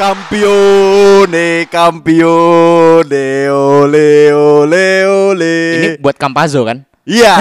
Campione, 0.00 1.68
campione, 1.68 3.52
ole, 3.52 4.32
ole, 4.32 4.88
ole. 5.04 5.56
Ini 5.76 6.00
buat 6.00 6.16
Campazzo 6.16 6.64
kan? 6.64 6.88
Iya. 7.04 7.36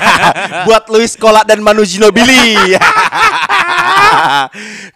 Buat 0.64 0.88
Luis 0.88 1.12
Kola 1.20 1.44
dan 1.44 1.60
Manu 1.60 1.84
Ginobili. 1.84 2.56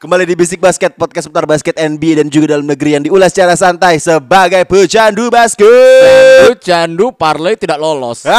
Kembali 0.00 0.24
di 0.24 0.32
Bisik 0.32 0.64
Basket, 0.64 0.96
podcast 0.96 1.28
seputar 1.28 1.44
basket 1.44 1.76
NBA 1.76 2.24
dan 2.24 2.32
juga 2.32 2.56
dalam 2.56 2.64
negeri 2.64 2.96
yang 2.96 3.04
diulas 3.04 3.36
secara 3.36 3.52
santai 3.52 4.00
sebagai 4.00 4.64
pecandu 4.64 5.28
basket. 5.28 6.48
Lu 6.48 6.56
candu 6.56 7.12
parlay 7.12 7.60
tidak 7.60 7.76
lolos. 7.76 8.24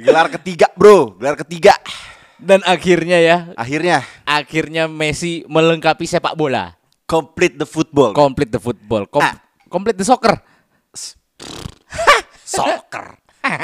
Gelar 0.00 0.32
ketiga, 0.32 0.72
Bro. 0.72 1.20
Gelar 1.20 1.36
ketiga. 1.36 1.76
Dan 2.42 2.58
akhirnya 2.62 3.16
ya, 3.16 3.36
Akhirnya 3.54 4.02
akhirnya 4.24 4.84
Messi 4.86 5.46
melengkapi 5.46 6.04
sepak 6.04 6.34
bola. 6.34 6.74
complete 7.04 7.54
the 7.54 7.64
football. 7.64 8.10
Complete 8.12 8.50
the 8.50 8.58
football. 8.58 9.04
Kom- 9.04 9.20
Ah. 9.20 9.36
Complete 9.68 9.94
the 9.94 10.02
soccer. 10.02 10.32
soccer. 12.44 13.16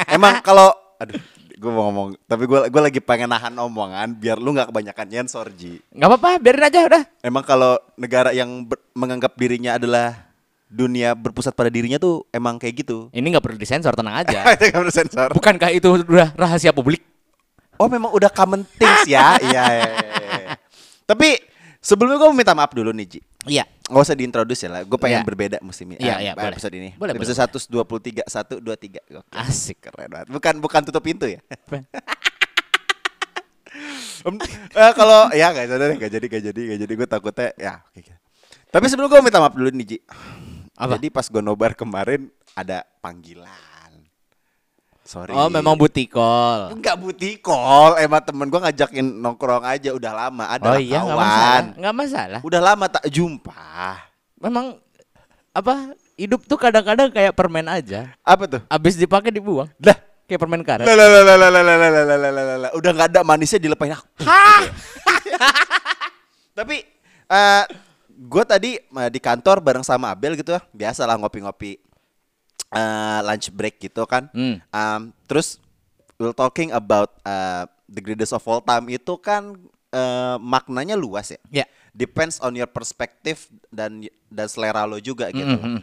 Emang 0.06 0.40
kalau 0.40 0.70
aduh 0.96 1.16
gue 1.50 1.66
mau 1.66 1.90
ngomong 1.90 2.14
tapi 2.22 2.46
gue 2.46 2.70
gue 2.70 2.82
lagi 2.82 3.00
pengen 3.00 3.26
nahan 3.26 3.50
omongan 3.50 4.14
biar 4.14 4.38
lu 4.38 4.52
nggak 4.52 4.70
kebanyakan 4.70 5.06
nyensor 5.08 5.50
Ji. 5.50 5.82
Nggak 5.90 6.08
apa-apa, 6.08 6.30
biarin 6.38 6.64
aja 6.64 6.78
udah. 6.84 7.02
Emang 7.20 7.42
kalau 7.42 7.80
negara 7.94 8.30
yang 8.30 8.62
ber- 8.62 8.82
menganggap 8.92 9.34
dirinya 9.34 9.74
adalah 9.74 10.28
dunia 10.68 11.16
berpusat 11.16 11.52
pada 11.52 11.66
dirinya 11.66 11.96
tuh 11.96 12.28
emang 12.28 12.56
kayak 12.56 12.84
gitu. 12.84 13.08
Ini 13.10 13.24
nggak 13.26 13.42
perlu 13.42 13.56
disensor, 13.56 13.90
tenang 13.92 14.22
aja. 14.22 14.44
Itu 14.54 14.64
nggak 14.70 14.82
perlu 14.84 14.92
sensor. 14.94 15.28
Bukankah 15.32 15.70
itu 15.72 15.88
udah 16.04 16.30
rahasia 16.36 16.70
publik? 16.70 17.02
Oh 17.78 17.86
memang 17.86 18.10
udah 18.10 18.30
common 18.30 18.66
things 18.76 19.06
ya. 19.06 19.38
Iya, 19.48 19.64
iya, 19.64 19.64
iya, 19.70 19.98
iya. 20.18 20.54
Tapi 21.06 21.38
sebelumnya 21.78 22.18
gue 22.18 22.28
minta 22.34 22.52
maaf 22.52 22.74
dulu 22.74 22.90
nih 22.90 23.06
Ji. 23.06 23.20
Iya. 23.46 23.64
Gak 23.88 24.02
usah 24.04 24.18
diintroduce 24.18 24.66
ya 24.66 24.70
lah. 24.70 24.82
Gue 24.84 24.98
pengen 25.00 25.22
Iya. 25.22 25.26
berbeda 25.26 25.56
musim 25.64 25.88
ini. 25.94 26.02
Iya, 26.02 26.14
eh, 26.18 26.22
iya, 26.28 26.32
boleh. 26.36 26.52
episode 26.52 26.74
ini. 26.76 26.90
Boleh, 26.98 27.12
episode 27.16 27.38
123 27.38 28.26
1 28.28 28.60
2 28.60 28.74
3. 28.76 29.00
Oke. 29.16 29.32
Asik. 29.32 29.78
Keren 29.80 30.10
banget. 30.10 30.28
Bukan 30.28 30.54
bukan 30.60 30.80
tutup 30.84 31.00
pintu 31.00 31.24
ya. 31.30 31.40
Em, 34.18 34.34
eh, 34.74 34.92
kalau 34.98 35.30
ya 35.30 35.54
gak 35.54 35.70
jadi 35.70 35.94
gak 35.94 36.10
jadi 36.10 36.26
gak 36.26 36.42
jadi 36.50 36.60
gak 36.74 36.78
jadi 36.82 36.92
gue 36.98 37.08
takutnya 37.08 37.48
ya 37.54 37.78
oke 37.86 38.02
oke. 38.02 38.14
Tapi 38.68 38.84
sebelum 38.90 39.06
gue 39.06 39.20
minta 39.22 39.38
maaf 39.38 39.54
dulu 39.54 39.70
nih 39.70 39.86
Ji. 39.94 39.98
Apa? 40.74 40.98
Jadi 40.98 41.06
pas 41.08 41.26
gue 41.30 41.38
nobar 41.38 41.72
kemarin 41.78 42.26
ada 42.52 42.82
panggilan. 42.98 43.46
Sorry. 45.08 45.32
Oh, 45.32 45.48
memang 45.48 45.72
butikol. 45.72 46.68
Enggak 46.68 47.00
buti 47.00 47.40
call, 47.40 47.96
emang 47.96 48.20
temen 48.20 48.44
gue 48.44 48.60
ngajakin 48.60 49.08
nongkrong 49.24 49.64
aja 49.64 49.96
udah 49.96 50.12
lama 50.12 50.44
ada 50.44 50.68
Oh 50.68 50.76
iya, 50.76 51.00
nggak 51.00 51.16
masalah. 51.16 51.64
Nggak 51.80 51.94
masalah. 51.96 52.40
Udah 52.44 52.60
lama 52.60 52.84
tak 52.92 53.08
jumpa. 53.08 54.04
Memang 54.36 54.76
apa? 55.56 55.96
Hidup 56.12 56.44
tuh 56.44 56.60
kadang-kadang 56.60 57.08
kayak 57.08 57.32
permen 57.32 57.64
aja. 57.72 58.12
Apa 58.20 58.44
tuh? 58.44 58.60
Abis 58.68 59.00
dipakai 59.00 59.32
dibuang. 59.32 59.72
Lah, 59.80 59.96
Kayak 60.28 60.44
permen 60.44 60.60
karet. 60.60 60.84
lah, 60.84 60.92
lah, 60.92 61.08
lah, 61.08 61.22
lah, 61.24 61.36
lah, 61.40 61.48
lah, 61.48 61.62
lah, 61.64 61.88
lah, 61.88 62.04
lah, 62.04 62.18
lah, 62.28 62.44
lah, 62.44 62.56
lah. 62.68 62.70
udah 62.76 62.90
nggak 62.92 63.08
ada 63.16 63.20
manisnya 63.24 63.56
dilepain 63.56 63.96
aku. 63.96 64.04
Tapi 66.58 66.84
eh 67.32 67.64
gue 68.12 68.44
tadi 68.44 68.76
eh, 68.76 69.08
di 69.08 69.20
kantor 69.24 69.64
bareng 69.64 69.88
sama 69.88 70.12
Abel 70.12 70.36
gitu 70.36 70.52
ya, 70.52 70.60
biasa 70.68 71.08
lah 71.08 71.16
ngopi-ngopi 71.16 71.87
eh, 72.72 73.20
lunch 73.24 73.48
break 73.52 73.80
gitu 73.80 74.04
kan. 74.04 74.28
Hmm. 74.32 74.60
Um, 74.72 75.00
terus 75.24 75.60
we're 76.18 76.34
talking 76.36 76.74
about 76.74 77.16
uh, 77.22 77.64
the 77.88 78.02
greatest 78.02 78.34
of 78.34 78.44
all 78.44 78.60
time 78.60 78.90
itu 78.92 79.14
kan 79.20 79.56
eh, 79.94 80.36
maknanya 80.40 80.98
luas 80.98 81.32
ya. 81.32 81.40
Ya. 81.64 81.66
Depends 81.96 82.38
on 82.38 82.54
your 82.54 82.70
perspective 82.70 83.50
dan 83.74 84.06
dan 84.30 84.46
selera 84.46 84.86
lo 84.86 85.02
juga 85.02 85.34
gitu. 85.34 85.58
Mm, 85.58 85.82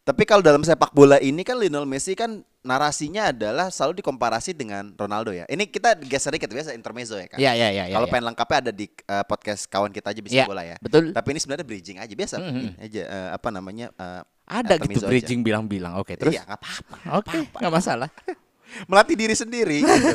Tapi 0.00 0.24
kalau 0.24 0.40
dalam 0.40 0.64
sepak 0.64 0.96
bola 0.96 1.20
ini 1.20 1.44
kan 1.44 1.60
Lionel 1.60 1.84
Messi 1.84 2.16
kan 2.16 2.40
narasinya 2.64 3.28
adalah 3.28 3.68
selalu 3.68 4.00
dikomparasi 4.00 4.56
dengan 4.56 4.96
Ronaldo 4.96 5.28
ya. 5.28 5.44
Ini 5.44 5.68
kita 5.68 5.92
geser 6.00 6.32
dikit 6.32 6.48
biasa 6.48 6.72
intermezzo 6.72 7.20
ya 7.20 7.28
kan. 7.28 7.36
Iya, 7.36 7.52
iya, 7.52 7.68
iya, 7.68 7.84
iya, 7.88 7.94
Kalau 8.00 8.08
iya. 8.08 8.12
pengen 8.12 8.24
lengkapnya 8.32 8.58
ada 8.64 8.72
di 8.72 8.88
uh, 9.06 9.24
podcast 9.28 9.68
kawan 9.68 9.92
kita 9.92 10.12
aja 10.16 10.20
bisa 10.24 10.34
Iya, 10.40 10.44
bola 10.48 10.64
ya. 10.64 10.76
betul. 10.80 11.12
Tapi 11.12 11.28
ini 11.36 11.38
sebenarnya 11.44 11.66
bridging 11.68 11.98
aja 12.00 12.14
biasa 12.16 12.34
Mhm. 12.40 12.48
ini 12.48 12.64
aja 12.80 13.02
uh, 13.06 13.28
apa 13.36 13.48
namanya 13.52 13.86
uh, 14.00 14.22
Ada 14.50 14.80
gitu 14.82 15.04
bridging 15.04 15.40
bilang-bilang. 15.44 16.00
Oke, 16.00 16.16
terus. 16.16 16.32
Iya, 16.32 16.48
nggak 16.48 16.58
apa-apa. 16.58 16.96
Oke, 17.20 17.36
nggak 17.60 17.72
masalah. 17.72 18.08
Melatih 18.90 19.16
diri 19.18 19.34
sendiri 19.34 19.82
gitu 19.82 20.14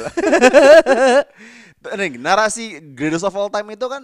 narasi 2.23 2.81
greatest 2.95 3.27
of 3.27 3.35
all 3.35 3.51
time 3.51 3.67
itu 3.69 3.85
kan 3.85 4.01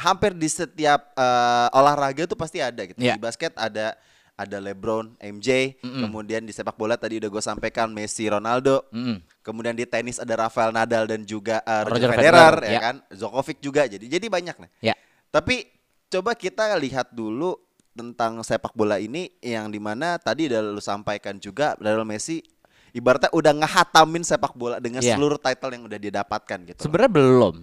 hampir 0.00 0.34
di 0.34 0.48
setiap 0.50 1.14
uh, 1.14 1.68
olahraga 1.76 2.26
tuh 2.26 2.34
pasti 2.34 2.58
ada 2.58 2.82
gitu. 2.82 2.98
Iya. 2.98 3.14
Di 3.16 3.20
basket 3.22 3.54
ada 3.54 3.94
ada 4.40 4.56
LeBron, 4.56 5.20
MJ, 5.20 5.76
kemudian 5.84 6.48
di 6.48 6.56
sepak 6.56 6.80
bola 6.80 6.96
tadi 6.96 7.20
udah 7.20 7.28
gue 7.28 7.42
sampaikan 7.44 7.92
Messi, 7.92 8.24
Ronaldo. 8.24 8.88
Mm. 8.88 9.20
Kemudian 9.44 9.76
di 9.76 9.84
tenis 9.84 10.16
ada 10.16 10.48
Rafael 10.48 10.72
Nadal 10.72 11.04
dan 11.04 11.28
juga 11.28 11.60
uh, 11.68 11.84
Roger, 11.84 12.08
Roger 12.08 12.10
Federer, 12.16 12.54
Federer, 12.56 12.56
ya 12.64 12.72
ya. 12.72 12.80
kan, 12.80 12.96
Djokovic 13.12 13.58
juga. 13.60 13.84
Jadi 13.84 14.08
jadi 14.08 14.26
banyak 14.32 14.56
nih. 14.56 14.70
Ya. 14.80 14.94
Tapi 15.28 15.68
coba 16.08 16.32
kita 16.32 16.72
lihat 16.80 17.12
dulu 17.12 17.60
tentang 17.92 18.40
sepak 18.40 18.72
bola 18.72 18.96
ini 18.96 19.28
yang 19.44 19.68
di 19.68 19.76
mana 19.76 20.16
tadi 20.16 20.48
udah 20.48 20.60
lu 20.72 20.80
sampaikan 20.80 21.36
juga 21.36 21.76
Lionel 21.76 22.08
Messi 22.08 22.40
ibaratnya 22.94 23.30
udah 23.30 23.52
ngehatamin 23.62 24.22
sepak 24.26 24.54
bola 24.54 24.82
dengan 24.82 25.02
Iya. 25.02 25.14
seluruh 25.14 25.38
title 25.38 25.72
yang 25.74 25.84
udah 25.86 25.98
dia 25.98 26.12
dapatkan 26.22 26.58
gitu. 26.74 26.80
Sebenarnya 26.82 27.12
belum. 27.12 27.54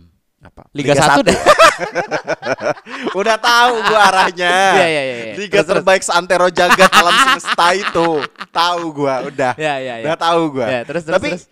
Apa? 0.48 0.64
Liga, 0.72 0.96
1 0.96 1.22
deh. 1.24 1.36
udah 3.20 3.36
tahu 3.36 3.74
gua 3.84 4.00
arahnya. 4.08 4.52
Iya, 4.80 4.86
iya, 4.88 5.02
iya, 5.04 5.16
iya. 5.28 5.34
Liga 5.36 5.60
Terus, 5.60 5.66
terus. 5.66 5.70
terbaik 5.76 6.02
seantero 6.02 6.48
jagat 6.50 6.88
alam 6.90 7.14
semesta 7.14 7.68
itu. 7.74 8.10
Tahu 8.50 8.82
gua, 8.94 9.16
udah. 9.28 9.54
Iya, 9.56 9.76
iya, 9.78 9.94
iya. 10.02 10.06
Udah 10.08 10.18
tahu 10.18 10.42
gua. 10.54 10.66
Iya, 10.68 10.82
terus, 10.84 11.04
terus, 11.04 11.16
Tapi 11.16 11.28
terus. 11.36 11.44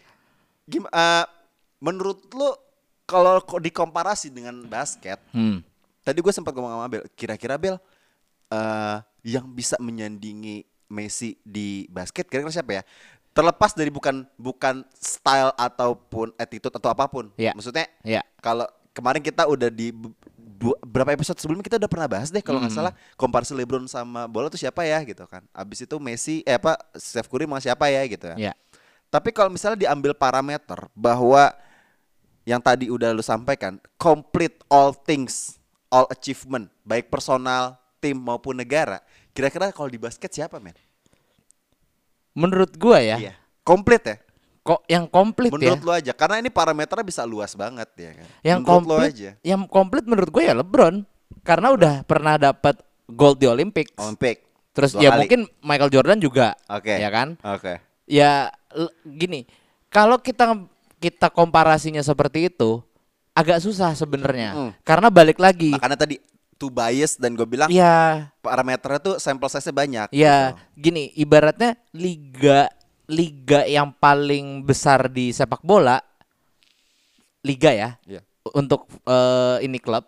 gim- 0.66 0.90
eh, 0.90 1.26
menurut 1.78 2.24
lu 2.32 2.50
kalau 3.04 3.38
ko- 3.40 3.60
dikomparasi 3.60 4.32
dengan 4.32 4.66
basket, 4.66 5.22
Hmm. 5.30 5.62
tadi 6.02 6.18
gue 6.18 6.34
sempat 6.34 6.52
ngomong 6.52 6.74
sama 6.74 6.88
Bel, 6.88 7.04
kira-kira 7.14 7.54
Bel 7.56 7.78
eh 8.48 8.98
yang 9.26 9.46
bisa 9.48 9.78
menyandingi 9.78 10.62
Messi 10.86 11.34
di 11.42 11.90
basket 11.90 12.26
kira-kira 12.26 12.50
siapa 12.52 12.72
ya? 12.72 12.84
Terlepas 13.30 13.74
dari 13.74 13.90
bukan 13.90 14.22
bukan 14.36 14.86
style 14.94 15.50
ataupun 15.52 16.30
attitude 16.36 16.72
atau 16.72 16.88
apa 16.88 17.06
pun. 17.06 17.34
Iya. 17.36 17.52
Maksudnya 17.52 17.86
Iya. 18.02 18.22
kalau 18.38 18.70
kemarin 18.96 19.20
kita 19.20 19.44
udah 19.44 19.68
di 19.68 19.92
bu- 19.92 20.80
berapa 20.82 21.12
episode 21.12 21.36
sebelumnya 21.36 21.68
kita 21.68 21.76
udah 21.76 21.92
pernah 21.92 22.08
bahas 22.08 22.32
deh 22.32 22.40
kalau 22.40 22.64
nggak 22.64 22.72
salah 22.72 22.94
komparasi 23.20 23.52
LeBron 23.52 23.84
sama 23.86 24.24
bola 24.26 24.48
tuh 24.48 24.58
siapa 24.58 24.88
ya 24.88 25.04
gitu 25.04 25.28
kan. 25.28 25.44
Abis 25.52 25.84
itu 25.84 26.00
Messi 26.00 26.40
eh 26.42 26.56
apa 26.56 26.80
Steph 26.96 27.28
Curry 27.28 27.44
sama 27.44 27.60
siapa 27.60 27.92
ya 27.92 28.02
gitu 28.08 28.26
ya. 28.32 28.50
Ya. 28.50 28.54
Tapi 29.12 29.36
kalau 29.36 29.52
misalnya 29.52 29.86
diambil 29.86 30.16
parameter 30.16 30.88
bahwa 30.96 31.52
yang 32.46 32.62
tadi 32.62 32.88
udah 32.88 33.12
lu 33.12 33.20
sampaikan, 33.20 33.82
complete 33.98 34.62
all 34.70 34.94
things, 34.94 35.58
all 35.90 36.06
achievement, 36.08 36.70
baik 36.86 37.10
personal, 37.10 37.76
tim 37.98 38.16
maupun 38.16 38.54
negara. 38.54 39.02
Kira-kira 39.34 39.74
kalau 39.74 39.90
di 39.90 39.98
basket 39.98 40.30
siapa, 40.30 40.62
men? 40.62 40.78
Menurut 42.36 42.76
gua 42.76 43.00
ya, 43.00 43.18
Iya. 43.18 43.34
Komplit 43.66 44.04
ya? 44.06 44.16
Kok 44.66 44.82
yang 44.90 45.06
komplit 45.06 45.54
Menurut 45.54 45.78
ya. 45.78 45.86
lu 45.86 45.92
aja, 45.94 46.12
karena 46.12 46.42
ini 46.42 46.50
parameternya 46.50 47.06
bisa 47.06 47.22
luas 47.22 47.54
banget 47.54 47.86
ya 47.94 48.12
kan. 48.18 48.28
Yang 48.42 48.60
menurut 48.60 48.74
komplit, 48.74 49.12
aja. 49.14 49.32
yang 49.46 49.62
komplit 49.70 50.04
menurut 50.04 50.30
gue 50.34 50.42
ya 50.42 50.58
LeBron. 50.58 51.06
Karena 51.46 51.70
udah 51.70 51.94
pernah 52.02 52.42
dapat 52.42 52.82
gold 53.06 53.38
di 53.38 53.46
Olympics. 53.46 53.94
Olympic. 53.96 54.42
Terus 54.74 54.92
Dua 54.92 55.06
ya 55.06 55.10
kali. 55.14 55.20
mungkin 55.22 55.42
Michael 55.62 55.94
Jordan 55.94 56.18
juga, 56.18 56.58
Oke. 56.66 56.98
ya 56.98 57.08
kan? 57.08 57.38
Oke. 57.46 57.78
Ya 58.04 58.50
l- 58.74 58.90
gini, 59.06 59.46
kalau 59.88 60.18
kita 60.18 60.58
kita 60.98 61.30
komparasinya 61.30 62.02
seperti 62.02 62.50
itu 62.50 62.82
agak 63.32 63.62
susah 63.62 63.94
sebenarnya. 63.94 64.52
Mm. 64.52 64.72
Karena 64.82 65.08
balik 65.08 65.38
lagi, 65.38 65.72
Makanya 65.72 65.96
tadi 65.96 66.18
too 66.56 66.68
biased 66.68 67.20
dan 67.20 67.36
gue 67.36 67.46
bilang 67.46 67.70
Iya, 67.70 68.34
parameternya 68.42 68.98
tuh 68.98 69.16
sampel 69.16 69.46
size-nya 69.46 69.72
banyak. 69.72 70.08
ya 70.10 70.36
gitu. 70.52 70.82
gini, 70.82 71.14
ibaratnya 71.14 71.78
liga 71.92 72.66
liga 73.06 73.66
yang 73.66 73.94
paling 73.96 74.66
besar 74.66 75.10
di 75.10 75.30
sepak 75.30 75.62
bola 75.62 76.02
liga 77.46 77.72
ya. 77.72 77.90
Iya. 78.06 78.22
Untuk 78.54 78.90
eh, 79.06 79.66
ini 79.66 79.78
klub, 79.78 80.06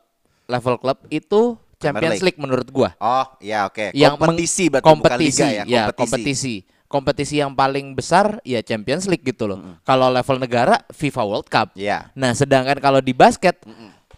level 0.50 0.78
klub 0.82 0.98
itu 1.10 1.58
Champions 1.78 2.22
League. 2.22 2.34
League 2.34 2.42
menurut 2.42 2.68
gua. 2.74 2.90
Oh, 2.98 3.28
ya 3.38 3.70
oke. 3.70 3.94
yang 3.94 4.18
meng- 4.18 4.34
kompetisi 4.34 4.66
berarti 4.70 4.86
kompetisi, 4.90 5.42
bukan 5.46 5.54
liga 5.62 5.70
ya, 5.70 5.84
kompetisi. 5.94 6.56
Kompetisi 6.88 7.36
yang 7.44 7.52
paling 7.52 7.92
besar 8.00 8.40
ya 8.48 8.64
Champions 8.64 9.12
League 9.12 9.22
gitu 9.22 9.44
loh. 9.44 9.60
Kalau 9.84 10.08
level 10.08 10.40
negara 10.40 10.80
FIFA 10.96 11.24
World 11.28 11.48
Cup. 11.52 11.76
Iya. 11.76 12.08
Nah, 12.16 12.32
sedangkan 12.32 12.80
kalau 12.80 13.04
di 13.04 13.12
basket 13.12 13.60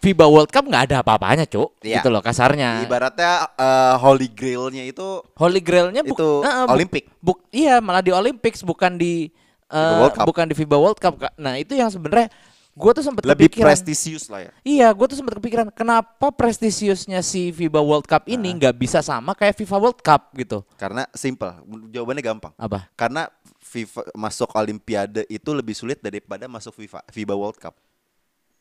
FIBA 0.00 0.26
World 0.26 0.48
Cup 0.48 0.64
nggak 0.64 0.88
ada 0.88 0.96
apa-apanya, 1.04 1.44
Cuk. 1.44 1.76
Iya. 1.84 2.00
Gitu 2.00 2.08
loh 2.08 2.24
kasarnya. 2.24 2.80
Ibaratnya 2.82 3.52
eh, 3.52 3.94
holy 4.00 4.28
grail-nya 4.28 4.84
itu 4.84 5.20
Holy 5.36 5.60
Grail-nya 5.60 6.00
Itu 6.00 6.40
eh, 6.40 6.64
buk- 6.64 6.72
Olimpik. 6.72 7.04
buk- 7.20 7.44
iya, 7.52 7.78
malah 7.78 8.00
di 8.00 8.08
Olympics 8.10 8.64
bukan 8.64 8.96
di 8.96 9.28
Cup. 9.70 10.26
bukan 10.26 10.48
di 10.48 10.54
FIBA 10.56 10.74
World 10.74 10.98
Cup. 10.98 11.14
Nah, 11.36 11.54
itu 11.54 11.76
yang 11.76 11.86
sebenarnya 11.86 12.26
gue 12.70 12.90
tuh 12.90 13.04
sempat 13.04 13.22
lebih 13.22 13.46
kepikiran. 13.46 13.66
prestisius 13.70 14.26
lah 14.26 14.48
ya. 14.48 14.50
Iya, 14.62 14.88
gue 14.90 15.06
tuh 15.06 15.14
sempat 15.14 15.36
kepikiran 15.36 15.68
kenapa 15.68 16.32
prestisiusnya 16.32 17.20
si 17.20 17.52
FIBA 17.52 17.78
World 17.78 18.08
Cup 18.08 18.24
ini 18.24 18.50
nggak 18.50 18.74
bisa 18.74 18.98
sama 18.98 19.30
kayak 19.30 19.54
FIFA 19.54 19.76
World 19.78 20.00
Cup 20.00 20.32
gitu. 20.34 20.64
Karena 20.74 21.04
simple, 21.12 21.54
jawabannya 21.88 22.24
gampang. 22.24 22.52
Apa? 22.56 22.88
Karena 22.94 23.28
FIFA 23.60 24.10
masuk 24.16 24.50
Olimpiade 24.50 25.22
itu 25.28 25.50
lebih 25.52 25.76
sulit 25.76 26.00
daripada 26.00 26.48
masuk 26.48 26.74
FIFA 26.74 27.04
FIBA 27.06 27.34
World 27.36 27.60
Cup. 27.60 27.76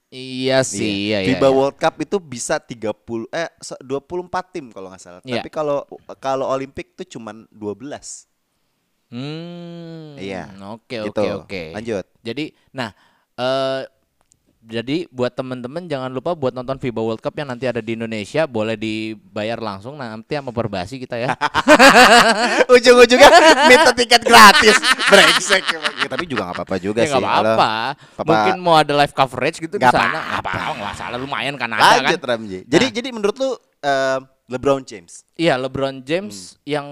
Iya 0.09 0.65
sih, 0.65 1.13
iya, 1.13 1.21
iya. 1.21 1.37
FIBA 1.37 1.47
iya. 1.49 1.53
World 1.53 1.77
Cup 1.77 1.95
itu 2.01 2.17
bisa 2.17 2.57
30 2.57 3.29
eh 3.29 3.45
se- 3.61 3.77
24 3.85 4.45
tim 4.49 4.65
kalau 4.73 4.89
nggak 4.89 5.01
salah. 5.01 5.21
Iya. 5.21 5.37
Tapi 5.45 5.49
kalau 5.53 5.85
kalau 6.17 6.49
Olimpik 6.49 6.97
tuh 6.97 7.05
cuman 7.05 7.45
12. 7.53 8.25
Hmm. 9.13 10.17
Iya. 10.17 10.49
Oke, 10.73 10.97
Gitu. 10.97 11.21
oke, 11.21 11.27
oke. 11.45 11.63
Lanjut. 11.77 12.05
Jadi, 12.25 12.53
nah, 12.73 12.89
eh 13.37 13.85
jadi 14.69 15.09
buat 15.09 15.33
temen-temen 15.33 15.85
jangan 15.85 16.07
lupa 16.07 16.31
buat 16.31 16.53
nonton 16.53 16.77
FIBA 16.77 17.01
World 17.01 17.19
Cup 17.19 17.33
yang 17.33 17.49
nanti 17.49 17.65
ada 17.65 17.81
di 17.81 17.97
Indonesia 17.97 18.45
boleh 18.45 18.77
dibayar 18.77 19.57
langsung 19.57 19.97
nanti 19.97 20.37
sama 20.37 20.53
Perbasi 20.53 21.01
kita 21.01 21.17
ya. 21.17 21.33
Ujung-ujungnya 22.73 23.29
minta 23.65 23.91
tiket 23.91 24.21
gratis. 24.21 24.77
Brengsek. 25.09 25.63
Ya, 25.73 26.07
tapi 26.07 26.25
juga 26.25 26.45
nggak 26.45 26.55
apa-apa 26.55 26.75
juga 26.77 27.01
ya 27.01 27.09
sih. 27.09 27.17
nggak 27.17 27.33
apa-apa. 27.33 27.71
Mungkin 28.21 28.55
mau 28.59 28.77
ada 28.77 28.93
live 28.95 29.11
coverage 29.11 29.57
gitu 29.57 29.75
di 29.75 29.81
Nggak 29.81 29.93
sana. 29.93 30.19
Apa-apa. 30.37 30.49
apa-apa, 30.53 30.71
nggak 30.77 30.95
salah 30.95 31.17
lumayan 31.17 31.55
kan 31.55 31.69
ada 31.73 31.81
Lanjut 31.97 32.21
kan. 32.21 32.29
Ramji. 32.37 32.59
Jadi 32.63 32.85
Nah. 32.85 32.93
jadi 32.93 33.09
menurut 33.09 33.35
lu 33.35 33.49
eh, 33.79 34.19
LeBron 34.49 34.83
James 34.83 35.23
Iya, 35.33 35.57
LeBron 35.57 36.03
James 36.03 36.35
Hmm. 36.53 36.61
yang 36.67 36.87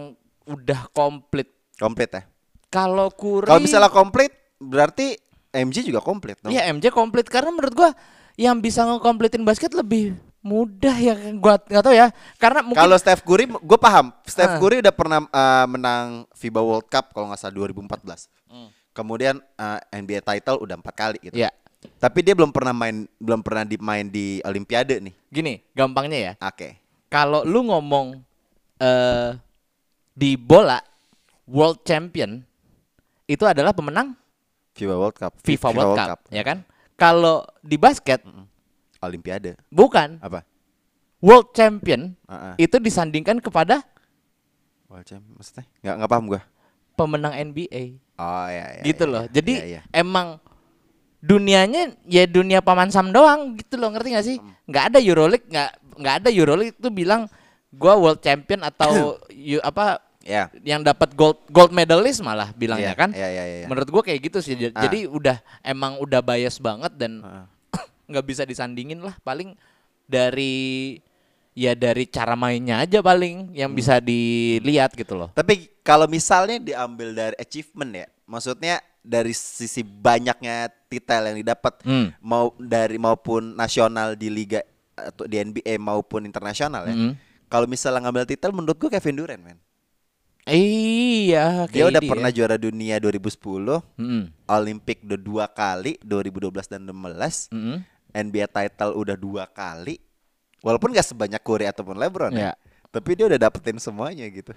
udah 0.46 0.88
komplit. 0.90 1.52
komplit 1.76 2.10
ya? 2.10 2.24
Kalau 2.68 3.12
Curry 3.12 3.46
Kalau 3.46 3.62
misalnya 3.62 3.92
komplit 3.92 4.32
berarti 4.58 5.14
MJ 5.50 5.84
juga 5.84 6.00
komplit 6.00 6.38
dong. 6.40 6.50
Iya 6.50 6.68
MJ 6.70 6.90
komplit 6.90 7.26
karena 7.26 7.50
menurut 7.50 7.74
gua 7.74 7.90
yang 8.36 8.58
bisa 8.58 8.84
ngekompletin 8.84 9.42
basket 9.42 9.72
lebih 9.72 10.14
mudah 10.40 10.94
ya 10.94 11.12
gua 11.36 11.60
nggak 11.60 11.82
tahu 11.82 11.92
ya 11.92 12.08
karena 12.38 12.62
mungkin 12.62 12.80
Kalau 12.80 12.96
Steph 12.96 13.20
Curry, 13.22 13.50
gue 13.50 13.80
paham. 13.82 14.14
Steph 14.24 14.56
Ah. 14.56 14.60
Curry 14.62 14.80
udah 14.80 14.94
pernah 14.94 15.20
eh, 15.22 15.66
menang 15.68 16.08
FIBA 16.32 16.62
World 16.62 16.88
Cup 16.88 17.12
kalau 17.12 17.28
nggak 17.28 17.40
salah 17.40 17.56
2014. 17.58 18.32
Kemudian 18.92 19.38
eh, 19.38 19.80
NBA 19.94 20.22
title 20.22 20.58
udah 20.60 20.76
empat 20.76 20.96
kali 20.96 21.18
gitu. 21.22 21.36
ya 21.36 21.52
Tapi 21.98 22.20
dia 22.22 22.34
belum 22.34 22.50
pernah 22.50 22.74
main, 22.74 23.06
belum 23.18 23.42
pernah 23.42 23.62
dimain 23.62 24.06
di 24.06 24.42
Olimpiade 24.42 24.98
nih. 24.98 25.14
gini 25.28 25.54
gampangnya 25.72 26.18
ya 26.18 26.34
Oke. 26.40 26.80
kalau 27.08 27.44
lu 27.44 27.62
ngomong 27.64 28.18
eh 28.78 29.30
di 30.12 30.34
bola 30.34 30.80
world 31.44 31.84
champion 31.84 32.42
itu 33.24 33.44
adalah 33.44 33.70
pemenang 33.72 34.16
FIBA 34.78 34.96
World 34.96 35.18
Cup. 35.18 35.34
FIFA 35.42 35.70
World, 35.74 35.98
Cup, 35.98 36.20
ya 36.30 36.44
kan 36.46 36.62
kalau 36.94 37.42
di 37.60 37.76
basket 37.76 38.22
Olimpiade. 38.98 39.58
bukan 39.70 40.18
Apa? 40.22 40.42
world 41.18 41.50
champion 41.52 42.14
Ah, 42.26 42.54
ah. 42.54 42.56
itu 42.58 42.78
disandingkan 42.78 43.42
kepada 43.42 43.82
World 44.88 45.04
Champ 45.04 45.26
maksudnya? 45.36 45.66
Nggak 45.84 45.96
nggak 46.00 46.12
paham 46.12 46.26
gue. 46.30 46.42
pemenang 46.94 47.34
NBA 47.36 48.02
Oh 48.18 48.48
iya 48.50 48.82
iya. 48.82 48.84
gitu 48.86 49.06
iya. 49.06 49.14
loh. 49.14 49.24
Jadi 49.30 49.54
Iya, 49.54 49.66
iya. 49.70 49.82
emang 49.94 50.42
dunianya 51.18 51.94
ya 52.06 52.26
dunia 52.26 52.62
paman 52.62 52.90
sam 52.90 53.10
doang 53.10 53.58
gitu 53.58 53.78
loh 53.78 53.94
ngerti 53.94 54.10
gak 54.14 54.26
sih? 54.26 54.38
Nggak 54.66 54.84
ada 54.94 55.00
Euroleague 55.02 55.46
nggak 55.46 55.72
nggak 55.98 56.16
ada 56.24 56.30
Euroleague 56.30 56.74
itu 56.74 56.90
bilang 56.90 57.26
gua 57.70 57.98
world 57.98 58.22
champion 58.22 58.62
atau 58.64 59.18
you, 59.34 59.62
apa 59.62 60.02
Ya. 60.28 60.52
yang 60.60 60.84
dapat 60.84 61.16
gold 61.16 61.40
gold 61.48 61.72
medalist 61.72 62.20
malah 62.20 62.52
bilangnya 62.52 62.92
Iya, 62.92 63.00
kan? 63.00 63.10
iya, 63.16 63.30
iya, 63.32 63.44
iya. 63.64 63.68
Menurut 63.72 63.88
gua 63.88 64.04
kayak 64.04 64.28
gitu 64.28 64.44
sih. 64.44 64.60
Jadi 64.60 64.76
Ah. 64.76 64.84
jadi 64.84 65.08
udah 65.08 65.38
emang 65.64 65.96
udah 66.04 66.20
bias 66.20 66.60
banget 66.60 66.92
dan 67.00 67.24
Ah. 67.24 67.48
nggak 68.12 68.26
bisa 68.28 68.44
disandingin 68.44 69.00
lah 69.00 69.16
paling 69.24 69.56
dari 70.04 70.96
ya 71.52 71.74
dari 71.74 72.06
cara 72.06 72.36
mainnya 72.36 72.84
aja 72.84 73.00
paling 73.00 73.56
yang 73.56 73.72
Hmm. 73.72 73.80
bisa 73.80 73.98
dilihat 73.98 74.94
gitu 74.94 75.16
loh. 75.16 75.32
Tapi 75.32 75.72
kalau 75.82 76.06
misalnya 76.06 76.60
diambil 76.60 77.12
dari 77.12 77.36
achievement 77.36 77.92
ya, 77.96 78.08
maksudnya 78.24 78.78
dari 79.00 79.32
sisi 79.32 79.82
banyaknya 79.82 80.68
titel 80.86 81.24
yang 81.24 81.38
didapat 81.40 81.80
Hmm. 81.82 82.12
mau 82.20 82.52
dari 82.60 83.00
maupun 83.00 83.56
nasional 83.56 84.14
di 84.14 84.28
liga 84.28 84.60
atau 84.94 85.24
di 85.24 85.38
NBA 85.38 85.78
maupun 85.78 86.26
internasional 86.26 86.84
ya. 86.84 86.96
Mm. 86.96 87.14
Kalau 87.48 87.64
misalnya 87.64 88.04
ngambil 88.04 88.26
titel 88.26 88.50
menurut 88.52 88.76
gua 88.76 88.90
Kevin 88.92 89.16
Durant, 89.16 89.40
men. 89.40 89.58
Iya, 90.48 91.68
Dia 91.68 91.92
udah 91.92 92.00
KD 92.00 92.08
pernah 92.08 92.30
juara 92.32 92.56
dunia 92.56 92.96
2010, 93.04 93.84
Mm-mm. 94.00 94.32
Olimpik 94.48 95.04
udah 95.04 95.20
dua 95.20 95.46
kali 95.52 96.00
2012 96.00 96.72
dan 96.72 96.82
2016, 96.88 97.52
Mm-mm. 97.52 97.78
NBA 98.16 98.48
title 98.48 98.96
udah 98.96 99.20
dua 99.20 99.44
kali. 99.52 100.00
Walaupun 100.64 100.96
gak 100.96 101.06
sebanyak 101.06 101.44
Curry 101.44 101.68
ataupun 101.68 102.00
LeBron 102.00 102.32
ya. 102.34 102.52
Ya. 102.52 102.54
Tapi 102.88 103.20
dia 103.20 103.28
udah 103.28 103.38
dapetin 103.38 103.78
semuanya 103.78 104.24
gitu. 104.32 104.56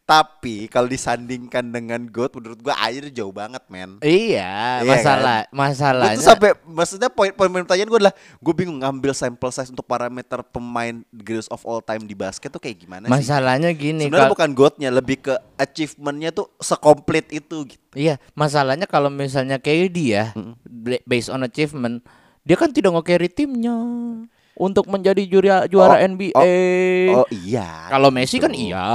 Tapi 0.00 0.66
kalau 0.66 0.84
disandingkan 0.84 1.64
dengan 1.64 2.04
GOAT 2.04 2.34
menurut 2.34 2.60
gua 2.60 2.76
air 2.78 3.08
jauh 3.08 3.30
banget, 3.30 3.64
men. 3.66 3.96
Iya, 3.98 4.80
Iya 4.80 4.86
masalah 4.86 5.38
Gue 5.44 5.56
masalahnya. 5.56 6.14
tuh 6.14 6.26
sampai 6.26 6.50
maksudnya 6.62 7.08
poin 7.08 7.30
poin 7.30 7.48
pertanyaan 7.48 7.86
gue 7.86 7.98
adalah 7.98 8.12
gue 8.14 8.54
bingung 8.54 8.78
ngambil 8.78 9.10
sampel 9.10 9.48
size 9.48 9.68
untuk 9.68 9.84
parameter 9.84 10.44
pemain 10.44 11.00
greatest 11.10 11.48
of 11.48 11.62
all 11.62 11.78
time 11.78 12.02
di 12.02 12.12
basket 12.12 12.48
tuh 12.48 12.58
kayak 12.58 12.76
gimana 12.78 13.04
sih? 13.04 13.12
masalahnya 13.14 13.70
gini 13.70 14.06
Sebenarnya 14.06 14.28
kal- 14.28 14.34
bukan 14.34 14.50
GOAT-nya, 14.52 14.88
lebih 14.90 15.16
ke 15.22 15.34
achievementnya 15.56 16.30
tuh 16.30 16.52
sekomplit 16.58 17.30
itu 17.30 17.56
gitu. 17.66 17.84
Iya, 17.94 18.20
masalahnya 18.32 18.84
kalau 18.84 19.08
misalnya 19.08 19.56
KD 19.56 19.96
ya, 20.10 20.36
bla- 20.60 21.00
based 21.04 21.28
on 21.28 21.40
achievement, 21.40 22.04
dia 22.42 22.54
kan 22.54 22.68
tidak 22.68 22.92
nge-carry 22.92 23.26
timnya 23.26 23.72
untuk 24.54 24.86
menjadi 24.86 25.22
juara 25.26 25.66
juara 25.66 25.98
Oh, 25.98 26.06
NBA. 26.14 26.46
Oh 27.10 27.26
iya. 27.30 27.90
Kalau 27.90 28.08
Messi 28.14 28.38
kan 28.38 28.54
gitu. 28.54 28.70
iya. 28.70 28.86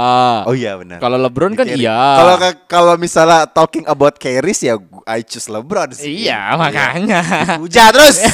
Oh 0.48 0.56
iya 0.56 0.76
benar. 0.80 0.98
Kalau 1.00 1.20
LeBron 1.20 1.52
kan 1.52 1.68
Di 1.68 1.84
iya. 1.84 1.96
Kalau 2.16 2.34
kalau 2.64 2.94
misalnya 2.96 3.44
talking 3.44 3.84
about 3.84 4.16
carries 4.16 4.64
ya 4.64 4.80
I 5.04 5.20
choose 5.20 5.52
LeBron 5.52 5.92
sih. 5.92 6.24
Iya, 6.24 6.56
makanya. 6.56 7.20
Hujan 7.60 7.92
terus. 7.92 8.24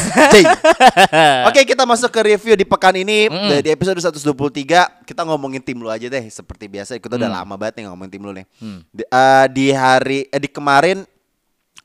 Oke, 1.49 1.67
kita 1.67 1.83
masuk 1.83 2.11
ke 2.11 2.21
review 2.23 2.55
di 2.55 2.67
pekan 2.67 2.95
ini 2.95 3.27
di 3.63 3.69
episode 3.71 3.99
123 3.99 5.07
kita 5.07 5.23
ngomongin 5.27 5.63
tim 5.63 5.79
lu 5.79 5.91
aja 5.91 6.07
deh 6.07 6.25
seperti 6.31 6.71
biasa. 6.71 6.99
Kita 6.99 7.19
udah 7.19 7.31
lama 7.43 7.55
banget 7.59 7.83
nih 7.83 7.85
ngomongin 7.91 8.11
tim 8.11 8.23
lu 8.23 8.33
nih. 8.35 8.47
Di, 8.91 9.03
eh, 9.03 9.47
di 9.51 9.67
hari 9.75 10.27
eh, 10.31 10.41
di 10.41 10.49
kemarin 10.51 11.03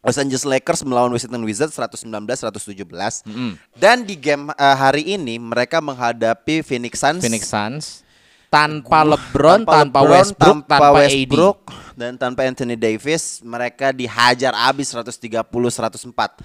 Los 0.02 0.18
Angeles 0.18 0.42
Lakers 0.44 0.82
melawan 0.82 1.14
Washington 1.14 1.46
Wizards 1.46 1.78
119-117. 1.78 3.22
Dan 3.72 4.02
di 4.02 4.18
game 4.18 4.50
eh, 4.52 4.76
hari 4.76 5.14
ini 5.14 5.38
mereka 5.38 5.78
menghadapi 5.78 6.62
Phoenix 6.62 6.98
Suns. 6.98 7.22
Phoenix 7.22 7.46
Suns 7.46 7.86
tanpa 8.52 9.08
LeBron, 9.08 9.64
tanpa, 9.64 10.04
LeBron, 10.04 10.12
Westbrook, 10.12 10.58
tanpa, 10.68 10.88
Westbrook, 10.92 11.58
AD. 11.72 11.96
dan 11.96 12.12
tanpa 12.20 12.44
Anthony 12.44 12.76
Davis, 12.76 13.40
mereka 13.40 13.96
dihajar 13.96 14.52
habis 14.52 14.92
130-104. 14.92 16.44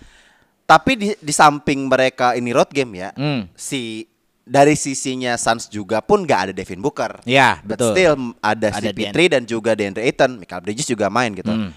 Tapi 0.62 0.92
di, 0.94 1.08
di 1.18 1.32
samping 1.34 1.90
mereka 1.90 2.38
ini 2.38 2.54
road 2.54 2.70
game 2.70 2.94
ya, 2.96 3.10
Hmm. 3.10 3.50
si 3.58 4.06
dari 4.42 4.78
sisinya 4.78 5.34
Suns 5.34 5.66
juga 5.66 5.98
pun 5.98 6.22
nggak 6.22 6.40
ada 6.46 6.52
Devin 6.54 6.78
Booker. 6.78 7.18
Ya, 7.26 7.58
But 7.66 7.74
betul. 7.74 7.90
still 7.90 8.14
ada, 8.38 8.68
Ada 8.70 8.78
CP3 8.86 9.16
dan 9.26 9.42
juga 9.42 9.74
DeAndre 9.74 10.06
Ayton, 10.06 10.38
Michael 10.38 10.62
Bridges 10.62 10.86
juga 10.86 11.10
main 11.10 11.34
gitu. 11.34 11.50
Hmm. 11.50 11.74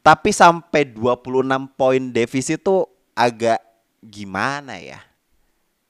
Tapi 0.00 0.30
sampai 0.30 0.88
26 0.88 1.44
poin 1.70 2.02
defisit 2.08 2.58
itu 2.58 2.88
agak 3.12 3.60
gimana 4.00 4.80
ya? 4.80 5.00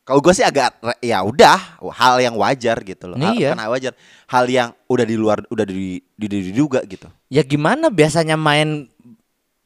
Kalau 0.02 0.18
gue 0.18 0.34
sih 0.34 0.42
agak 0.42 0.74
ya 0.98 1.22
udah 1.22 1.78
hal 1.94 2.18
yang 2.18 2.34
wajar 2.34 2.82
gitu 2.82 3.06
loh. 3.06 3.14
Hal- 3.14 3.38
Iya. 3.38 3.54
wajar, 3.54 3.92
hal 4.26 4.44
yang 4.44 4.68
udah 4.86 5.06
di 5.06 5.14
luar 5.14 5.38
udah 5.46 5.62
di 5.62 6.02
di, 6.18 6.26
di- 6.26 6.50
diduga 6.50 6.82
gitu. 6.82 7.06
Ya 7.30 7.46
gimana 7.46 7.86
biasanya 7.86 8.34
main 8.34 8.90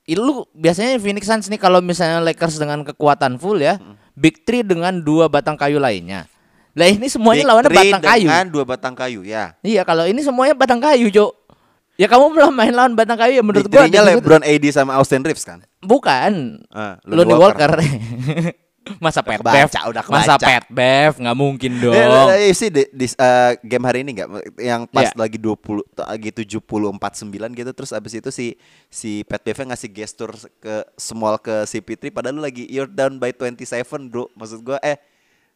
lu 0.04 0.44
biasanya 0.52 1.00
Phoenix 1.00 1.24
Suns 1.24 1.48
nih 1.48 1.56
kalau 1.56 1.80
misalnya 1.80 2.20
Lakers 2.20 2.60
dengan 2.60 2.84
kekuatan 2.84 3.40
full 3.40 3.56
ya, 3.56 3.80
Big 4.12 4.44
Three 4.44 4.60
dengan 4.60 5.00
dua 5.00 5.32
batang 5.32 5.56
kayu 5.56 5.80
lainnya. 5.80 6.28
Lah 6.76 6.90
ini 6.90 7.08
semuanya 7.08 7.40
Big 7.40 7.48
lawannya 7.48 7.70
batang 7.72 8.02
kayu. 8.04 8.28
dengan 8.28 8.46
dua 8.50 8.64
batang 8.66 8.92
kayu 8.92 9.20
ya. 9.24 9.56
Iya, 9.64 9.80
kalau 9.80 10.04
ini 10.04 10.20
semuanya 10.20 10.52
batang 10.52 10.82
kayu, 10.82 11.08
Cok. 11.08 11.43
Ya 11.94 12.06
kamu 12.06 12.26
belum 12.30 12.50
main 12.50 12.70
lawan 12.70 12.92
batang 12.92 13.14
kayu 13.14 13.38
ya 13.38 13.42
menurut 13.42 13.62
Big 13.62 13.70
gua. 13.70 13.82
three-nya 13.82 14.00
di 14.00 14.08
situ- 14.08 14.18
LeBron 14.18 14.42
AD 14.42 14.64
sama 14.68 14.92
Austin 14.94 15.22
Reeves 15.22 15.42
kan. 15.42 15.62
Bukan. 15.78 16.62
Ah, 16.68 16.98
Lonnie 17.04 17.32
Walker. 17.32 17.70
Masa 19.00 19.24
Pat 19.24 19.40
kebaca, 19.40 19.64
Bev? 19.64 19.88
udah 19.88 20.04
Masa. 20.06 20.36
Pat 20.36 20.68
Bev 20.68 21.16
nggak 21.16 21.32
mungkin 21.34 21.72
dong. 21.80 21.96
Eh, 21.96 22.04
eh, 22.04 22.44
eh, 22.44 22.52
sih 22.52 22.68
di, 22.68 22.84
di, 22.90 23.08
eh, 23.08 23.56
game 23.62 23.80
hari 23.80 24.04
ini 24.04 24.12
nggak 24.12 24.28
yang 24.60 24.84
pas 24.84 25.08
Iya. 25.08 25.16
lagi 25.16 25.38
20 25.40 25.56
t- 25.86 26.04
lagi 26.04 26.28
70 26.28 26.60
49 26.92 27.00
gitu 27.54 27.70
terus 27.72 27.90
abis 27.90 28.12
itu 28.14 28.28
si 28.28 28.46
si 28.86 29.24
Pat 29.24 29.40
Bev 29.40 29.56
ngasih 29.56 29.88
gestur 29.88 30.30
ke 30.60 30.84
small 30.96 31.38
ke 31.38 31.64
si 31.64 31.80
Pitri 31.80 32.12
padahal 32.12 32.36
lu 32.36 32.42
lagi 32.42 32.68
you're 32.68 32.84
down 32.84 33.16
by 33.16 33.32
27 33.32 33.64
bro 34.04 34.28
maksud 34.34 34.60
gua 34.60 34.76
eh 34.82 35.00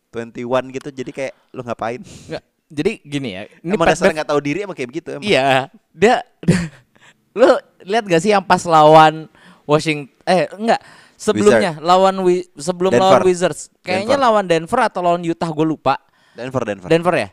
21 0.08 0.48
gitu 0.72 0.88
jadi 0.90 1.10
kayak 1.12 1.34
lu 1.52 1.60
ngapain 1.60 2.00
Nggak, 2.00 2.44
jadi 2.68 2.92
gini 3.00 3.28
ya. 3.32 3.42
Ini 3.60 3.72
emang 3.74 3.88
dasar 3.88 4.12
nggak 4.12 4.28
tahu 4.28 4.40
diri 4.40 4.62
emang 4.62 4.76
kayak 4.76 4.88
begitu 4.88 5.08
emang. 5.16 5.24
Iya, 5.24 5.72
dia, 5.90 6.20
lu 7.38 7.48
lihat 7.84 8.04
gak 8.04 8.20
sih 8.20 8.30
yang 8.30 8.42
pas 8.42 8.62
lawan 8.64 9.30
Washington 9.64 10.10
eh 10.24 10.48
enggak 10.50 10.80
sebelumnya 11.14 11.78
lawan 11.78 12.18
Wi, 12.20 12.46
sebelum 12.54 12.92
Denver. 12.92 13.04
lawan 13.08 13.22
Wizards 13.24 13.60
kayaknya 13.80 14.14
Denver. 14.14 14.24
lawan 14.26 14.44
Denver 14.44 14.80
atau 14.82 15.00
lawan 15.00 15.22
Utah 15.22 15.48
gue 15.48 15.66
lupa 15.66 15.94
Denver 16.34 16.62
Denver 16.62 16.88
Denver 16.88 17.14
ya 17.16 17.28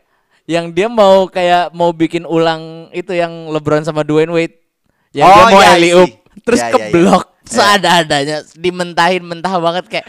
yang 0.45 0.69
dia 0.69 0.85
mau 0.85 1.25
kayak 1.25 1.73
mau 1.73 1.89
bikin 1.89 2.21
ulang 2.23 2.87
itu 2.93 3.11
yang 3.11 3.49
LeBron 3.49 3.81
sama 3.81 4.05
Dwayne 4.05 4.29
Wade 4.29 4.55
yang 5.11 5.25
dia 5.25 5.41
Oh, 5.41 5.49
mau 5.49 5.61
iya, 5.61 5.93
oop 5.97 6.11
terus 6.45 6.61
Iya, 6.61 6.69
iya, 6.69 6.73
keblok 6.77 7.23
iya. 7.25 7.49
seada-adanya 7.49 8.37
dimentahin 8.53 9.23
mentah 9.25 9.57
banget 9.57 9.85
kayak 9.89 10.05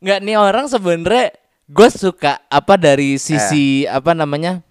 nggak 0.00 0.18
nih 0.20 0.36
orang 0.36 0.66
sebenarnya 0.66 1.36
gue 1.64 1.88
suka 1.90 2.40
apa 2.48 2.74
dari 2.76 3.16
sisi 3.16 3.84
apa 3.84 4.16
namanya 4.16 4.63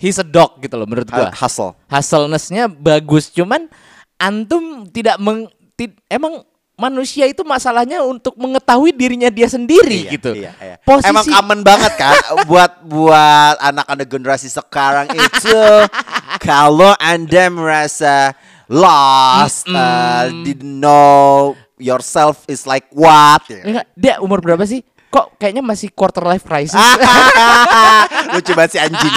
he's 0.00 0.16
a 0.16 0.24
dog 0.24 0.56
gitu 0.58 0.74
loh 0.74 0.88
menurut 0.88 1.06
gua 1.06 1.28
hustle 1.30 1.76
hustleness-nya 1.86 2.66
bagus 2.66 3.28
cuman 3.28 3.68
antum 4.16 4.88
tidak 4.88 5.16
meng 5.16 5.44
ti- 5.74 5.92
emang 6.06 6.40
manusia 6.74 7.28
itu 7.28 7.44
masalahnya 7.44 8.00
untuk 8.00 8.32
mengetahui 8.34 8.88
dirinya 8.90 9.28
dia 9.28 9.44
sendiri 9.44 10.08
Iya, 10.08 10.10
gitu. 10.10 10.30
iya, 10.32 10.52
iya. 10.56 10.76
Posisi 10.80 11.12
Emang 11.12 11.28
common 11.28 11.60
banget 11.60 11.92
kan 11.94 12.16
buat 12.48 12.80
buat 12.82 13.60
anak-anak 13.60 14.08
generasi 14.08 14.48
sekarang 14.48 15.12
itu 15.12 15.60
kalau 16.48 16.96
anda 16.96 17.52
merasa 17.52 18.32
lost, 18.64 19.68
uh, 19.68 20.32
didn't 20.40 20.78
know 20.78 21.52
yourself 21.76 22.46
is 22.46 22.64
like 22.64 22.86
what. 22.92 23.42
ya. 23.44 23.60
Enggak, 23.60 23.86
dia 23.92 24.14
umur 24.20 24.38
berapa 24.38 24.62
sih? 24.62 24.80
Kok 25.10 25.42
kayaknya 25.42 25.62
masih 25.66 25.90
quarter 25.90 26.22
life 26.22 26.46
crisis? 26.46 26.78
Lucu 28.34 28.54
banget 28.54 28.70
si 28.74 28.78
anjing. 28.78 29.14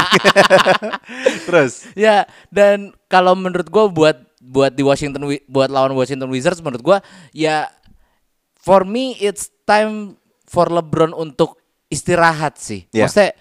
Terus 1.47 1.85
ya, 1.93 2.25
dan 2.49 2.97
kalau 3.05 3.37
menurut 3.37 3.69
gua 3.69 3.85
buat 3.89 4.17
buat 4.41 4.73
di 4.73 4.81
Washington 4.81 5.29
buat 5.45 5.69
lawan 5.69 5.93
Washington 5.93 6.27
Wizards 6.33 6.59
menurut 6.59 6.81
gua 6.81 6.97
ya 7.31 7.69
for 8.57 8.83
me 8.83 9.13
it's 9.21 9.53
time 9.69 10.17
for 10.49 10.67
LeBron 10.73 11.13
untuk 11.13 11.61
istirahat 11.93 12.57
sih. 12.57 12.89
Iya. 12.89 13.05
Maksudnya 13.05 13.31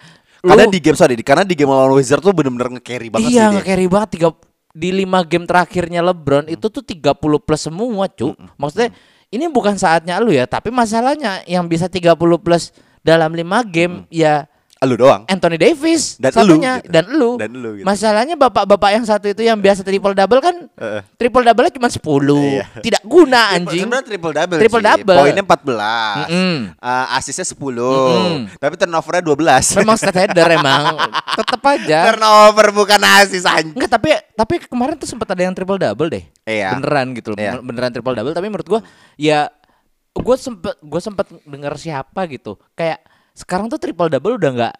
karena 0.43 0.65
lu- 0.67 0.73
di 0.75 0.79
game 0.83 0.97
sorry, 0.99 1.15
karena 1.25 1.43
di 1.47 1.55
game 1.57 1.71
lawan 1.73 1.95
Wizard 1.97 2.21
tuh 2.21 2.35
bener-bener 2.35 2.77
nge-carry 2.77 3.07
banget 3.07 3.31
iya, 3.31 3.49
nge-carry 3.49 3.87
banget 3.87 4.09
tiga 4.19 4.29
di 4.73 4.89
lima 4.89 5.21
game 5.23 5.45
terakhirnya 5.45 6.01
LeBron 6.01 6.49
itu 6.49 6.65
tuh 6.67 6.81
30 6.81 7.13
plus 7.39 7.61
semua, 7.61 8.09
cu. 8.09 8.33
Maksudnya 8.57 8.89
ini 9.33 9.49
bukan 9.49 9.73
saatnya 9.73 10.21
lu 10.21 10.29
ya, 10.29 10.45
tapi 10.45 10.69
masalahnya 10.69 11.41
yang 11.43 11.65
bisa 11.65 11.89
30 11.89 12.13
plus 12.37 12.69
dalam 13.01 13.33
lima 13.33 13.65
game 13.65 14.05
ya 14.07 14.45
Lu 14.83 14.99
doang. 14.99 15.23
Anthony 15.31 15.55
Davis 15.55 16.19
Dan 16.19 16.35
satunya 16.35 16.75
elu 16.75 16.83
gitu. 16.83 16.91
dan 16.91 17.05
lu. 17.07 17.31
Dan 17.39 17.55
elu 17.55 17.69
gitu. 17.79 17.87
Masalahnya 17.87 18.35
bapak-bapak 18.35 18.91
yang 18.91 19.07
satu 19.07 19.31
itu 19.31 19.39
yang 19.39 19.55
biasa 19.55 19.79
triple 19.79 20.11
double 20.11 20.43
kan 20.43 20.67
Heeh. 20.75 21.01
triple 21.15 21.39
double 21.39 21.71
cuma 21.71 21.87
10. 21.87 22.03
Iya. 22.03 22.65
Tidak 22.83 23.03
guna 23.07 23.55
anjing. 23.55 23.87
Sebenarnya 23.87 24.03
triple 24.03 24.33
double 24.35 24.59
Triple 24.59 24.83
sih. 24.83 24.87
double. 24.91 25.19
Poinnya 25.23 25.43
14. 25.47 26.27
Mm-mm. 26.27 26.55
Eh, 26.75 27.05
asisnya 27.15 27.47
10. 27.47 27.55
Mm-mm. 27.55 28.39
Tapi 28.59 28.73
turnovernya 28.75 29.23
12. 29.23 29.79
Memang 29.79 29.95
stat 29.95 30.15
header 30.19 30.49
emang. 30.59 30.83
Tetap 31.31 31.63
aja. 31.63 31.99
turnover 32.11 32.67
bukan 32.75 32.99
asis 33.23 33.47
anjing. 33.47 33.71
Enggak, 33.71 33.87
tapi 33.87 34.09
tapi 34.35 34.53
kemarin 34.67 34.99
tuh 34.99 35.07
sempat 35.07 35.31
ada 35.31 35.47
yang 35.47 35.55
triple 35.55 35.79
double 35.79 36.11
deh. 36.11 36.27
Iya. 36.43 36.75
Beneran 36.75 37.13
gitu 37.13 37.31
loh. 37.31 37.37
Iya. 37.37 37.51
bener- 37.53 37.65
Beneran 37.65 37.91
triple 37.91 38.13
double 38.13 38.33
tapi 38.33 38.47
menurut 38.47 38.67
gua 38.67 38.81
ya 39.15 39.47
gua 40.11 40.35
sempet 40.35 40.75
gua 40.79 40.99
sempet 40.99 41.25
denger 41.41 41.73
siapa 41.75 42.27
gitu. 42.27 42.59
Kayak 42.73 43.01
sekarang 43.31 43.65
tuh 43.65 43.77
triple 43.77 44.07
double 44.07 44.35
udah 44.35 44.51
nggak 44.53 44.75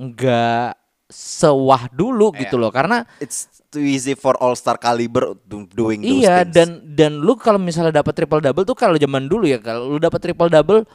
nggak 0.00 0.70
sewah 1.06 1.90
dulu 1.90 2.30
gitu 2.32 2.54
Iya. 2.54 2.62
loh 2.62 2.70
karena 2.70 3.02
It's 3.18 3.44
too 3.66 3.82
easy 3.82 4.14
for 4.14 4.38
all 4.38 4.54
star 4.54 4.78
caliber 4.78 5.34
do- 5.42 5.66
doing 5.68 6.00
those 6.00 6.22
iya 6.22 6.40
things. 6.40 6.54
dan 6.54 6.68
dan 6.88 7.12
lu 7.18 7.34
kalau 7.34 7.58
misalnya 7.58 7.90
dapat 7.96 8.14
triple 8.14 8.38
double 8.38 8.62
tuh 8.62 8.72
kalau 8.74 8.94
zaman 8.94 9.26
dulu 9.26 9.44
ya 9.44 9.58
kalau 9.58 9.90
lu 9.90 9.98
dapat 9.98 10.16
triple 10.20 10.46
double 10.46 10.86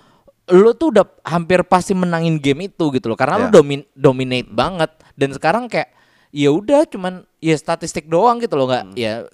lu 0.47 0.71
tuh 0.73 0.89
udah 0.89 1.03
hampir 1.21 1.61
pasti 1.63 1.91
menangin 1.91 2.37
game 2.37 2.65
itu 2.65 2.89
gitu 2.89 3.05
loh 3.05 3.15
karena 3.15 3.37
lu 3.37 3.45
Iya. 3.45 3.53
domin 3.53 3.81
dominate 3.91 4.47
banget 4.47 4.87
dan 5.13 5.29
sekarang 5.29 5.67
kayak 5.67 5.91
ya 6.31 6.47
udah 6.49 6.83
cuman 6.85 7.13
ya 7.37 7.53
statistik 7.53 8.07
doang 8.07 8.39
gitu 8.39 8.55
loh 8.55 8.65
nggak 8.65 8.83
Hmm. 8.85 8.95
ya 8.95 9.27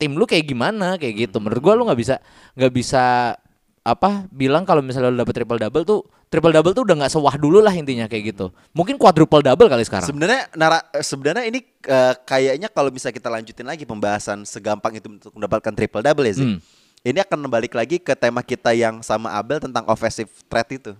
tim 0.00 0.16
lu 0.16 0.24
kayak 0.24 0.48
gimana 0.48 0.96
kayak 0.96 1.28
gitu 1.28 1.36
menurut 1.36 1.60
gua 1.60 1.76
lu 1.76 1.84
nggak 1.84 2.00
bisa 2.00 2.16
nggak 2.56 2.72
bisa 2.72 3.36
apa 3.84 4.24
bilang 4.32 4.64
kalau 4.64 4.80
misalnya 4.80 5.12
lu 5.12 5.20
dapet 5.20 5.36
triple 5.36 5.60
double 5.60 5.84
tuh 5.84 6.00
triple 6.32 6.52
double 6.52 6.72
tuh 6.72 6.84
udah 6.88 6.96
nggak 7.04 7.12
sewah 7.12 7.34
dulu 7.36 7.60
lah 7.60 7.72
intinya 7.72 8.08
kayak 8.08 8.32
gitu 8.32 8.48
mungkin 8.72 8.96
quadruple 8.96 9.44
double 9.44 9.68
kali 9.68 9.84
sekarang 9.84 10.08
Sebenarnya 10.08 10.48
nara 10.56 10.80
eh, 10.94 11.04
sebenarnya 11.04 11.44
ini 11.48 11.60
eh, 11.84 12.14
kayaknya 12.24 12.68
kalau 12.72 12.88
bisa 12.88 13.12
kita 13.12 13.28
lanjutin 13.28 13.68
lagi 13.68 13.84
pembahasan 13.84 14.48
segampang 14.48 14.96
itu 14.96 15.08
untuk 15.08 15.32
mendapatkan 15.36 15.72
triple 15.76 16.00
double 16.00 16.24
ya, 16.24 16.34
Zik. 16.40 16.48
Hmm. 16.48 16.58
Ini 17.00 17.24
akan 17.24 17.48
balik 17.48 17.72
lagi 17.72 17.96
ke 17.96 18.12
tema 18.12 18.44
kita 18.44 18.76
yang 18.76 19.00
sama 19.00 19.32
Abel 19.32 19.56
tentang 19.56 19.88
offensive 19.88 20.28
threat 20.52 20.68
itu. 20.68 20.92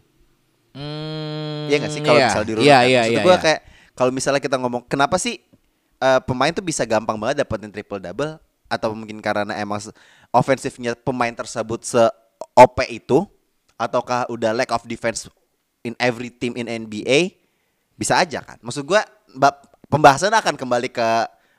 Hmm, 0.73 1.69
Iya 1.69 1.77
gak 1.83 1.93
sih 1.93 2.01
kalau 2.01 2.19
iya. 2.19 2.29
misalnya 2.31 2.49
dirunut 2.49 2.67
iya 2.67 2.79
Maksud 2.79 3.11
iya 3.11 3.21
gua 3.23 3.35
iya. 3.35 3.43
kayak 3.43 3.61
kalau 3.99 4.11
misalnya 4.15 4.41
kita 4.43 4.57
ngomong 4.57 4.83
kenapa 4.87 5.19
sih 5.19 5.43
eh, 6.01 6.21
pemain 6.25 6.51
tuh 6.55 6.65
bisa 6.65 6.83
gampang 6.87 7.19
banget 7.19 7.43
dapetin 7.43 7.71
triple 7.71 8.01
double 8.03 8.39
atau 8.71 8.95
mungkin 8.95 9.19
karena 9.19 9.51
emang 9.53 9.83
ofensifnya 10.31 10.95
pemain 10.95 11.35
tersebut 11.35 11.83
se 11.83 12.03
OP 12.55 12.79
itu 12.87 13.27
ataukah 13.75 14.31
udah 14.31 14.55
lack 14.55 14.71
of 14.71 14.87
defense 14.87 15.27
in 15.83 15.99
every 15.99 16.31
team 16.31 16.55
in 16.55 16.71
NBA 16.71 17.35
bisa 17.95 18.17
aja 18.17 18.41
kan. 18.41 18.57
Maksud 18.61 18.87
gua 18.87 19.03
bab- 19.33 19.61
pembahasan 19.91 20.31
akan 20.31 20.55
kembali 20.55 20.89
ke 20.89 21.09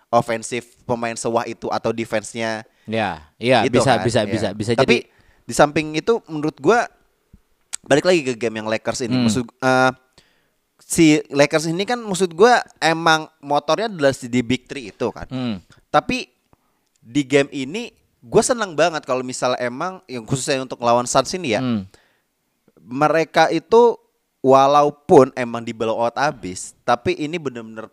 ofensif 0.07 0.79
pemain 0.83 1.13
sewah 1.13 1.43
itu 1.43 1.67
atau 1.67 1.91
defense-nya 1.91 2.63
Ya, 2.83 3.29
iya 3.37 3.61
gitu 3.63 3.77
bisa 3.77 3.95
kan. 3.95 4.03
bisa 4.03 4.19
Iya. 4.23 4.31
bisa 4.31 4.47
bisa 4.51 4.71
Tapi 4.73 5.05
jadi 5.05 5.07
di 5.43 5.53
samping 5.53 5.93
itu 5.93 6.17
menurut 6.25 6.57
gua 6.57 6.87
balik 7.81 8.05
lagi 8.05 8.21
ke 8.23 8.33
game 8.35 8.57
yang 8.57 8.67
Lakers 8.67 9.03
ini. 9.03 9.15
Hmm. 9.15 9.25
Maksud 9.25 9.45
eh, 9.47 9.91
si 10.77 11.05
Lakers 11.29 11.65
ini 11.67 11.83
kan 11.83 11.97
maksud 11.97 12.33
gua 12.33 12.59
emang 12.77 13.29
motornya 13.39 13.87
adalah 13.87 14.11
di 14.11 14.41
Big 14.41 14.65
Three 14.65 14.89
itu 14.89 15.07
kan. 15.09 15.29
Hmm. 15.29 15.57
Tapi 15.87 16.25
di 17.01 17.25
game 17.25 17.49
ini 17.49 17.89
gue 18.21 18.43
senang 18.45 18.77
banget 18.77 19.01
kalau 19.03 19.25
misalnya 19.25 19.57
emang 19.57 19.99
yang 20.05 20.21
khususnya 20.23 20.61
untuk 20.61 20.79
lawan 20.79 21.09
Suns 21.09 21.33
ini 21.33 21.57
ya. 21.57 21.61
Hmm. 21.61 21.89
Mereka 22.81 23.49
itu 23.49 23.97
walaupun 24.41 25.33
emang 25.33 25.65
di 25.65 25.73
blowout 25.73 26.13
abis, 26.17 26.77
tapi 26.85 27.17
ini 27.17 27.41
bener-bener 27.41 27.89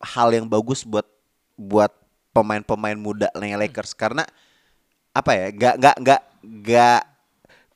hal 0.00 0.32
yang 0.32 0.48
bagus 0.48 0.84
buat 0.84 1.04
buat 1.56 1.92
pemain-pemain 2.32 2.96
muda 2.96 3.28
nih 3.36 3.60
Lakers 3.60 3.92
karena 3.92 4.24
apa 5.12 5.30
ya? 5.36 5.46
Gak 5.52 5.74
gak 5.80 5.96
gak 6.00 6.22
gak 6.64 7.02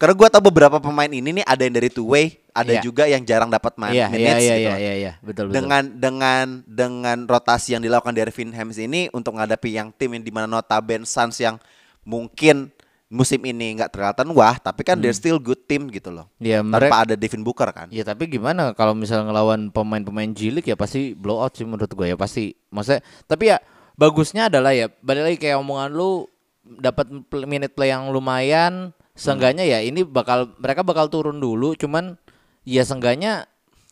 karena 0.02 0.18
gue 0.18 0.28
tau 0.34 0.42
beberapa 0.42 0.82
pemain 0.82 1.06
ini 1.06 1.30
nih 1.30 1.46
ada 1.46 1.62
yang 1.62 1.78
dari 1.78 1.86
two 1.86 2.10
way, 2.10 2.41
ada 2.52 2.72
Iya. 2.72 2.82
juga 2.84 3.04
yang 3.08 3.24
jarang 3.24 3.48
dapat 3.48 3.72
main 3.76 3.92
Iya 3.92 4.06
iya 4.06 4.12
minutes 4.12 4.44
iya 4.44 4.54
gitu. 4.54 4.62
iya 4.62 4.74
iya 4.76 4.94
iya 4.94 5.12
betul 5.20 5.44
betul. 5.48 5.56
dengan 5.56 5.82
dengan 5.96 6.46
dengan 6.64 7.18
rotasi 7.24 7.74
yang 7.74 7.82
dilakukan 7.82 8.12
dari 8.12 8.28
Hams 8.28 8.76
ini 8.76 9.08
untuk 9.10 9.34
menghadapi 9.34 9.72
yang 9.72 9.88
tim 9.90 10.12
yang 10.12 10.22
di 10.22 10.32
mana 10.32 10.44
notaben 10.44 11.02
Suns 11.02 11.40
yang 11.40 11.56
mungkin 12.02 12.68
musim 13.08 13.44
ini 13.44 13.76
nggak 13.76 13.92
terkelihatan 13.92 14.32
wah 14.32 14.56
tapi 14.56 14.88
kan 14.88 14.96
they're 14.96 15.12
still 15.12 15.36
good 15.36 15.60
team 15.68 15.92
gitu 15.92 16.08
loh 16.08 16.32
tanpa 16.40 16.64
mereka 16.64 16.96
ada 17.04 17.14
Devin 17.14 17.44
Booker 17.44 17.68
kan 17.68 17.92
Ya 17.92 18.04
tapi 18.04 18.24
gimana 18.24 18.72
kalau 18.72 18.96
misalnya 18.96 19.28
ngelawan 19.28 19.68
pemain-pemain 19.68 20.32
jilik 20.32 20.64
ya 20.64 20.76
pasti 20.80 21.12
blow 21.12 21.36
out 21.36 21.52
sih 21.52 21.68
menurut 21.68 21.92
gue 21.92 22.08
ya 22.08 22.16
pasti. 22.16 22.56
Maksudnya 22.72 23.04
tapi 23.28 23.52
ya 23.52 23.60
bagusnya 24.00 24.48
adalah 24.48 24.72
ya 24.72 24.88
balik 25.04 25.28
lagi 25.28 25.38
kayak 25.44 25.60
omongan 25.60 25.92
lu 25.92 26.24
dapat 26.64 27.04
minute 27.44 27.76
play 27.76 27.92
yang 27.92 28.08
lumayan 28.08 28.96
seenggaknya 29.12 29.68
ya 29.68 29.84
ini 29.84 30.08
bakal 30.08 30.48
mereka 30.56 30.80
bakal 30.80 31.12
turun 31.12 31.36
dulu 31.36 31.76
cuman 31.76 32.16
ya 32.62 32.82
seenggaknya 32.82 33.46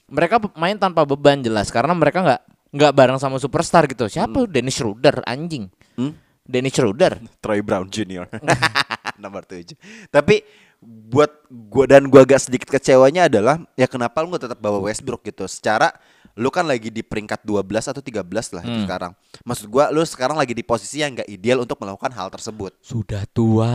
mereka 0.07 0.43
main 0.55 0.75
tanpa 0.75 1.03
beban 1.03 1.39
jelas 1.39 1.71
karena 1.71 1.95
mereka 1.95 2.21
nggak 2.21 2.43
nggak 2.71 2.93
bareng 2.95 3.19
sama 3.19 3.39
superstar 3.39 3.87
gitu. 3.87 4.07
Siapa? 4.07 4.47
Dennis 4.47 4.79
Schroeder 4.79 5.23
anjing. 5.27 5.67
Hmm? 5.95 6.15
Dennis 6.43 6.75
Schroeder. 6.75 7.19
Troy 7.39 7.63
Brown 7.63 7.87
Jr. 7.87 8.27
nomor 9.21 9.45
7 9.45 9.77
tapi 10.09 10.41
buat 10.81 11.29
gua 11.69 11.85
dan 11.85 12.09
gua 12.09 12.25
agak 12.25 12.41
sedikit 12.41 12.73
kecewanya 12.73 13.29
adalah 13.29 13.61
ya 13.77 13.85
kenapa 13.85 14.25
lu 14.25 14.33
nggak 14.33 14.49
tetap 14.49 14.59
bawa 14.59 14.81
Westbrook 14.81 15.21
gitu 15.21 15.45
secara 15.45 15.93
lu 16.33 16.49
kan 16.49 16.65
lagi 16.65 16.89
di 16.89 17.05
peringkat 17.05 17.45
12 17.45 17.93
atau 17.93 18.01
13 18.01 18.25
lah 18.57 18.63
itu 18.65 18.73
Hmm. 18.73 18.85
sekarang. 18.89 19.13
Maksud 19.45 19.67
gua 19.69 19.93
lu 19.93 20.01
sekarang 20.03 20.41
lagi 20.41 20.57
di 20.57 20.65
posisi 20.65 21.05
yang 21.05 21.13
nggak 21.13 21.29
ideal 21.29 21.61
untuk 21.61 21.77
melakukan 21.77 22.09
hal 22.17 22.33
tersebut. 22.33 22.73
Sudah 22.81 23.29
tua. 23.29 23.69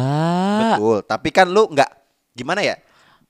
Betul. 0.57 1.05
Tapi 1.05 1.29
kan 1.29 1.45
lu 1.45 1.69
nggak 1.69 1.89
gimana 2.33 2.65
ya? 2.65 2.73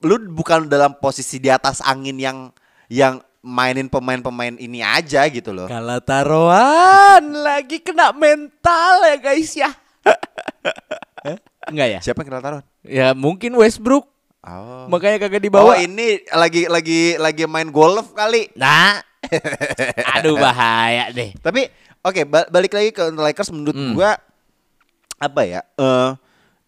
Lu 0.06 0.22
bukan 0.30 0.70
dalam 0.70 0.94
posisi 0.96 1.42
di 1.42 1.50
atas 1.50 1.82
angin 1.82 2.14
yang 2.16 2.38
yang 2.86 3.18
mainin 3.42 3.86
pemain-pemain 3.86 4.54
ini 4.56 4.82
aja 4.82 5.26
gitu 5.26 5.50
loh. 5.50 5.66
Kalah 5.66 5.98
taruhan 6.00 7.22
lagi 7.36 7.82
kena 7.82 8.14
mental 8.14 9.02
ya 9.04 9.18
guys 9.18 9.52
ya. 9.54 9.70
Enggak 11.66 11.88
ya? 11.90 12.00
Siapa 12.02 12.22
yang 12.22 12.28
kenal 12.30 12.42
taruhan? 12.42 12.66
Ya 12.86 13.08
mungkin 13.12 13.58
Westbrook. 13.58 14.06
Oh. 14.46 14.86
Makanya 14.86 15.18
kagak 15.18 15.42
Oh 15.42 15.46
dibawa. 15.50 15.74
ini 15.82 16.22
lagi 16.30 16.70
lagi 16.70 17.18
lagi 17.18 17.44
main 17.50 17.74
golf 17.74 18.14
kali. 18.14 18.54
Nah. 18.54 19.02
Aduh 20.22 20.38
bahaya 20.38 21.10
deh. 21.10 21.34
Tapi 21.42 21.66
oke 22.06 22.22
ba- 22.30 22.46
balik 22.46 22.78
lagi 22.78 22.94
ke 22.94 23.10
Lakers 23.10 23.50
menurut 23.50 23.74
Hmm. 23.74 23.98
gua 23.98 24.22
apa 25.18 25.42
ya? 25.42 25.66
Eh 25.74 26.10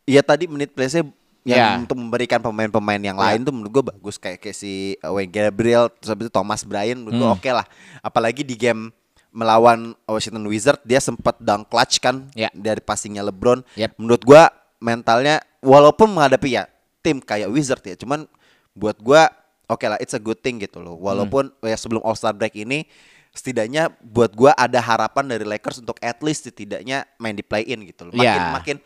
ya 0.09 0.21
tadi 0.25 0.49
menit 0.49 0.73
play-nya 0.73 1.05
yang 1.47 1.57
Ya. 1.57 1.79
untuk 1.79 1.95
memberikan 1.95 2.43
pemain-pemain 2.43 2.99
yang 2.99 3.15
lain 3.15 3.39
tuh 3.41 3.55
menurut 3.55 3.71
gua 3.71 3.85
bagus 3.89 4.19
kayak 4.19 4.43
kayak 4.43 4.51
si 4.53 4.99
Wayne 4.99 5.31
Gabriel 5.31 5.87
terus 5.87 6.11
habis 6.11 6.27
itu 6.27 6.33
Thomas 6.33 6.61
Bryant 6.61 6.99
menurut 6.99 7.15
Hmm. 7.23 7.33
oke 7.33 7.49
lah. 7.49 7.63
Apalagi 8.03 8.43
di 8.43 8.53
game 8.53 8.91
melawan 9.31 9.95
Washington 10.03 10.43
Wizards 10.45 10.83
dia 10.83 10.99
sempat 10.99 11.39
dunk 11.39 11.67
clutch 11.67 11.97
kan 11.97 12.27
Ya. 12.33 12.51
dari 12.51 12.79
passingnya 12.79 13.23
LeBron. 13.23 13.63
Yep. 13.73 13.95
Menurut 13.95 14.21
gua 14.21 14.51
mentalnya 14.77 15.39
walaupun 15.59 16.11
menghadapi 16.11 16.53
ya 16.53 16.67
tim 16.99 17.17
kayak 17.17 17.47
Wizard 17.47 17.81
ya, 17.81 17.95
cuman 17.95 18.27
buat 18.73 18.99
gua 18.99 19.31
oke 19.65 19.83
lah 19.83 19.97
it's 19.97 20.11
a 20.11 20.19
good 20.19 20.37
thing 20.37 20.59
gitu 20.59 20.77
loh. 20.77 20.95
Walaupun 20.95 21.49
ya 21.61 21.73
sebelum 21.73 22.03
All 22.03 22.13
Star 22.13 22.31
break 22.31 22.53
ini 22.53 22.83
setidaknya 23.29 23.93
buat 24.01 24.33
gua 24.33 24.51
ada 24.51 24.77
harapan 24.77 25.29
dari 25.29 25.45
Lakers 25.45 25.79
untuk 25.79 25.95
at 25.99 26.17
least 26.19 26.43
setidaknya 26.43 27.05
main 27.15 27.31
di 27.31 27.41
play 27.41 27.63
in 27.63 27.85
gitu 27.85 28.09
loh. 28.09 28.13
Makin 28.13 28.25
Ya. 28.25 28.51
makin 28.51 28.77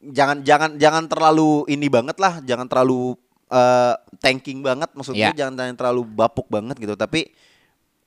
jangan 0.00 0.44
jangan 0.44 0.76
jangan 0.76 1.04
terlalu 1.08 1.64
ini 1.66 1.88
banget 1.88 2.16
lah, 2.20 2.38
jangan 2.44 2.68
terlalu 2.68 3.16
eh, 3.48 3.94
tanking 4.20 4.60
banget 4.60 4.92
maksud 4.92 5.16
Ya. 5.16 5.32
gua 5.32 5.36
jangan, 5.36 5.54
jangan 5.56 5.76
terlalu 5.76 6.02
bapuk 6.04 6.46
banget 6.46 6.76
gitu. 6.76 6.94
Tapi 6.94 7.32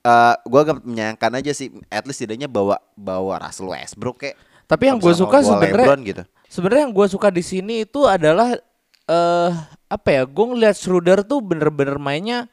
eh 0.02 0.34
gua 0.46 0.60
agak 0.66 0.82
menyayangkan 0.82 1.32
aja 1.38 1.52
sih 1.54 1.70
at 1.86 2.02
least 2.06 2.18
setidaknya 2.18 2.50
bawa 2.50 2.78
bawa 2.94 3.38
Russell 3.42 3.70
Westbrook 3.70 4.18
kayak 4.22 4.36
Tapi 4.66 4.88
yang 4.88 4.96
gue 4.96 5.12
suka 5.12 5.44
sebenarnya 5.44 6.00
gitu. 6.00 6.22
sebenarnya 6.48 6.88
yang 6.88 6.94
gue 6.96 7.04
suka 7.04 7.28
di 7.28 7.44
sini 7.44 7.84
itu 7.84 8.08
adalah 8.08 8.56
eh 9.04 9.50
apa 9.86 10.08
ya? 10.08 10.22
Gue 10.24 10.46
ngeliat 10.48 10.80
Schroeder 10.80 11.20
tuh 11.22 11.44
bener-bener 11.44 12.00
mainnya. 12.00 12.48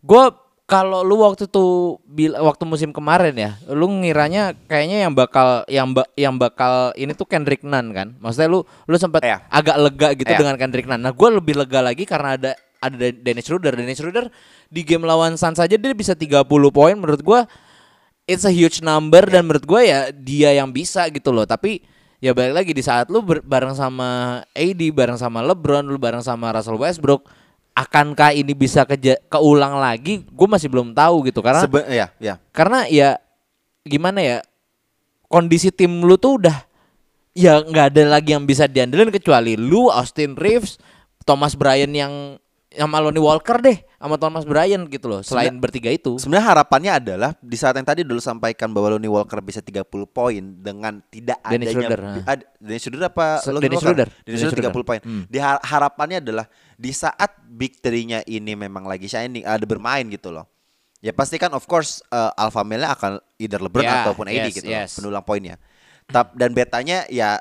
Gue 0.00 0.32
kalau 0.64 1.04
lu 1.04 1.20
waktu 1.20 1.44
tuh 1.44 2.00
bil- 2.08 2.40
waktu 2.40 2.64
musim 2.64 2.88
kemarin 2.88 3.36
ya, 3.36 3.50
lu 3.68 3.84
ngiranya 4.00 4.56
kayaknya 4.64 5.04
yang 5.04 5.12
bakal 5.12 5.60
yang 5.68 5.92
ba- 5.92 6.08
yang 6.16 6.34
bakal 6.40 6.88
ini 6.96 7.12
tuh 7.12 7.28
Kendrick 7.28 7.60
Nunn 7.60 7.92
kan? 7.92 8.16
Maksudnya 8.16 8.48
lu 8.48 8.60
lu 8.64 8.96
sempat 8.96 9.20
Iya. 9.20 9.44
agak 9.52 9.76
lega 9.76 10.08
gitu 10.16 10.32
Iya. 10.32 10.40
dengan 10.40 10.56
Kendrick 10.56 10.88
Nunn. 10.88 11.04
Nah, 11.04 11.12
gue 11.12 11.28
lebih 11.28 11.54
lega 11.54 11.84
lagi 11.84 12.08
karena 12.08 12.40
ada 12.40 12.52
ada 12.80 12.96
Den- 12.96 13.20
Dennis 13.20 13.44
Schroeder. 13.44 13.76
Dennis 13.76 14.00
Schroeder 14.00 14.32
di 14.68 14.80
game 14.84 15.04
lawan 15.04 15.36
Suns 15.36 15.60
saja 15.60 15.76
dia 15.76 15.92
bisa 15.92 16.16
30 16.16 16.44
poin 16.72 16.96
menurut 16.96 17.20
gue 17.20 17.40
it's 18.24 18.44
a 18.44 18.52
huge 18.52 18.80
number 18.80 19.20
dan 19.24 19.44
menurut 19.44 19.64
gue 19.64 19.80
ya 19.84 20.08
dia 20.10 20.56
yang 20.56 20.72
bisa 20.72 21.04
gitu 21.12 21.28
loh. 21.28 21.44
Tapi 21.44 21.84
ya 22.24 22.32
balik 22.32 22.56
lagi 22.56 22.72
di 22.72 22.80
saat 22.80 23.12
lu 23.12 23.20
bareng 23.20 23.76
sama 23.76 24.40
AD, 24.56 24.80
bareng 24.96 25.20
sama 25.20 25.44
LeBron, 25.44 25.84
lu 25.84 26.00
bareng 26.00 26.24
sama 26.24 26.56
Russell 26.56 26.80
Westbrook, 26.80 27.28
akankah 27.74 28.30
ini 28.30 28.54
bisa 28.54 28.82
keja- 28.82 29.18
keulang 29.26 29.76
lagi? 29.76 30.22
Gue 30.24 30.46
masih 30.46 30.66
belum 30.66 30.90
tahu 30.90 31.26
gitu 31.26 31.42
karena 31.42 31.62
Sebe- 31.62 31.86
ya, 31.86 32.06
ya. 32.16 32.34
karena 32.50 32.86
ya 32.86 33.18
gimana 33.82 34.18
ya 34.18 34.38
kondisi 35.26 35.68
tim 35.68 35.90
lu 36.00 36.14
tuh 36.14 36.38
udah 36.38 36.56
ya 37.32 37.58
nggak 37.58 37.86
ada 37.90 38.02
lagi 38.08 38.30
yang 38.30 38.46
bisa 38.46 38.64
diandelin 38.64 39.10
kecuali 39.10 39.54
lu 39.54 39.90
Austin 39.90 40.32
Reeves 40.32 40.78
Thomas 41.22 41.52
Bryant 41.52 41.90
yang 41.90 42.14
sama 42.70 42.98
Lonnie 42.98 43.18
Walker 43.18 43.58
deh 43.58 43.78
sama 43.94 44.16
Thomas 44.16 44.42
Bryant 44.42 44.86
gitu 44.86 45.06
loh 45.06 45.20
selain 45.20 45.54
bertiga 45.54 45.88
itu 45.88 46.18
Sebenarnya 46.18 46.46
harapannya 46.48 46.92
adalah 46.92 47.30
di 47.38 47.54
saat 47.54 47.74
yang 47.74 47.84
tadi 47.84 48.02
dulu 48.02 48.18
sampaikan 48.18 48.70
bahwa 48.70 48.94
Lonnie 48.94 49.06
Walker 49.06 49.38
bisa 49.40 49.58
30 49.58 49.86
poin 50.06 50.42
dengan 50.58 50.98
tidak 51.06 51.38
Dennis 51.44 51.70
adanya 51.70 51.86
Schroeder, 51.86 52.00
ad- 52.24 52.46
Dennis 52.56 52.82
Schroeder 52.82 53.06
apa 53.06 53.26
Lonnie 53.44 53.62
Dennis 53.62 53.78
Walker? 53.78 53.86
Schroeder. 53.86 54.08
Dennis 54.22 54.38
Schroeder 54.40 54.58
30 54.58 54.66
Schroeder. 54.66 54.84
poin. 54.84 55.00
Hmm. 55.02 55.22
Di 55.24 55.38
har- 55.38 55.62
harapannya 55.62 56.18
adalah 56.18 56.46
di 56.74 56.90
saat 56.90 57.38
big 57.46 57.78
three-nya 57.78 58.22
ini 58.26 58.58
memang 58.58 58.84
lagi 58.84 59.06
shining 59.06 59.46
ada 59.46 59.62
bermain 59.64 60.04
gitu 60.10 60.34
loh. 60.34 60.46
Ya 61.04 61.12
pasti 61.12 61.36
kan 61.36 61.52
of 61.52 61.68
course 61.68 62.00
uh, 62.08 62.32
alpha 62.32 62.64
male-nya 62.64 62.96
akan 62.96 63.20
either 63.36 63.60
LeBron 63.60 63.84
Ya, 63.84 64.08
ataupun 64.08 64.24
AD 64.24 64.48
yes, 64.48 64.54
gitu 64.56 64.66
loh, 64.72 64.80
yes. 64.80 64.90
pendulang 64.96 65.24
poinnya. 65.24 65.60
Tap 66.08 66.32
dan 66.32 66.56
betanya 66.56 67.04
ya 67.12 67.40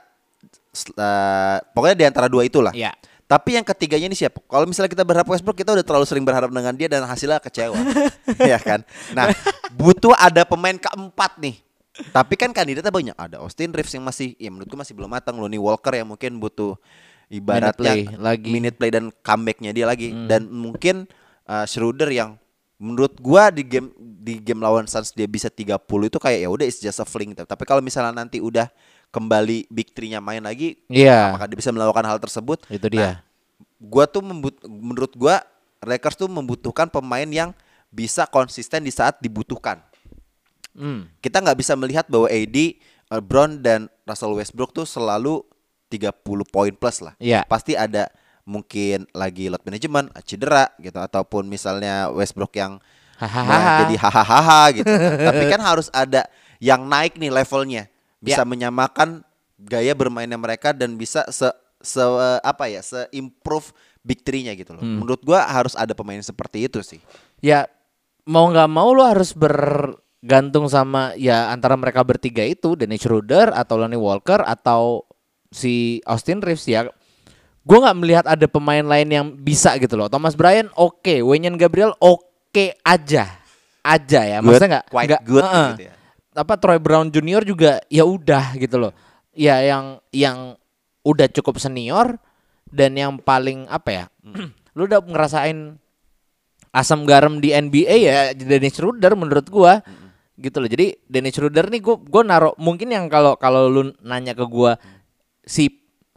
uh, 1.00 1.58
pokoknya 1.72 1.96
di 1.96 2.06
antara 2.06 2.28
dua 2.28 2.44
itulah. 2.44 2.76
ya 2.76 2.92
Tapi 3.24 3.56
yang 3.58 3.66
ketiganya 3.66 4.12
ini 4.12 4.18
siapa? 4.20 4.44
Kalau 4.46 4.68
misalnya 4.68 4.92
kita 4.92 5.02
berharap 5.08 5.26
Westbrook, 5.26 5.58
kita 5.58 5.74
udah 5.74 5.82
terlalu 5.82 6.06
sering 6.06 6.22
berharap 6.28 6.54
dengan 6.54 6.76
dia 6.76 6.86
dan 6.86 7.02
hasilnya 7.08 7.42
kecewa, 7.42 7.74
ya 8.52 8.62
kan? 8.62 8.86
Nah, 9.16 9.32
butuh 9.74 10.14
ada 10.14 10.46
pemain 10.46 10.76
keempat 10.78 11.42
nih. 11.42 11.58
Tapi 12.14 12.34
kan 12.38 12.54
kandidatnya 12.54 12.94
banyak. 12.94 13.16
Ada 13.18 13.42
Austin 13.42 13.74
Reeves 13.74 13.90
yang 13.96 14.06
masih, 14.06 14.38
ya 14.38 14.54
menurutku 14.54 14.78
masih 14.78 14.94
belum 14.94 15.10
matang. 15.10 15.40
Lonnie 15.42 15.58
Walker 15.58 15.94
yang 15.98 16.14
mungkin 16.14 16.38
butuh 16.38 16.78
ibaratnya 17.32 17.72
Minute 17.72 17.80
play 17.80 18.00
lagi. 18.20 18.48
Hmm. 18.50 18.54
minute 18.56 18.76
play 18.80 18.92
dan 18.92 19.06
comebacknya 19.24 19.72
dia 19.72 19.86
lagi. 19.88 20.12
Dan 20.28 20.50
mungkin 20.50 21.06
uh, 21.46 21.66
Schroeder 21.68 22.10
yang 22.12 22.36
menurut 22.82 23.16
gua 23.24 23.48
di 23.54 23.64
game 23.64 23.92
di 24.00 24.40
game 24.40 24.60
lawan 24.60 24.88
Suns 24.88 25.16
dia 25.16 25.28
bisa 25.28 25.48
30 25.48 25.80
itu 25.84 26.18
kayak 26.20 26.40
ya 26.44 26.50
udah 26.52 26.66
it's 26.68 26.80
just 26.84 27.00
a 27.00 27.08
fling. 27.08 27.32
Tapi 27.36 27.64
kalau 27.64 27.80
misalnya 27.80 28.12
nanti 28.12 28.44
udah 28.44 28.68
kembali 29.14 29.70
big 29.70 29.94
three-nya 29.94 30.18
main 30.18 30.42
lagi, 30.42 30.82
Iya. 30.90 31.38
apakah 31.38 31.46
dia 31.46 31.58
bisa 31.62 31.70
melakukan 31.70 32.02
hal 32.02 32.18
tersebut? 32.18 32.66
Itu 32.66 32.90
Nah, 32.90 32.92
dia. 32.92 33.10
gua 33.78 34.10
tuh 34.10 34.26
membut 34.26 34.58
menurut 34.66 35.14
gua 35.14 35.44
Lakers 35.84 36.16
tuh 36.16 36.32
membutuhkan 36.32 36.88
pemain 36.88 37.28
yang 37.28 37.52
bisa 37.94 38.24
konsisten 38.26 38.82
di 38.82 38.90
saat 38.90 39.20
dibutuhkan. 39.20 39.84
Hmm. 40.74 41.06
Kita 41.22 41.38
nggak 41.44 41.60
bisa 41.60 41.78
melihat 41.78 42.10
bahwa 42.10 42.26
AD, 42.32 42.80
LeBron 43.14 43.62
dan 43.62 43.92
Russell 44.08 44.34
Westbrook 44.34 44.74
tuh 44.74 44.88
selalu 44.90 45.46
30 45.94 46.10
poin 46.50 46.74
plus 46.74 47.06
lah. 47.06 47.14
Iya. 47.22 47.46
Pasti 47.46 47.78
ada 47.78 48.10
mungkin 48.44 49.06
lagi 49.14 49.48
load 49.48 49.62
management, 49.64 50.12
cedera 50.26 50.68
gitu 50.82 50.98
ataupun 50.98 51.46
misalnya 51.46 52.10
Westbrook 52.12 52.58
yang 52.58 52.82
nah, 53.22 53.86
jadi 53.88 53.96
hahaha 53.96 54.62
gitu. 54.76 54.90
Tapi 55.30 55.44
kan 55.48 55.62
harus 55.62 55.88
ada 55.94 56.28
yang 56.60 56.84
naik 56.84 57.16
nih 57.16 57.32
levelnya, 57.32 57.88
bisa 58.20 58.42
Ya. 58.42 58.48
menyamakan 58.48 59.24
gaya 59.56 59.96
bermainnya 59.96 60.36
mereka 60.36 60.76
dan 60.76 60.98
bisa 60.98 61.24
se 61.32 61.48
se 61.80 62.04
apa 62.44 62.68
ya, 62.68 62.84
se 62.84 63.08
improve 63.12 63.72
big 64.04 64.24
three-nya 64.24 64.52
gitu 64.56 64.76
loh. 64.76 64.84
Hmm. 64.84 65.00
Menurut 65.00 65.24
gua 65.24 65.48
harus 65.48 65.76
ada 65.76 65.96
pemain 65.96 66.20
seperti 66.20 66.68
itu 66.68 66.84
sih. 66.84 67.00
ya 67.40 67.68
mau 68.24 68.48
nggak 68.48 68.72
mau 68.72 68.92
lo 68.96 69.04
harus 69.04 69.36
bergantung 70.24 70.68
sama 70.68 71.12
ya 71.20 71.52
antara 71.52 71.76
mereka 71.76 72.00
bertiga 72.04 72.44
itu 72.44 72.76
Dennis 72.80 73.04
Schroeder 73.04 73.52
atau 73.52 73.76
Lonnie 73.76 74.00
Walker 74.00 74.40
atau 74.44 75.04
si 75.54 76.02
Austin 76.10 76.42
Reeves 76.42 76.66
ya 76.66 76.90
gue 77.64 77.78
nggak 77.80 77.98
melihat 77.98 78.26
ada 78.28 78.46
pemain 78.46 78.84
lain 78.84 79.08
yang 79.08 79.26
bisa 79.32 79.80
gitu 79.80 79.96
loh. 79.96 80.12
Thomas 80.12 80.36
Bryant 80.36 80.68
oke. 80.76 81.24
Wayne 81.24 81.56
Gabriel 81.56 81.96
oke 82.04 82.76
aja. 82.84 83.40
Aja 83.84 84.22
ya 84.24 84.40
maksudnya 84.40 84.80
nggak 84.80 84.88
quite 84.96 85.08
nggak 85.12 85.24
good 85.28 85.44
Heeh. 85.44 85.70
gitu 85.76 85.84
ya. 85.92 85.94
apa 86.34 86.54
Troy 86.56 86.80
Brown 86.80 87.12
Junior 87.12 87.44
juga 87.44 87.84
ya 87.92 88.08
udah 88.08 88.56
gitu 88.56 88.80
loh. 88.80 88.92
Ya 89.36 89.60
yang 89.60 90.00
yang 90.16 90.38
udah 91.04 91.28
cukup 91.28 91.60
senior 91.60 92.16
dan 92.72 92.96
yang 92.96 93.20
paling 93.20 93.68
apa 93.68 93.90
ya? 93.92 94.06
Lu 94.76 94.88
udah 94.88 95.04
ngerasain 95.04 95.76
asam 96.74 97.06
garam 97.06 97.38
di 97.38 97.54
NBA 97.54 97.96
ya 98.02 98.18
Dennis 98.34 98.80
Schroeder 98.80 99.14
menurut 99.20 99.46
gua 99.52 99.84
gitu 100.40 100.64
loh. 100.64 100.70
Jadi 100.72 100.96
Dennis 101.06 101.36
Schroeder 101.36 101.68
nih 101.68 101.84
gua 101.84 102.00
gua 102.00 102.24
naro 102.24 102.52
mungkin 102.56 102.88
yang 102.88 103.12
kalau 103.12 103.36
kalau 103.36 103.68
lu 103.68 103.92
nanya 104.00 104.32
ke 104.32 104.48
gua 104.48 104.80
si 105.44 105.70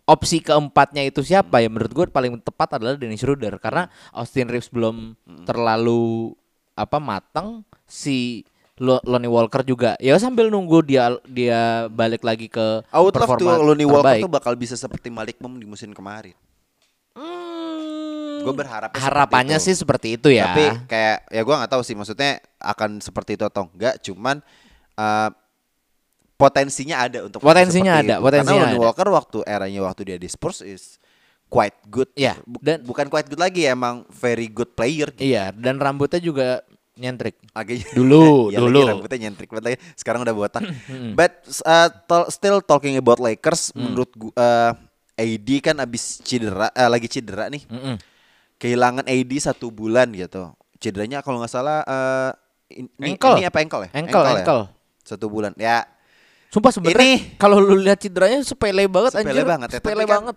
opsi 0.02 0.38
keempatnya 0.38 1.02
itu 1.02 1.20
siapa 1.20 1.58
ya 1.58 1.66
menurut 1.66 1.90
gua 1.90 2.06
paling 2.06 2.38
tepat 2.38 2.78
adalah 2.78 2.94
Dennis 2.94 3.18
Schroeder 3.18 3.58
karena 3.58 3.86
Austin 4.10 4.46
Reeves 4.46 4.70
belum 4.70 5.18
terlalu 5.42 6.30
apa 6.72 6.96
matang 6.96 7.66
si 7.82 8.46
Lo- 8.76 9.00
Lonnie 9.02 9.26
Walker 9.26 9.64
juga 9.64 9.96
ya 9.96 10.14
sambil 10.16 10.46
nunggu 10.46 10.84
dia 10.84 11.08
dia 11.24 11.88
balik 11.88 12.20
lagi 12.20 12.46
ke 12.46 12.84
to 12.84 13.10
performa 13.10 13.56
Lonnie 13.56 13.82
Walker 13.82 14.04
terbaik. 14.14 14.22
tuh 14.22 14.30
bakal 14.30 14.52
bisa 14.52 14.76
seperti 14.76 15.08
Malik 15.08 15.40
Monk 15.40 15.56
di 15.56 15.64
musim 15.64 15.90
kemarin. 15.90 16.36
Hmm, 17.16 18.44
Gua 18.44 18.52
berharapnya 18.52 18.92
seperti 18.92 19.08
harapannya 19.08 19.56
itu. 19.56 19.64
sih 19.64 19.74
seperti 19.74 20.08
itu 20.14 20.28
ya 20.28 20.52
Tapi 20.52 20.64
kayak 20.86 21.16
ya 21.32 21.40
gua 21.40 21.54
nggak 21.58 21.72
tahu 21.72 21.82
sih 21.82 21.96
maksudnya 21.96 22.36
akan 22.60 23.00
seperti 23.00 23.34
itu 23.34 23.44
atau 23.44 23.66
enggak. 23.66 23.96
Cuman 24.04 24.44
uh, 24.94 25.30
potensinya 26.37 26.96
ada 27.01 27.25
untuk 27.25 27.40
Potensinya 27.40 27.99
ada, 27.99 28.14
itu. 28.14 28.22
potensinya 28.22 28.53
Karena 28.55 28.68
Lonnie 28.68 28.79
ada. 28.79 28.87
Walker 28.87 29.09
waktu 29.09 29.38
eranya 29.42 29.81
waktu 29.83 30.03
dia 30.05 30.16
di 30.16 30.29
Spurs 30.29 30.61
is 30.61 31.01
quite 31.46 31.77
good. 31.87 32.09
Iya, 32.12 32.37
Bu- 32.42 32.61
dan- 32.61 32.83
bukan 32.83 33.07
quite 33.07 33.27
good 33.27 33.38
lagi 33.38 33.64
emang 33.64 34.05
very 34.11 34.46
good 34.46 34.70
player. 34.70 35.09
gitu. 35.11 35.25
Iya, 35.27 35.51
dan 35.51 35.77
rambutnya 35.77 36.18
juga 36.18 36.61
nyentrik. 36.94 37.37
Lagi 37.51 37.81
Dulu, 37.99 38.51
ya, 38.51 38.59
lagi 38.59 38.68
dulu. 38.68 38.81
rambutnya 38.87 39.18
nyentrik 39.22 39.49
banget. 39.49 39.81
Sekarang 39.94 40.20
udah 40.22 40.33
botak. 40.33 40.62
But 41.18 41.33
uh, 41.62 41.88
tol- 42.05 42.29
still 42.29 42.61
talking 42.61 42.96
about 42.96 43.16
Lakers, 43.16 43.72
Mm. 43.72 43.81
menurut 43.83 44.11
gua 44.12 44.33
uh, 44.35 44.72
AD 45.14 45.49
kan 45.62 45.77
abis 45.79 46.20
cedera, 46.20 46.68
eh, 46.70 46.85
lagi 46.87 47.07
cedera 47.07 47.49
nih. 47.49 47.64
Mm-mm. 47.64 47.96
Kehilangan 48.57 49.05
AD 49.05 49.33
satu 49.38 49.68
bulan 49.68 50.12
gitu. 50.12 50.53
Cederanya 50.77 51.20
kalau 51.20 51.40
nggak 51.40 51.49
salah 51.51 51.81
uh, 51.83 52.31
in- 52.68 52.92
ini, 52.99 53.14
Ankle. 53.14 53.37
ini 53.37 53.44
apa 53.44 53.59
ankle 53.59 53.83
ya? 53.85 53.90
Ankle, 53.94 54.20
ya? 54.22 54.33
ankle. 54.35 54.62
Satu 55.01 55.27
bulan. 55.27 55.53
Ya, 55.55 55.85
Sumpah 56.57 56.73
sebenarnya 56.73 57.21
Ini- 57.21 57.37
kalau 57.37 57.61
lu 57.61 57.77
lihat 57.77 58.01
cederanya 58.01 58.40
sepele 58.40 58.88
banget 58.88 59.12
sepele 59.12 59.29
anjir. 59.29 59.45
banget 59.45 59.69
ya. 59.69 59.77
Sepele 59.77 59.92
Tapi 59.92 60.09
kan 60.09 60.16
banget. 60.16 60.37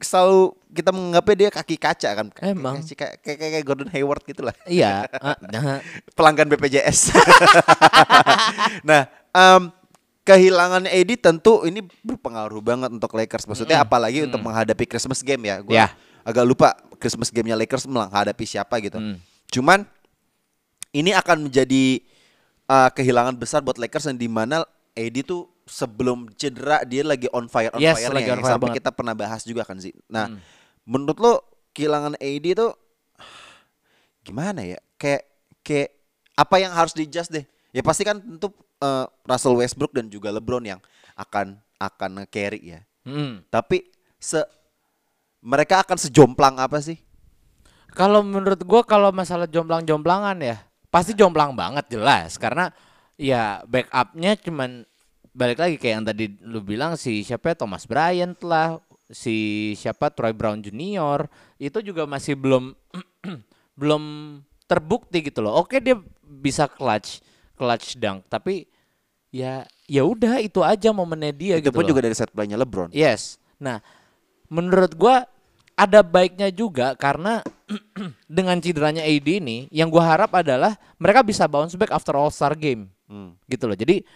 Selalu 0.00 0.40
kita 0.74 0.90
menganggapnya 0.90 1.36
dia 1.38 1.50
kaki 1.54 1.76
kaca 1.78 2.10
kan. 2.10 2.26
Emang. 2.42 2.82
Kayak 2.82 3.22
kayak, 3.22 3.38
kayak 3.38 3.62
Gordon 3.62 3.86
Hayward 3.94 4.22
gitu 4.26 4.42
lah. 4.42 4.54
Iya. 4.66 5.06
ah, 5.22 5.38
nah, 5.46 5.78
pelanggan 6.18 6.50
BPJS. 6.50 7.14
nah, 8.88 9.06
em, 9.30 9.62
kehilangan 10.26 10.90
AD 10.90 11.10
tentu 11.22 11.62
ini 11.62 11.86
berpengaruh 12.02 12.58
banget 12.58 12.90
untuk 12.90 13.14
Lakers. 13.14 13.46
Maksudnya 13.46 13.86
apalagi 13.86 14.26
untuk 14.26 14.42
menghadapi 14.42 14.90
Christmas 14.90 15.22
game 15.22 15.46
ya. 15.46 15.62
Gua 15.62 15.70
Ya. 15.70 15.86
agak 16.26 16.44
lupa 16.50 16.74
Christmas 16.98 17.30
gamenya 17.30 17.54
Lakers 17.54 17.86
menghadapi 17.86 18.42
siapa 18.42 18.74
gitu. 18.82 18.98
Mm. 18.98 19.22
Cuman 19.54 19.86
ini 20.90 21.14
akan 21.14 21.46
menjadi 21.46 22.02
uh, 22.66 22.90
kehilangan 22.90 23.38
besar 23.38 23.62
buat 23.62 23.78
Lakers 23.78 24.10
yang 24.10 24.18
di 24.18 24.26
mana 24.26 24.66
AD 24.94 25.22
tuh 25.22 25.46
sebelum 25.70 26.26
cedera 26.34 26.82
dia 26.82 27.06
lagi 27.06 27.30
on 27.30 27.46
fire 27.46 27.70
on 27.70 27.78
Yes, 27.78 28.02
fire 28.02 28.10
lagi 28.10 28.30
on 28.34 28.42
fire 28.42 28.58
sampai 28.58 28.68
banget. 28.74 28.78
kita 28.82 28.90
pernah 28.90 29.14
bahas 29.14 29.46
juga 29.46 29.62
kan 29.62 29.78
sih. 29.78 29.94
Nah, 30.10 30.34
menurut 30.82 31.18
lo 31.22 31.32
kehilangan 31.70 32.18
AD 32.18 32.46
tuh 32.58 32.74
gimana 34.26 34.66
ya? 34.66 34.78
Kayak 34.98 35.30
kayak 35.62 35.90
apa 36.34 36.56
yang 36.58 36.74
harus 36.74 36.90
di 36.90 37.06
adjust 37.06 37.30
deh? 37.30 37.46
Ya 37.70 37.86
pasti 37.86 38.02
kan 38.02 38.18
tentu 38.18 38.50
eh, 38.82 39.06
Russell 39.22 39.54
Westbrook 39.54 39.94
dan 39.94 40.10
juga 40.10 40.34
LeBron 40.34 40.66
yang 40.66 40.82
akan 41.14 41.62
akan 41.78 42.26
carry 42.26 42.76
ya. 42.76 42.80
mm. 43.06 43.46
Tapi 43.48 43.86
se 44.18 44.42
mereka 45.40 45.80
akan 45.86 45.96
sejomplang 45.96 46.58
apa 46.58 46.82
sih? 46.82 46.98
Kalau 47.94 48.20
menurut 48.26 48.60
gua 48.66 48.82
kalau 48.82 49.14
masalah 49.14 49.46
jomplang-jomplangan 49.46 50.36
ya 50.42 50.70
pasti 50.90 51.14
jomplang 51.14 51.54
banget 51.54 51.86
jelas 51.86 52.34
karena 52.34 52.74
ya 53.14 53.62
backupnya 53.64 54.34
cuman 54.42 54.82
balik 55.30 55.58
lagi 55.62 55.76
kayak 55.78 55.94
yang 56.00 56.06
tadi 56.06 56.24
lu 56.42 56.60
bilang 56.62 56.98
si 56.98 57.22
siapa 57.22 57.54
ya, 57.54 57.62
Thomas 57.62 57.86
Bryant 57.86 58.38
lah 58.42 58.82
si 59.10 59.70
siapa 59.74 60.10
Troy 60.14 60.30
Brown 60.30 60.62
Junior 60.62 61.26
itu 61.58 61.78
juga 61.82 62.06
masih 62.06 62.38
belum 62.38 62.74
belum 63.80 64.02
terbukti 64.70 65.26
gitu 65.26 65.42
loh. 65.42 65.58
Oke 65.62 65.82
dia 65.82 65.98
bisa 66.22 66.70
clutch 66.70 67.22
clutch 67.58 67.98
dunk 67.98 68.26
tapi 68.30 68.70
ya 69.34 69.66
ya 69.90 70.02
udah 70.06 70.38
itu 70.42 70.62
aja 70.62 70.94
momennya 70.94 71.34
dia 71.34 71.54
Itu 71.58 71.70
gitu 71.70 71.74
pun 71.74 71.82
loh. 71.86 71.90
juga 71.94 72.00
dari 72.06 72.14
set 72.14 72.30
play-nya 72.30 72.58
LeBron. 72.58 72.94
Yes. 72.94 73.38
Nah, 73.58 73.82
menurut 74.46 74.94
gua 74.94 75.26
ada 75.74 76.06
baiknya 76.06 76.54
juga 76.54 76.94
karena 76.94 77.42
dengan 78.30 78.58
cederanya 78.62 79.02
AD 79.02 79.26
ini 79.26 79.66
yang 79.74 79.90
gua 79.90 80.14
harap 80.14 80.30
adalah 80.38 80.78
mereka 81.02 81.26
bisa 81.26 81.50
bounce 81.50 81.74
back 81.74 81.90
after 81.90 82.14
All 82.14 82.30
Star 82.30 82.54
game. 82.54 82.90
Hmm. 83.10 83.34
Gitu 83.50 83.66
loh. 83.66 83.74
Jadi 83.74 84.06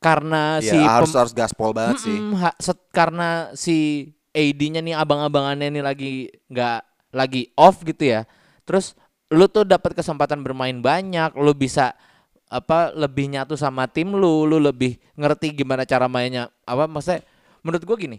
karena 0.00 0.58
Ya, 0.64 0.72
si 0.72 0.78
harus 0.80 1.12
harus 1.12 1.32
gaspol 1.36 1.76
banget 1.76 2.00
sih. 2.08 2.16
Mm-mm, 2.16 2.40
ha- 2.40 2.56
set- 2.56 2.88
karena 2.90 3.52
si 3.52 4.08
AD-nya 4.32 4.80
nih 4.80 4.96
abang-abangannya 4.96 5.68
nih 5.68 5.84
lagi 5.84 6.10
nggak 6.48 6.80
lagi 7.12 7.52
off 7.54 7.84
gitu 7.84 8.08
ya. 8.08 8.24
Terus 8.64 8.96
lu 9.28 9.46
tuh 9.46 9.68
dapat 9.68 9.92
kesempatan 9.92 10.40
bermain 10.40 10.74
banyak, 10.80 11.36
lu 11.36 11.52
bisa 11.52 11.92
apa 12.50 12.90
lebih 12.96 13.30
nyatu 13.30 13.54
sama 13.54 13.86
tim 13.86 14.10
lu, 14.16 14.48
lu 14.48 14.58
lebih 14.58 14.98
ngerti 15.14 15.54
gimana 15.54 15.84
cara 15.86 16.08
mainnya. 16.10 16.48
Apa 16.64 16.88
maksudnya 16.88 17.22
menurut 17.60 17.84
gua 17.84 17.94
gini. 18.00 18.18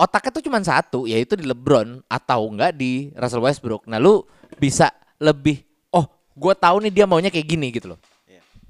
Otaknya 0.00 0.34
tuh 0.34 0.42
cuma 0.42 0.58
satu, 0.58 1.06
yaitu 1.06 1.38
di 1.38 1.46
LeBron 1.46 2.02
atau 2.10 2.50
enggak 2.50 2.74
di 2.74 3.14
Russell 3.14 3.44
Westbrook. 3.44 3.86
Nah, 3.86 4.02
lu 4.02 4.26
bisa 4.58 4.90
lebih 5.22 5.62
oh, 5.94 6.08
gua 6.34 6.58
tahu 6.58 6.82
nih 6.82 6.90
dia 6.90 7.04
maunya 7.06 7.30
kayak 7.30 7.46
gini 7.46 7.70
gitu 7.70 7.94
loh. 7.94 8.00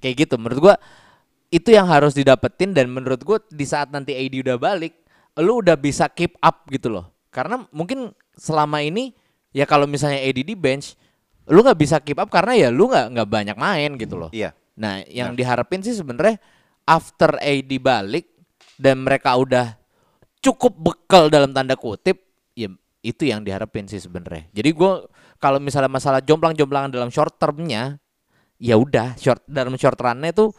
Kayak 0.03 0.27
gitu 0.29 0.35
menurut 0.37 0.59
gua 0.61 0.75
itu 1.53 1.69
yang 1.69 1.85
harus 1.85 2.17
didapetin 2.17 2.73
dan 2.73 2.89
menurut 2.89 3.21
gue 3.21 3.39
di 3.53 3.69
saat 3.69 3.93
nanti 3.93 4.17
AD 4.17 4.33
udah 4.41 4.57
balik 4.57 4.97
lu 5.37 5.61
udah 5.61 5.77
bisa 5.77 6.09
keep 6.09 6.37
up 6.41 6.65
gitu 6.73 6.89
loh. 6.89 7.13
Karena 7.29 7.61
mungkin 7.73 8.13
selama 8.37 8.81
ini 8.81 9.13
ya 9.53 9.69
kalau 9.69 9.85
misalnya 9.85 10.21
AD 10.21 10.49
di 10.49 10.57
bench 10.57 10.97
lu 11.53 11.61
nggak 11.61 11.77
bisa 11.77 12.01
keep 12.01 12.17
up 12.17 12.33
karena 12.33 12.57
ya 12.57 12.69
lu 12.73 12.89
nggak 12.89 13.13
nggak 13.13 13.29
banyak 13.29 13.57
main 13.61 13.91
gitu 14.01 14.17
loh. 14.17 14.33
Iya. 14.33 14.57
nah 14.73 15.05
yang 15.05 15.37
diharapin 15.37 15.85
sih 15.85 15.93
sebenarnya 15.93 16.41
after 16.89 17.37
AD 17.37 17.69
balik 17.77 18.25
dan 18.81 19.05
mereka 19.05 19.37
udah 19.37 19.77
cukup 20.41 20.73
bekal 20.81 21.29
dalam 21.29 21.53
tanda 21.53 21.77
kutip 21.77 22.17
ya 22.57 22.73
itu 23.05 23.29
yang 23.29 23.45
diharapin 23.45 23.85
sih 23.85 24.01
sebenarnya. 24.01 24.49
Jadi 24.57 24.73
gua 24.73 25.05
kalau 25.37 25.61
misalnya 25.61 25.93
masalah 25.93 26.25
jomplang-jomplangan 26.25 26.89
dalam 26.89 27.13
short 27.13 27.37
termnya 27.37 28.01
ya 28.57 28.81
udah 28.81 29.19
short 29.21 29.45
dalam 29.45 29.77
short 29.77 30.01
run-nya 30.01 30.33
tuh 30.33 30.57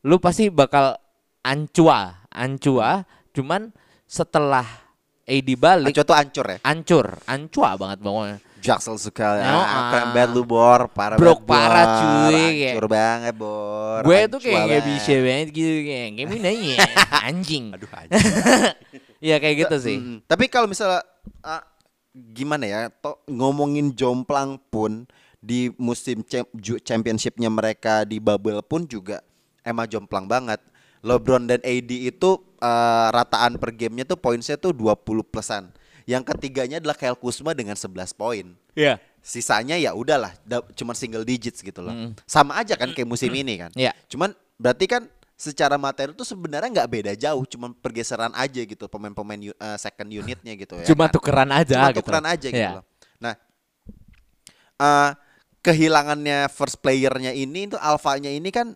lu 0.00 0.16
pasti 0.16 0.48
bakal 0.48 0.96
ancua 1.40 2.24
ancua 2.28 3.04
cuman 3.30 3.72
setelah 4.04 4.66
AD 5.24 5.48
balik 5.54 5.92
Aco 5.92 6.02
tuh 6.02 6.16
ancur 6.16 6.46
ya. 6.46 6.58
ancur 6.62 7.06
ancua 7.24 7.76
banget 7.76 7.98
pokoknya 8.00 8.38
Jaksel 8.60 9.00
suka 9.00 9.40
No, 9.40 9.56
ah. 9.56 9.88
Keren 9.88 10.08
banget 10.12 10.30
lu 10.36 10.44
bor, 10.44 10.92
parah 10.92 11.16
Brok 11.16 11.48
banget, 11.48 11.64
parah, 11.64 11.86
cuy, 11.96 12.44
Hancur 12.68 12.86
banget 12.86 13.32
bor. 13.32 14.00
gue 14.04 14.18
tuh 14.28 14.36
kayak 14.38 14.56
banget. 14.60 14.82
bisa 14.84 15.12
banget 15.16 15.48
gitu 15.48 15.72
kayak 15.80 16.08
kayak 16.12 16.28
nanya 16.36 16.76
anjing 17.28 17.64
Aduh 17.72 17.88
anjing. 18.04 18.26
ya 19.16 19.36
kayak 19.40 19.56
gitu 19.64 19.76
sih 19.80 19.96
Mm, 19.96 20.16
Tapi 20.24 20.44
kalau 20.46 20.68
misalnya 20.68 21.00
ah, 21.40 21.64
gimana 22.12 22.64
ya, 22.64 22.80
to, 22.90 23.16
ngomongin 23.26 23.92
jomplang 23.92 24.60
pun 24.68 25.08
di 25.38 25.72
musim 25.76 26.20
championshipnya 26.78 27.48
mereka 27.48 28.04
di 28.04 28.20
bubble 28.20 28.60
pun 28.60 28.84
juga 28.84 29.24
emang 29.62 29.86
jomplang 29.86 30.24
banget. 30.24 30.60
LeBron 31.00 31.48
dan 31.48 31.60
AD 31.60 31.90
itu 31.90 32.30
eh, 32.58 33.08
rataan 33.08 33.56
per 33.56 33.72
gamenya 33.72 34.04
tuh 34.04 34.16
poinnya 34.16 34.54
tuh 34.54 34.70
20 34.70 35.00
plusan. 35.24 35.72
Yang 36.04 36.34
ketiganya 36.34 36.76
adalah 36.76 36.94
Kyle 36.94 37.14
Kuzma 37.14 37.52
dengan 37.52 37.76
11 37.76 38.12
poin. 38.12 38.52
Iya 38.74 38.98
Sisanya 39.20 39.76
ya 39.76 39.92
udahlah, 39.92 40.32
da- 40.42 40.64
cuman 40.72 40.96
single 40.96 41.24
digits 41.24 41.60
gitu 41.60 41.80
loh. 41.80 41.92
Sama 42.24 42.56
aja 42.56 42.72
kan 42.72 42.88
kayak 42.90 43.04
musim 43.04 43.28
ini 43.30 43.60
kan. 43.60 43.68
Iya. 43.76 43.92
Cuman 44.08 44.32
berarti 44.56 44.88
kan 44.88 45.04
secara 45.36 45.76
materi 45.76 46.12
tuh 46.12 46.24
sebenarnya 46.24 46.68
nggak 46.72 46.88
beda 46.90 47.12
jauh, 47.14 47.44
cuman 47.44 47.72
pergeseran 47.72 48.32
aja 48.32 48.60
gitu 48.60 48.84
pemain-pemain 48.86 49.40
eh, 49.52 49.76
second 49.76 50.08
unitnya 50.08 50.52
gitu 50.56 50.76
ya. 50.76 50.84
cuma 50.88 51.08
kan? 51.08 51.12
tukeran 51.16 51.48
aja 51.52 51.76
Cuma 51.76 51.88
gitu 51.92 51.98
tukeran 52.00 52.26
aja 52.26 52.46
gitu 52.48 52.60
Iya. 52.60 52.72
loh. 52.80 52.84
Nah, 53.20 53.34
eh, 54.78 55.10
kehilangannya 55.60 56.48
first 56.48 56.80
playernya 56.80 57.32
ini 57.32 57.68
itu 57.68 57.76
alfanya 57.76 58.28
ini 58.28 58.48
kan 58.48 58.72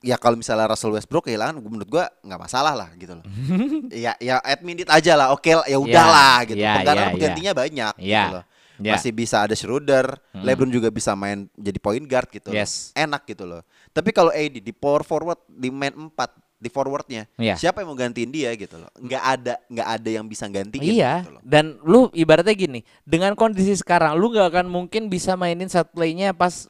ya 0.00 0.16
kalau 0.16 0.34
misalnya 0.34 0.64
Russell 0.66 0.92
Westbrook 0.92 1.28
kehilangan 1.28 1.60
menurut 1.60 1.86
gua 1.86 2.08
nggak 2.20 2.40
masalah 2.40 2.72
lah 2.74 2.88
gitu 2.96 3.16
loh. 3.16 3.24
ya 3.94 4.16
ya 4.16 4.40
admit 4.40 4.82
it 4.82 4.90
aja 4.90 5.14
lah. 5.14 5.28
Oke 5.30 5.52
lah, 5.52 5.64
ya 5.64 5.76
udahlah 5.76 6.44
gitu. 6.44 6.56
ya, 6.56 6.80
Penggantian 6.80 6.96
ya, 6.98 7.12
penggantinya 7.12 7.52
banyak 7.54 7.92
gitu 7.96 8.08
Ya, 8.08 8.24
loh. 8.32 8.44
ya. 8.80 8.92
Masih 8.96 9.12
bisa 9.12 9.36
ada 9.40 9.52
Schroeder, 9.52 10.16
LeBron 10.32 10.68
juga 10.68 10.88
bisa 10.88 11.12
main 11.12 11.46
jadi 11.52 11.76
point 11.76 12.02
guard 12.02 12.28
gitu. 12.28 12.48
loh. 12.48 12.56
Yes. 12.56 12.90
Enak 12.92 13.24
gitu 13.24 13.44
loh. 13.44 13.60
Tapi 13.90 14.08
kalau 14.10 14.30
AD 14.30 14.56
di 14.56 14.72
power 14.72 15.04
forward 15.04 15.40
di 15.46 15.68
main 15.68 15.92
4 15.92 16.12
di 16.56 16.68
forwardnya, 16.68 17.24
Iya. 17.36 17.56
siapa 17.56 17.80
yang 17.80 17.88
mau 17.88 17.96
gantiin 17.96 18.28
dia 18.28 18.52
gitu 18.52 18.76
loh? 18.76 18.92
Nggak 18.94 19.22
ada 19.24 19.54
nggak 19.64 19.88
ada 19.90 20.08
yang 20.12 20.24
bisa 20.24 20.44
gantiin 20.44 20.84
Iya, 20.84 21.24
gitu 21.24 21.32
loh. 21.32 21.40
dan 21.40 21.80
lu 21.80 22.12
ibaratnya 22.12 22.52
gini, 22.52 22.80
dengan 23.00 23.32
kondisi 23.32 23.72
sekarang 23.74 24.12
lu 24.14 24.28
gak 24.28 24.52
akan 24.52 24.68
mungkin 24.68 25.08
bisa 25.08 25.34
mainin 25.34 25.68
set 25.68 25.88
playnya 25.88 26.36
pas 26.36 26.68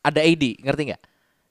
ada 0.00 0.20
AD, 0.20 0.60
ngerti 0.60 0.92
nggak? 0.92 1.02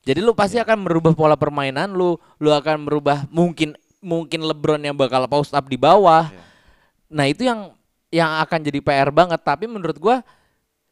Jadi 0.08 0.20
lu 0.24 0.32
Iya. 0.32 0.40
pasti 0.40 0.58
akan 0.60 0.88
merubah 0.88 1.12
pola 1.14 1.36
permainan 1.36 1.92
lu, 1.92 2.16
lu 2.40 2.50
akan 2.50 2.88
merubah 2.88 3.28
mungkin 3.30 3.76
mungkin 4.00 4.48
LeBron 4.48 4.80
yang 4.80 4.96
bakal 4.96 5.28
post 5.28 5.52
up 5.52 5.68
di 5.68 5.76
bawah. 5.76 6.32
Iya. 6.32 6.42
Nah 7.12 7.26
itu 7.28 7.44
yang 7.44 7.76
yang 8.10 8.40
akan 8.42 8.60
jadi 8.64 8.80
PR 8.80 9.10
banget. 9.12 9.40
Tapi 9.44 9.68
menurut 9.68 10.00
gua 10.00 10.24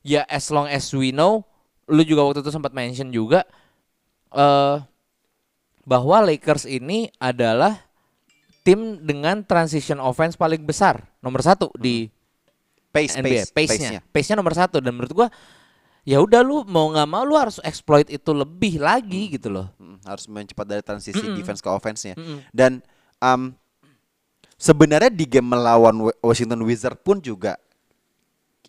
ya 0.04 0.28
as 0.28 0.52
long 0.52 0.68
as 0.68 0.88
we 0.92 1.16
know, 1.16 1.42
lu 1.88 2.04
juga 2.04 2.28
waktu 2.28 2.44
itu 2.44 2.52
sempat 2.52 2.76
mention 2.76 3.10
juga 3.10 3.48
eh 4.36 4.78
bahwa 5.88 6.20
Lakers 6.28 6.68
ini 6.68 7.08
adalah 7.16 7.80
tim 8.68 9.00
dengan 9.00 9.40
transition 9.48 10.04
offense 10.04 10.36
paling 10.36 10.60
besar 10.68 11.08
nomor 11.24 11.40
satu 11.40 11.72
di 11.80 12.12
Pace, 12.92 13.16
NBA 13.16 13.48
pace, 13.48 13.52
pace-nya 13.54 14.00
pace-nya 14.12 14.36
nomor 14.36 14.52
satu 14.52 14.84
dan 14.84 14.92
menurut 14.92 15.14
gua 15.16 15.28
ya 16.08 16.24
udah 16.24 16.40
lu 16.40 16.64
mau 16.64 16.88
nggak 16.88 17.04
mau 17.04 17.28
lu 17.28 17.36
harus 17.36 17.60
exploit 17.62 18.08
itu 18.08 18.32
lebih 18.32 18.80
lagi 18.80 19.36
gitu 19.36 19.52
loh 19.52 19.68
Mm, 19.76 20.00
harus 20.08 20.26
mencepat 20.26 20.64
dari 20.66 20.80
transisi 20.80 21.20
Mm-mm. 21.20 21.36
defense 21.36 21.60
ke 21.60 21.68
offense-nya. 21.68 22.16
Mm-mm. 22.16 22.48
Dan 22.56 22.80
um, 23.20 23.52
sebenarnya 24.56 25.12
di 25.12 25.28
game 25.28 25.52
melawan 25.52 25.94
Wa- 26.00 26.20
Washington 26.24 26.64
Wizard 26.64 26.98
pun 27.04 27.20
juga 27.20 27.60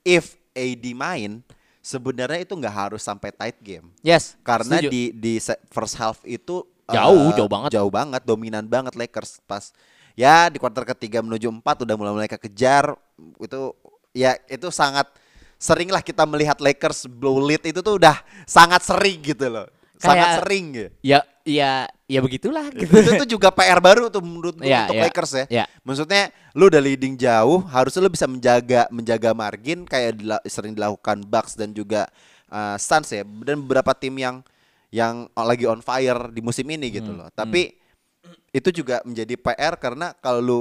if 0.02 0.34
AD 0.52 0.82
main 0.92 1.40
sebenarnya 1.78 2.42
itu 2.42 2.52
nggak 2.52 2.74
harus 2.74 3.00
sampai 3.00 3.30
tight 3.30 3.58
game. 3.62 3.88
Yes. 4.02 4.34
Karena 4.42 4.82
setuju. 4.82 4.90
di 4.90 5.02
di 5.14 5.32
first 5.70 5.94
half 5.96 6.20
itu 6.26 6.66
Jauh, 6.88 7.28
eh, 7.28 7.36
jauh 7.36 7.50
banget. 7.52 7.70
Jauh 7.76 7.92
banget, 7.92 8.24
dominan 8.24 8.64
banget 8.64 8.96
Lakers 8.96 9.44
pas 9.44 9.76
ya 10.16 10.48
di 10.48 10.56
kuarter 10.56 10.88
ketiga 10.88 11.20
menuju 11.20 11.52
empat 11.52 11.84
udah 11.84 11.94
mulai-mulai 11.94 12.26
kekejar 12.26 12.96
itu 13.38 13.76
ya 14.10 14.34
itu 14.48 14.72
sangat 14.72 15.04
sering 15.58 15.90
lah 15.90 16.00
kita 16.00 16.22
melihat 16.22 16.56
Lakers 16.56 17.04
blow 17.04 17.42
lead 17.42 17.60
itu 17.62 17.82
tuh 17.82 17.98
udah 17.98 18.16
sangat 18.46 18.80
sering 18.80 19.18
gitu 19.20 19.50
loh. 19.50 19.66
Sangat 19.98 20.14
Kayak- 20.24 20.38
sering 20.40 20.64
gitu. 20.70 20.88
ya 21.02 21.18
ya 21.42 21.72
ya 22.06 22.20
begitulah 22.22 22.70
gitu. 22.70 22.86
itu 22.86 23.12
tuh 23.18 23.28
juga 23.28 23.50
PR 23.50 23.82
baru 23.82 24.06
tuh 24.06 24.22
menurut 24.22 24.54
Iya, 24.62 24.86
untuk 24.86 24.94
iya, 24.94 25.02
Lakers 25.04 25.32
ya. 25.34 25.44
iya. 25.50 25.64
Maksudnya 25.82 26.22
lu 26.54 26.70
udah 26.70 26.78
leading 26.78 27.18
jauh, 27.18 27.66
harusnya 27.66 28.00
lu 28.00 28.10
bisa 28.10 28.24
menjaga 28.24 28.86
menjaga 28.88 29.34
margin 29.34 29.82
kayak 29.82 30.12
dila- 30.16 30.44
sering 30.46 30.72
dilakukan 30.72 31.26
Bucks 31.26 31.58
dan 31.58 31.74
juga 31.74 32.06
uh, 32.46 32.78
Suns 32.78 33.10
ya 33.10 33.26
dan 33.42 33.58
beberapa 33.58 33.90
tim 33.92 34.14
yang 34.14 34.38
yang 34.88 35.26
lagi 35.34 35.66
on 35.66 35.82
fire 35.82 36.30
di 36.30 36.40
musim 36.40 36.64
ini 36.64 36.94
gitu 36.94 37.10
Hmm, 37.10 37.18
loh. 37.18 37.28
Tapi 37.34 37.74
itu 38.48 38.68
juga 38.72 39.02
menjadi 39.02 39.34
PR 39.34 39.74
karena 39.76 40.14
kalau 40.14 40.38
lu 40.38 40.60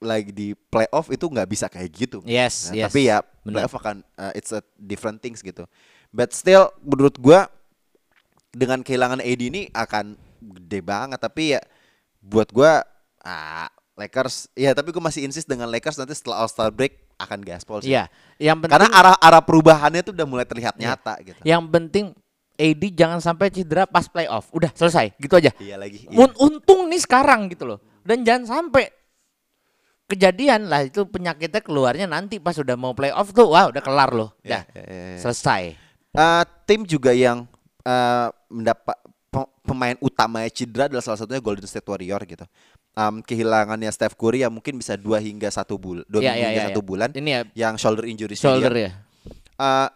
lagi 0.00 0.32
di 0.32 0.48
playoff 0.56 1.08
itu 1.08 1.22
nggak 1.22 1.46
bisa 1.46 1.66
kayak 1.66 1.90
gitu. 1.90 2.18
Yes, 2.24 2.68
Nah, 2.68 2.80
yes. 2.80 2.86
Tapi 2.88 3.00
ya 3.06 3.20
Benar. 3.44 3.64
playoff 3.64 3.74
akan 3.76 3.96
uh, 4.14 4.32
it's 4.32 4.50
a 4.50 4.60
different 4.74 5.20
things 5.20 5.40
gitu. 5.40 5.68
But 6.08 6.32
still 6.32 6.72
menurut 6.80 7.14
gua 7.16 7.52
dengan 8.50 8.80
kehilangan 8.80 9.20
AD 9.20 9.40
ini 9.42 9.68
akan 9.70 10.18
gede 10.40 10.80
banget 10.80 11.20
tapi 11.20 11.54
ya 11.54 11.60
buat 12.18 12.50
gua 12.50 12.82
ah 13.20 13.68
Lakers 13.94 14.48
ya 14.52 14.72
tapi 14.72 14.90
gua 14.90 15.04
masih 15.04 15.22
insist 15.22 15.44
dengan 15.44 15.68
Lakers 15.68 15.94
nanti 15.94 16.16
setelah 16.16 16.40
All 16.40 16.50
Star 16.50 16.72
break 16.72 16.96
akan 17.14 17.38
gaspol 17.40 17.78
sih. 17.78 17.92
Iya. 17.92 18.08
Yang 18.40 18.64
penting 18.64 18.72
Karena 18.74 18.88
arah 18.90 19.16
arah 19.16 19.42
perubahannya 19.44 20.00
tuh 20.00 20.16
udah 20.16 20.24
mulai 20.24 20.44
terlihat 20.44 20.74
Iya. 20.74 20.96
nyata 20.96 21.14
gitu. 21.20 21.40
yang 21.44 21.62
penting 21.62 22.16
AD 22.56 22.82
jangan 22.90 23.20
sampai 23.20 23.48
cedera 23.48 23.84
pas 23.84 24.04
playoff. 24.04 24.48
Udah 24.50 24.68
selesai, 24.72 25.16
gitu 25.16 25.32
aja. 25.32 25.48
Iya 25.56 25.76
lagi. 25.76 26.04
iya. 26.04 26.16
Un- 26.16 26.36
untung 26.38 26.88
nih 26.88 27.00
sekarang 27.00 27.48
gitu 27.48 27.64
loh. 27.64 27.78
Dan 28.00 28.20
jangan 28.20 28.44
sampai 28.48 28.88
kejadian 30.10 30.66
lah 30.66 30.82
itu 30.82 31.06
penyakitnya 31.06 31.62
keluarnya 31.62 32.10
nanti 32.10 32.42
pas 32.42 32.58
udah 32.58 32.74
mau 32.74 32.90
playoff 32.90 33.30
tuh 33.30 33.54
wah 33.54 33.70
udah 33.70 33.78
kelar 33.78 34.10
loh. 34.10 34.34
Udah 34.42 34.66
iya, 34.74 34.82
iya, 34.82 35.06
iya. 35.14 35.18
selesai. 35.22 35.62
Eh, 36.10 36.44
tim 36.66 36.82
juga 36.82 37.14
yang 37.14 37.46
eh, 37.86 38.28
mendapat 38.50 38.98
pe- 39.30 39.50
pemain 39.62 39.94
utamanya 40.02 40.50
cedera 40.50 40.90
adalah 40.90 41.04
salah 41.06 41.22
satunya 41.22 41.38
Golden 41.38 41.70
State 41.70 41.86
Warrior 41.86 42.26
gitu. 42.26 42.42
Em, 42.90 43.22
kehilangannya 43.22 43.86
Steph 43.94 44.18
Curry 44.18 44.42
yang 44.42 44.50
mungkin 44.50 44.74
bisa 44.74 44.98
dua 44.98 45.22
hingga 45.22 45.46
satu 45.46 45.78
bulan, 45.78 46.02
dua 46.10 46.26
minggu 46.26 46.34
iya, 46.34 46.48
hingga 46.50 46.62
iya, 46.66 46.68
satu 46.74 46.82
iya. 46.82 46.88
bulan. 46.90 47.08
Ini 47.14 47.30
ya 47.30 47.40
yang 47.54 47.74
shoulder 47.78 48.04
injury 48.10 48.34
shoulder 48.34 48.74
ya. 48.74 48.90
Eh, 49.54 49.88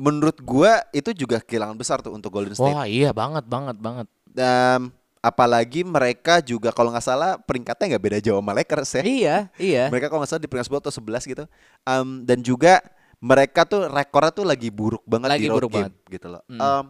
menurut 0.00 0.40
gua 0.40 0.80
itu 0.96 1.12
juga 1.12 1.44
kehilangan 1.44 1.76
besar 1.76 2.00
tuh 2.00 2.16
untuk 2.16 2.32
Golden 2.32 2.56
State. 2.56 2.72
Wah 2.72 2.88
iya 2.88 3.12
banget 3.12 3.44
banget 3.44 3.76
banget. 3.76 4.08
Dan 4.32 4.95
apalagi 5.26 5.82
mereka 5.82 6.38
juga 6.38 6.70
kalau 6.70 6.94
nggak 6.94 7.02
salah 7.02 7.34
peringkatnya 7.42 7.98
nggak 7.98 8.04
beda 8.06 8.18
jauh 8.22 8.38
sama 8.38 8.54
Lakers 8.54 8.90
ya. 8.94 9.02
Iya 9.02 9.36
iya. 9.58 9.84
Mereka 9.90 10.06
kalau 10.06 10.22
nggak 10.22 10.30
salah 10.30 10.42
di 10.42 10.46
peringkat 10.46 10.70
10 10.70 10.82
atau 10.86 10.92
11 10.94 11.26
gitu. 11.26 11.44
Em, 11.82 12.08
dan 12.22 12.38
juga 12.46 12.78
mereka 13.18 13.66
tuh 13.66 13.90
rekornya 13.90 14.30
tuh 14.30 14.46
lagi 14.46 14.70
buruk 14.70 15.02
banget 15.02 15.34
Lagi 15.34 15.42
di 15.42 15.50
road 15.50 15.66
buruk 15.66 15.70
game 15.74 15.82
banget. 15.90 15.94
gitu 16.14 16.26
loh. 16.30 16.42
Hmm. 16.46 16.60
Em, 16.62 16.84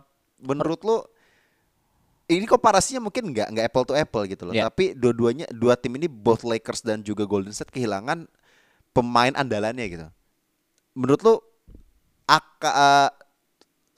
menurut 0.44 0.80
lu 0.84 0.96
ini 2.26 2.44
komparasinya 2.44 3.00
mungkin 3.08 3.30
nggak 3.32 3.48
nggak 3.54 3.64
apple 3.72 3.84
to 3.88 3.94
apple 3.96 4.24
gitu 4.28 4.42
loh. 4.44 4.52
Iya. 4.52 4.68
Tapi 4.68 4.92
dua-duanya 4.92 5.48
dua 5.48 5.78
tim 5.78 5.96
ini 5.96 6.04
both 6.04 6.44
Lakers 6.44 6.84
dan 6.84 7.00
juga 7.00 7.24
Golden 7.24 7.56
State 7.56 7.72
kehilangan 7.72 8.28
pemain 8.92 9.32
andalannya 9.32 9.86
gitu. 9.88 10.06
Menurut 10.92 11.20
lu 11.24 11.34
aka, 12.26 12.70
eh, 12.72 13.10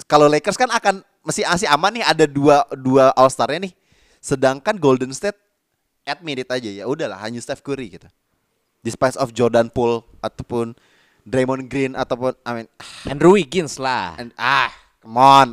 kalau 0.07 0.31
Lakers 0.31 0.61
kan 0.61 0.71
akan 0.71 1.01
masih 1.25 1.43
masih 1.49 1.69
aman 1.69 1.91
nih 1.91 2.05
ada 2.05 2.25
dua 2.29 2.69
dua 2.77 3.11
All 3.19 3.33
Star-nya 3.33 3.67
nih. 3.67 3.73
Sedangkan 4.19 4.77
Golden 4.77 5.11
State 5.11 5.39
admit 6.05 6.41
it 6.41 6.49
aja 6.49 6.67
ya 6.67 6.85
udahlah 6.85 7.19
hanya 7.19 7.39
Steph 7.39 7.61
Curry 7.61 7.93
gitu. 7.93 8.09
Despite 8.81 9.17
of 9.17 9.31
Jordan 9.31 9.69
Poole 9.69 10.03
ataupun 10.19 10.73
Draymond 11.23 11.67
Green 11.67 11.93
ataupun 11.93 12.33
I 12.41 12.51
mean 12.55 12.67
Andrew 13.05 13.35
Wiggins 13.35 13.77
lah. 13.77 14.17
and, 14.17 14.33
ah 14.35 14.71
come 14.99 15.17
on 15.17 15.49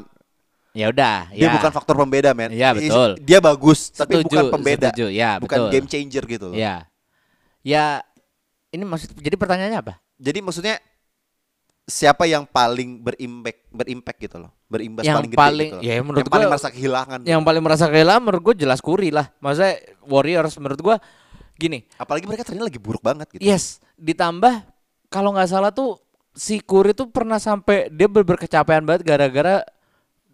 Ya 0.71 0.87
udah. 0.87 1.31
dia 1.31 1.47
ya. 1.47 1.51
bukan 1.51 1.71
faktor 1.71 1.95
pembeda 1.95 2.31
men 2.31 2.51
Iya, 2.51 2.75
Is- 2.75 2.87
betul. 2.87 3.11
dia 3.19 3.39
bagus 3.39 3.89
tapi 3.89 4.19
Setuju, 4.19 4.27
bukan 4.27 4.43
pembeda 4.51 4.87
setuju. 4.91 5.07
Ya, 5.07 5.39
bukan 5.39 5.57
betul. 5.57 5.71
game 5.71 5.87
changer 5.87 6.23
gitu 6.25 6.45
loh 6.51 6.55
Ya. 6.55 6.83
Ya 7.59 8.03
ini 8.69 8.83
maksud 8.83 9.15
jadi 9.15 9.35
pertanyaannya 9.35 9.79
apa? 9.79 9.93
jadi 10.15 10.39
maksudnya 10.39 10.75
siapa 11.85 12.25
yang 12.25 12.43
paling 12.43 12.97
berimpact 12.99 13.61
berimpact 13.69 14.17
gitu 14.19 14.37
loh 14.37 14.49
berimbas 14.65 15.05
Yang 15.05 15.15
paling 15.15 15.29
gede 15.29 15.39
paling- 15.39 15.69
gitu 15.69 15.77
loh. 15.77 15.83
ya, 15.85 15.93
menurut 16.01 16.17
yang 16.17 16.25
paling 16.27 16.41
gua- 16.41 16.51
merasa 16.51 16.69
kehilangan 16.69 17.19
Yang 17.23 17.41
paling 17.43 17.61
merasa 17.61 17.85
kehilangan 17.85 18.21
menurut 18.21 18.43
gue 18.43 18.55
jelas 18.57 18.79
Curry 18.79 19.09
lah. 19.09 19.29
Maksudnya 19.37 19.73
Warriors 20.03 20.55
menurut 20.57 20.79
gue 20.79 20.95
gini. 21.55 21.79
apalagi 21.95 22.25
mereka 22.25 22.41
ternyata 22.43 22.65
lagi 22.65 22.81
buruk 22.81 22.99
banget 22.99 23.27
gitu 23.29 23.41
Yes, 23.41 23.77
ditambah 23.95 24.65
kalau 25.07 25.31
nggak 25.31 25.45
salah 25.47 25.69
tuh 25.69 26.01
si 26.31 26.57
Curry 26.59 26.91
tuh 26.91 27.07
pernah 27.07 27.37
sampai 27.37 27.87
dia 27.87 28.05
ber 28.05 28.25
berkecapean 28.25 28.81
banget 28.81 29.05
gara-gara 29.05 29.61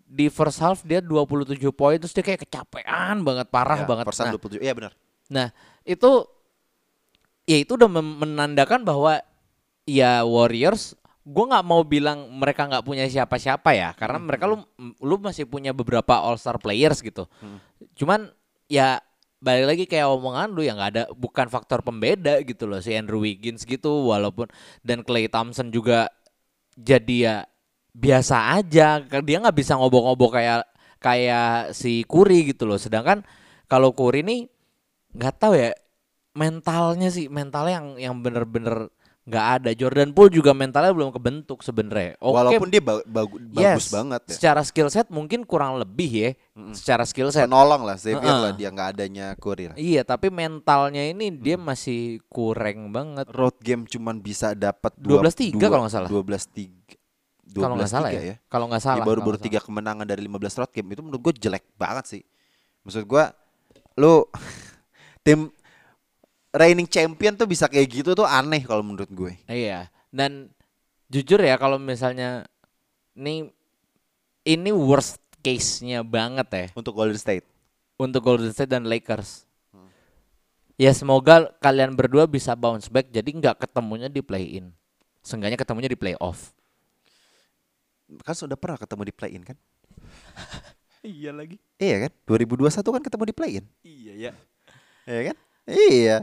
di 0.01 0.27
first 0.27 0.57
half 0.57 0.81
dia 0.81 0.97
27 0.97 1.51
poin 1.69 1.95
terus 1.95 2.11
dia 2.11 2.19
kayak 2.21 2.41
kecapean 2.41 3.21
banget 3.21 3.47
parah 3.47 3.77
Ya, 3.77 3.85
banget. 3.85 4.03
persen 4.03 4.25
Nah, 4.25 4.33
27 4.33 4.57
iya 4.57 4.71
benar 4.71 4.95
Nah, 5.27 5.47
itu 5.81 6.11
ya 7.43 7.57
itu 7.57 7.71
udah 7.73 7.87
menandakan 7.91 8.81
bahwa 8.81 9.19
ya 9.83 10.23
Warriors 10.23 10.95
gue 11.21 11.45
nggak 11.45 11.65
mau 11.65 11.85
bilang 11.85 12.33
mereka 12.33 12.65
nggak 12.65 12.85
punya 12.85 13.05
siapa-siapa 13.05 13.77
ya 13.77 13.89
karena 13.93 14.17
Hmm, 14.17 14.27
mereka 14.27 14.43
lu 14.49 14.57
lu 14.97 15.15
masih 15.21 15.45
punya 15.45 15.69
beberapa 15.69 16.17
All 16.17 16.37
Star 16.41 16.57
players 16.57 17.01
gitu. 17.05 17.29
Hmm. 17.37 17.61
Cuman 17.93 18.33
ya 18.65 18.97
balik 19.41 19.65
lagi 19.73 19.83
kayak 19.89 20.05
omongan 20.09 20.53
lu 20.53 20.61
yang 20.61 20.77
nggak 20.77 20.91
ada 20.93 21.03
bukan 21.17 21.49
faktor 21.49 21.81
pembeda 21.81 22.37
gitu 22.45 22.69
loh 22.69 22.77
si 22.77 22.93
Andrew 22.93 23.25
Wiggins 23.25 23.65
gitu 23.65 24.13
walaupun 24.13 24.45
dan 24.85 25.01
Clay 25.01 25.25
Thompson 25.25 25.73
juga 25.73 26.13
jadi 26.77 27.15
ya 27.17 27.35
biasa 27.91 28.61
aja 28.61 29.01
dia 29.01 29.37
nggak 29.41 29.57
bisa 29.57 29.75
ngobok-ngobok 29.75 30.37
kayak 30.37 30.61
kayak 31.01 31.73
si 31.73 32.05
Curry 32.05 32.53
gitu 32.53 32.69
loh 32.69 32.77
sedangkan 32.77 33.25
kalau 33.65 33.91
Curry 33.97 34.21
nih 34.21 34.45
nggak 35.17 35.35
tahu 35.41 35.57
ya 35.57 35.73
mentalnya 36.37 37.09
sih 37.11 37.27
mentalnya 37.27 37.81
yang 37.81 37.87
yang 37.97 38.15
bener-bener 38.21 38.93
nggak 39.31 39.47
ada. 39.63 39.69
Jordan 39.71 40.11
Poole 40.11 40.27
juga 40.27 40.51
mentalnya 40.51 40.91
belum 40.91 41.15
kebentuk 41.15 41.63
sebenarnya. 41.63 42.19
Oke, 42.19 42.35
walaupun 42.35 42.67
dia 42.67 42.83
ba- 42.83 43.05
bagu- 43.07 43.39
bagus 43.39 43.87
yes, 43.87 43.95
banget 43.95 44.21
ya. 44.27 44.33
Secara 44.35 44.61
skill 44.67 44.91
set 44.91 45.07
mungkin 45.07 45.47
kurang 45.47 45.79
lebih 45.79 46.11
ya. 46.11 46.29
Secara 46.75 47.07
skill 47.07 47.31
set. 47.31 47.47
Penolong 47.47 47.87
lah 47.87 47.95
Xavier 47.95 48.19
Heeh. 48.19 48.41
lah 48.43 48.51
dia 48.51 48.67
nggak 48.67 48.89
adanya 48.91 49.25
Curry 49.39 49.71
lah. 49.71 49.75
iya 49.79 50.03
tapi 50.03 50.27
mentalnya 50.27 51.07
ini 51.07 51.31
dia 51.31 51.55
masih 51.55 52.19
kurang 52.27 52.91
banget. 52.91 53.31
Road 53.31 53.55
game 53.63 53.87
cuman 53.87 54.19
bisa 54.19 54.51
dapat 54.51 54.91
12-3 54.99 55.55
kalau 55.55 55.87
nggak 55.87 55.95
salah. 55.95 56.09
12 56.11 56.19
3 56.51 56.99
kalau 57.51 57.75
nggak 57.75 57.91
salah 57.91 58.09
ya, 58.15 58.39
kalau 58.47 58.65
nggak 58.71 58.79
salah 58.79 59.03
Ya, 59.03 59.07
baru 59.07 59.19
baru 59.19 59.35
kalau 59.35 59.39
nggak 59.39 59.43
tiga 59.47 59.59
kemenangan 59.59 60.07
dari 60.07 60.23
15 60.23 60.59
road 60.59 60.71
game. 60.71 60.87
Itu 60.95 61.01
menurut 61.03 61.21
gue 61.31 61.33
jelek 61.39 61.63
banget 61.75 62.05
sih. 62.07 62.23
Maksud 62.83 63.03
gue 63.07 63.23
lu 63.99 64.23
tim 65.27 65.51
reigning 66.51 66.87
champion 66.87 67.33
tuh 67.33 67.47
bisa 67.47 67.65
kayak 67.65 67.87
gitu 67.89 68.11
tuh 68.11 68.27
aneh 68.27 68.63
kalau 68.63 68.83
menurut 68.83 69.07
gue. 69.07 69.33
Iya. 69.47 69.87
Dan 70.11 70.51
jujur 71.07 71.39
ya 71.39 71.55
kalau 71.55 71.75
misalnya 71.75 72.47
ini 73.15 73.47
ini 74.43 74.71
worst 74.71 75.19
case-nya 75.41 76.01
banget 76.01 76.47
ya 76.51 76.65
Untuk 76.73 76.93
Golden 76.93 77.17
State. 77.17 77.45
untuk 77.95 78.21
Golden 78.21 78.49
State 78.49 78.69
dan 78.69 78.85
Lakers. 78.85 79.45
Ya 80.73 80.89
semoga 80.91 81.53
kalian 81.61 81.93
berdua 81.93 82.25
bisa 82.25 82.57
bounce 82.57 82.89
back 82.89 83.13
jadi 83.13 83.29
nggak 83.29 83.61
ketemunya 83.61 84.09
di 84.09 84.25
play-in. 84.25 84.73
Seenggaknya 85.21 85.53
ketemunya 85.53 85.85
di 85.85 85.93
playoff. 85.93 86.49
Kan 88.25 88.33
sudah 88.33 88.57
pernah 88.57 88.81
ketemu 88.81 89.01
di 89.07 89.13
play-in 89.13 89.43
kan? 89.45 89.57
Iya 91.01 91.33
lagi. 91.33 91.57
Iya 91.81 92.05
kan? 92.05 92.11
2021 92.29 92.69
kan 92.93 93.01
ketemu 93.01 93.23
di 93.25 93.33
play-in. 93.33 93.65
Iya 93.81 94.13
ya. 94.13 94.31
Iya 95.09 95.21
kan? 95.33 95.35
Iya. 95.65 96.17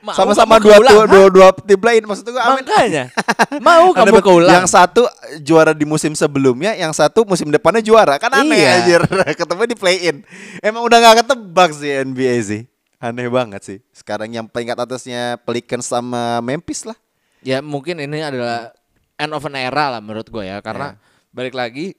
Sama-sama 0.00 0.56
dua, 0.56 0.80
dua, 0.80 1.04
dua, 1.04 1.26
dua 1.28 1.46
tim 1.60 1.76
play-in 1.76 2.08
maksud 2.08 2.24
gue 2.24 2.36
amin. 2.36 2.64
Makanya 2.64 3.04
mau 3.66 3.92
kamu 3.92 4.16
keulang. 4.24 4.52
Yang 4.60 4.66
satu 4.72 5.02
juara 5.40 5.76
di 5.76 5.84
musim 5.84 6.16
sebelumnya, 6.16 6.72
yang 6.72 6.96
satu 6.96 7.28
musim 7.28 7.52
depannya 7.52 7.84
juara. 7.84 8.16
Kan 8.16 8.32
aneh 8.32 8.56
Iya. 8.56 8.70
anjir. 8.80 9.00
Ketemu 9.40 9.62
di 9.68 9.76
play-in. 9.76 10.16
Emang 10.64 10.82
udah 10.84 10.98
gak 11.00 11.24
ketebak 11.24 11.70
sih 11.76 11.92
NBA 12.00 12.34
sih. 12.40 12.62
Aneh 12.96 13.28
banget 13.28 13.60
sih. 13.60 13.78
Sekarang 13.92 14.28
yang 14.28 14.48
peringkat 14.48 14.76
atasnya 14.76 15.36
Pelicans 15.44 15.84
sama 15.84 16.40
Memphis 16.40 16.88
lah. 16.88 16.96
Ya 17.40 17.60
mungkin 17.60 17.96
ini 18.00 18.20
adalah 18.20 18.72
end 19.16 19.32
of 19.32 19.44
an 19.44 19.56
era 19.56 19.92
lah 19.92 20.00
menurut 20.00 20.28
gue 20.28 20.44
ya 20.44 20.60
karena 20.60 20.96
balik 21.32 21.52
lagi 21.52 21.96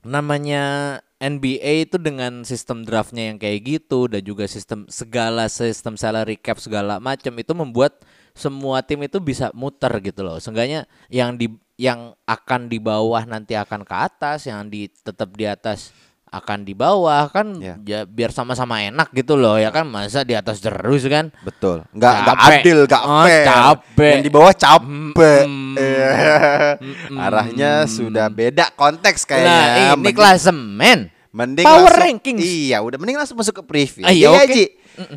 namanya 0.00 0.96
NBA 1.20 1.84
itu 1.84 2.00
dengan 2.00 2.48
sistem 2.48 2.80
draftnya 2.80 3.28
yang 3.28 3.36
kayak 3.36 3.60
gitu 3.60 4.08
dan 4.08 4.24
juga 4.24 4.48
sistem 4.48 4.88
segala 4.88 5.52
sistem 5.52 6.00
salary 6.00 6.40
cap 6.40 6.56
segala 6.56 6.96
macam 6.96 7.36
itu 7.36 7.52
membuat 7.52 8.00
semua 8.32 8.80
tim 8.80 9.04
itu 9.04 9.20
bisa 9.20 9.52
muter 9.52 9.92
gitu 10.00 10.24
loh. 10.24 10.40
Seenggaknya 10.40 10.88
yang 11.12 11.36
di 11.36 11.52
yang 11.76 12.16
akan 12.24 12.72
di 12.72 12.80
bawah 12.80 13.24
nanti 13.28 13.52
akan 13.52 13.84
ke 13.84 13.94
atas, 13.96 14.48
yang 14.48 14.68
di 14.72 14.88
tetap 14.88 15.32
di 15.36 15.44
atas 15.44 15.92
akan 16.30 16.62
di 16.62 16.72
bawah 16.72 17.26
kan 17.26 17.58
Ya. 17.58 17.74
ya 17.80 18.00
biar 18.02 18.30
sama-sama 18.30 18.78
enak 18.80 19.10
gitu 19.12 19.34
loh 19.34 19.54
ya 19.54 19.68
kan 19.68 19.82
masa 19.84 20.22
di 20.22 20.32
atas 20.32 20.58
terus 20.58 21.02
kan 21.04 21.34
Betul. 21.40 21.82
Nggak 21.90 22.14
nggak 22.16 22.36
adil, 22.40 22.78
nggak 22.84 23.02
Oh, 23.02 23.24
fair. 23.24 23.44
capek. 23.44 24.10
Yang 24.14 24.22
di 24.22 24.30
bawah 24.30 24.54
capek. 24.54 25.42
Mm, 25.44 25.74
Eh, 25.76 26.70
Arahnya 27.20 27.70
sudah 27.84 28.26
beda 28.28 28.70
konteks 28.72 29.22
kayaknya. 29.24 29.50
nah 29.50 29.64
ini 29.76 29.84
Mending- 29.96 30.16
klasemen 30.16 31.00
Mending 31.30 31.62
Power 31.62 31.86
langsung- 31.86 32.02
rankings. 32.02 32.42
Iya, 32.42 32.78
udah 32.80 32.98
mending 32.98 33.14
langsung 33.16 33.38
masuk 33.38 33.54
ke 33.54 33.64
preview. 33.64 34.02
Ah, 34.02 34.10
iya, 34.10 34.26
Iya, 34.28 34.40
oke. 34.40 34.50
Ji. 34.50 34.64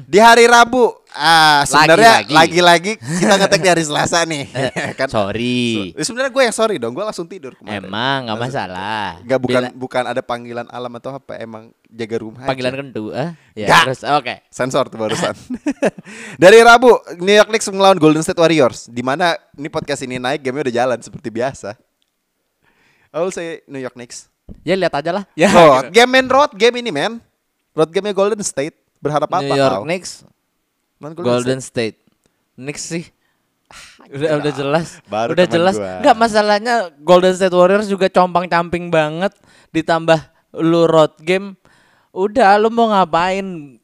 Di 0.04 0.16
hari 0.16 0.46
Rabu, 0.46 0.96
ah 1.12 1.62
sebenarnya 1.64 2.24
Lagi-lagi. 2.26 2.96
kita 3.20 3.36
ngetek 3.36 3.60
di 3.60 3.70
hari 3.70 3.84
Selasa 3.84 4.24
nih. 4.24 4.48
kan 4.94 5.08
sorry 5.08 5.92
Eh, 5.92 6.02
Sebenarnya 6.02 6.30
gue 6.30 6.44
yang 6.44 6.54
sorry 6.54 6.76
dong, 6.78 6.92
gue 6.92 7.02
langsung 7.02 7.26
tidur 7.26 7.52
kemarin. 7.54 7.84
emang 7.84 8.26
nggak 8.26 8.40
masalah 8.40 9.20
Enggak 9.20 9.40
bukan 9.40 9.62
Bila- 9.62 9.76
bukan 9.76 10.04
ada 10.06 10.22
panggilan 10.22 10.68
alam 10.68 10.94
atau 10.94 11.18
apa, 11.18 11.36
emang 11.36 11.64
jaga 11.86 12.16
rumah. 12.18 12.40
aja. 12.40 12.50
panggilan 12.50 12.74
kedua 12.86 13.12
ya 13.52 13.68
Nggak. 13.68 13.84
terus 13.86 14.02
oke 14.04 14.34
Sensor 14.48 14.86
tuh 14.88 14.98
barusan. 14.98 15.36
Dari 16.42 16.60
Rabu, 16.60 16.92
New 17.18 17.34
York 17.34 17.50
Knicks 17.50 17.68
melawan 17.70 17.98
Golden 17.98 18.22
State 18.22 18.38
Warriors. 18.38 18.88
Di 18.88 19.02
mana 19.02 19.34
ini 19.54 19.68
podcast 19.68 20.02
ini 20.02 20.18
naik, 20.18 20.40
gamenya 20.40 20.70
udah 20.70 20.76
jalan 20.78 21.00
seperti 21.00 21.30
biasa. 21.30 21.76
I 23.10 23.18
will 23.18 23.30
say 23.30 23.62
New 23.66 23.78
York 23.78 23.94
Knicks. 23.94 24.30
ya 24.60 24.76
lihat 24.76 24.92
aja 24.92 25.12
lah 25.14 25.24
ya 25.34 25.48
Oh, 25.50 25.88
game 25.88 26.10
main 26.10 26.28
road 26.28 26.52
game 26.54 26.76
ini, 26.78 26.92
men. 26.92 27.24
Road 27.72 27.90
game 27.90 28.12
Golden 28.12 28.38
State. 28.40 28.76
Berharap 29.04 29.28
apa 29.28 29.44
New 29.44 29.52
York 29.52 29.76
kau? 29.76 29.84
Knicks 29.84 30.12
Lawan 31.04 31.14
Golden 31.20 31.60
State. 31.60 32.00
Knicks 32.56 32.84
sih. 32.88 33.04
Udah 34.08 34.40
udah 34.40 34.54
jelas. 34.54 34.88
Baru 35.10 35.36
udah 35.36 35.48
jelas. 35.50 35.76
gua. 35.76 36.00
Enggak 36.00 36.16
masalahnya 36.16 36.74
Golden 37.02 37.34
State 37.36 37.52
Warriors 37.52 37.92
juga 37.92 38.08
compang-camping 38.08 38.88
banget 38.88 39.34
ditambah 39.74 40.20
lu 40.62 40.88
road 40.88 41.18
game. 41.20 41.58
Udah 42.14 42.56
lu 42.56 42.72
mau 42.72 42.88
ngapain? 42.88 43.76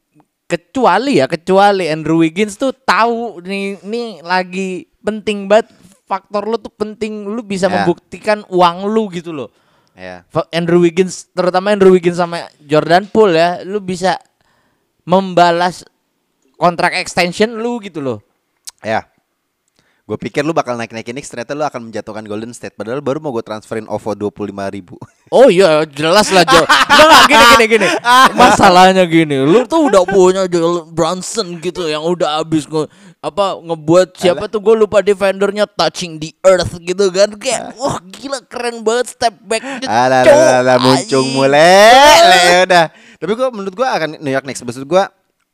Kecuali 0.46 1.22
ya, 1.22 1.30
kecuali 1.30 1.86
Andrew 1.86 2.26
Wiggins 2.26 2.58
tuh 2.58 2.74
tahu 2.74 3.38
nih 3.46 3.86
nih 3.86 4.26
lagi 4.26 4.90
penting 4.98 5.46
banget 5.46 5.70
faktor 6.10 6.50
lu 6.50 6.58
tuh 6.58 6.74
penting 6.74 7.30
lu 7.30 7.46
bisa 7.46 7.70
Ya. 7.70 7.82
membuktikan 7.82 8.42
uang 8.50 8.90
lu 8.90 9.14
gitu 9.14 9.30
loh. 9.30 9.54
Ya. 9.94 10.26
Fa- 10.26 10.50
Andrew 10.50 10.82
Wiggins 10.82 11.30
terutama 11.38 11.70
Andrew 11.70 11.94
Wiggins 11.94 12.18
sama 12.18 12.50
Jordan 12.66 13.06
Poole 13.06 13.38
ya 13.38 13.50
lu 13.62 13.78
bisa 13.78 14.18
membalas 15.10 15.82
kontrak 16.54 16.94
extension 16.94 17.50
lu 17.58 17.82
gitu 17.82 17.98
loh 17.98 18.22
Ya. 18.80 19.12
Gue 20.10 20.18
pikir 20.18 20.42
lu 20.42 20.58
bakal 20.58 20.74
naik-naikin 20.74 21.14
Knicks 21.14 21.30
ternyata 21.30 21.54
lu 21.54 21.62
akan 21.62 21.92
menjatuhkan 21.92 22.26
Golden 22.26 22.50
State 22.50 22.74
padahal 22.74 22.98
baru 22.98 23.22
mau 23.22 23.30
gue 23.30 23.46
transferin 23.46 23.86
OVO 23.86 24.32
25 24.32 24.50
ribu. 24.74 24.96
Oh 25.30 25.46
iya 25.46 25.86
jelas 25.86 26.34
lah 26.34 26.42
Jo 26.42 26.58
Enggak 26.66 27.30
gini 27.30 27.46
gini 27.54 27.66
gini 27.70 27.88
Masalahnya 28.34 29.06
gini 29.06 29.38
Lu 29.46 29.62
tuh 29.70 29.86
udah 29.86 30.02
punya 30.02 30.50
Jalen 30.50 30.90
Brunson 30.90 31.62
gitu 31.62 31.86
Yang 31.86 32.18
udah 32.18 32.42
abis 32.42 32.66
nge, 32.66 32.90
apa 33.22 33.62
ngebuat 33.62 34.18
Siapa 34.18 34.50
tuh 34.50 34.58
gue 34.58 34.74
lupa 34.74 35.06
defendernya 35.06 35.70
Touching 35.70 36.18
the 36.18 36.34
earth 36.42 36.74
gitu 36.82 37.14
kan 37.14 37.30
Kayak 37.38 37.78
wah 37.78 38.02
gila 38.10 38.42
keren 38.50 38.82
banget 38.82 39.14
Step 39.14 39.38
back 39.46 39.62
Alah, 39.86 40.26
alah, 40.26 40.66
alah, 40.66 40.78
muncung 40.82 41.30
mulai. 41.30 42.50
Ya 42.50 42.60
udah. 42.66 42.86
Tapi 43.20 43.32
gue 43.32 43.48
menurut 43.52 43.76
gue 43.76 43.84
akan 43.84 44.18
New 44.18 44.32
York 44.32 44.44
Knicks. 44.44 44.64
Maksud 44.64 44.84
gue 44.84 45.04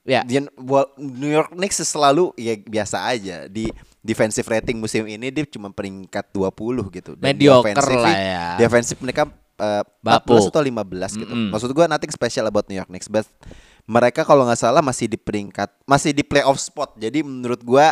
Ya. 0.05 0.21
wal- 0.55 0.93
New 1.01 1.27
York 1.27 1.49
Knicks 1.51 1.81
selalu 1.81 2.29
ya 2.37 2.53
biasa 2.55 3.09
aja 3.09 3.49
di 3.49 3.65
defensive 3.99 4.45
rating 4.45 4.77
musim 4.77 5.01
ini 5.03 5.33
dia 5.33 5.49
cuma 5.49 5.73
peringkat 5.73 6.29
20 6.29 6.93
gitu. 6.93 7.17
di 7.17 7.25
Mediocre 7.25 7.73
lah 7.97 8.13
ya. 8.13 8.45
Defensif 8.55 9.01
mereka 9.01 9.25
eh, 9.57 9.81
14 9.81 10.21
Bapuk. 10.21 10.53
atau 10.53 10.61
15 10.61 11.17
gitu. 11.17 11.33
Mm-mm. 11.33 11.49
Maksud 11.49 11.73
gue 11.73 11.85
nothing 11.89 12.13
special 12.13 12.45
about 12.45 12.69
New 12.69 12.77
York 12.77 12.85
Knicks, 12.85 13.09
but 13.09 13.25
mereka 13.85 14.21
kalau 14.21 14.45
nggak 14.45 14.61
salah 14.61 14.85
masih 14.85 15.09
di 15.09 15.17
peringkat 15.17 15.73
masih 15.85 16.13
di 16.13 16.21
playoff 16.21 16.61
spot. 16.61 16.93
Jadi 16.95 17.25
menurut 17.25 17.65
gue 17.65 17.85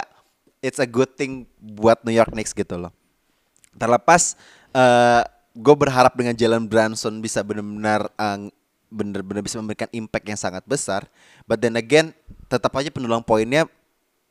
it's 0.61 0.77
a 0.77 0.85
good 0.85 1.17
thing 1.17 1.49
buat 1.57 1.97
New 2.05 2.13
York 2.13 2.29
Knicks 2.29 2.53
gitu 2.53 2.77
loh. 2.77 2.93
Terlepas 3.73 4.37
eh 4.69 5.21
gue 5.53 5.75
berharap 5.75 6.13
dengan 6.13 6.33
Jalen 6.33 6.65
Brunson 6.65 7.17
bisa 7.19 7.41
benar-benar 7.41 8.05
eh, 8.11 8.53
benar-benar 8.93 9.41
bisa 9.41 9.57
memberikan 9.57 9.89
impact 9.89 10.25
yang 10.29 10.37
sangat 10.37 10.61
besar. 10.69 11.09
But 11.49 11.59
then 11.65 11.73
again, 11.73 12.13
tetap 12.45 12.69
aja 12.77 12.93
pendulang 12.93 13.25
poinnya 13.25 13.65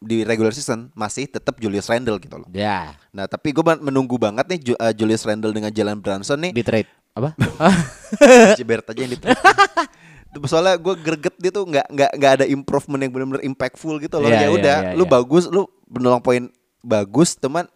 di 0.03 0.27
regular 0.27 0.51
season 0.51 0.91
masih 0.99 1.31
tetap 1.31 1.59
Julius 1.63 1.87
Randle 1.87 2.19
gitu 2.19 2.39
loh. 2.39 2.49
Ya 2.51 2.99
Nah, 3.15 3.31
tapi 3.31 3.55
gue 3.55 3.63
menunggu 3.63 4.19
banget 4.19 4.47
nih 4.51 4.75
eh, 4.75 4.93
Julius 4.99 5.23
Randle 5.23 5.55
dengan 5.55 5.71
Jalen 5.71 5.99
Brunson 6.03 6.39
nih. 6.43 6.53
Di 6.55 6.63
trade 6.67 6.91
Apa? 7.13 7.37
Ciberet 8.59 8.89
aja 8.89 9.01
yang 9.05 9.13
di 9.13 9.21
Itu 10.33 10.39
Soalnya 10.49 10.81
gue 10.81 10.95
greget 10.97 11.37
dia 11.37 11.53
tuh 11.53 11.69
nggak 11.69 11.87
nggak 11.93 12.11
nggak 12.17 12.33
ada 12.41 12.45
improvement 12.49 13.05
yang 13.05 13.13
benar-benar 13.13 13.45
impactful 13.45 14.01
gitu 14.01 14.17
loh. 14.17 14.33
Iya, 14.33 14.35
ya 14.35 14.43
iya, 14.43 14.49
udah, 14.49 14.77
iya, 14.81 14.93
lu 14.97 15.05
iya. 15.05 15.13
bagus, 15.13 15.45
lu 15.53 15.69
pendulang 15.93 16.25
poin 16.25 16.49
bagus, 16.81 17.37
teman. 17.37 17.69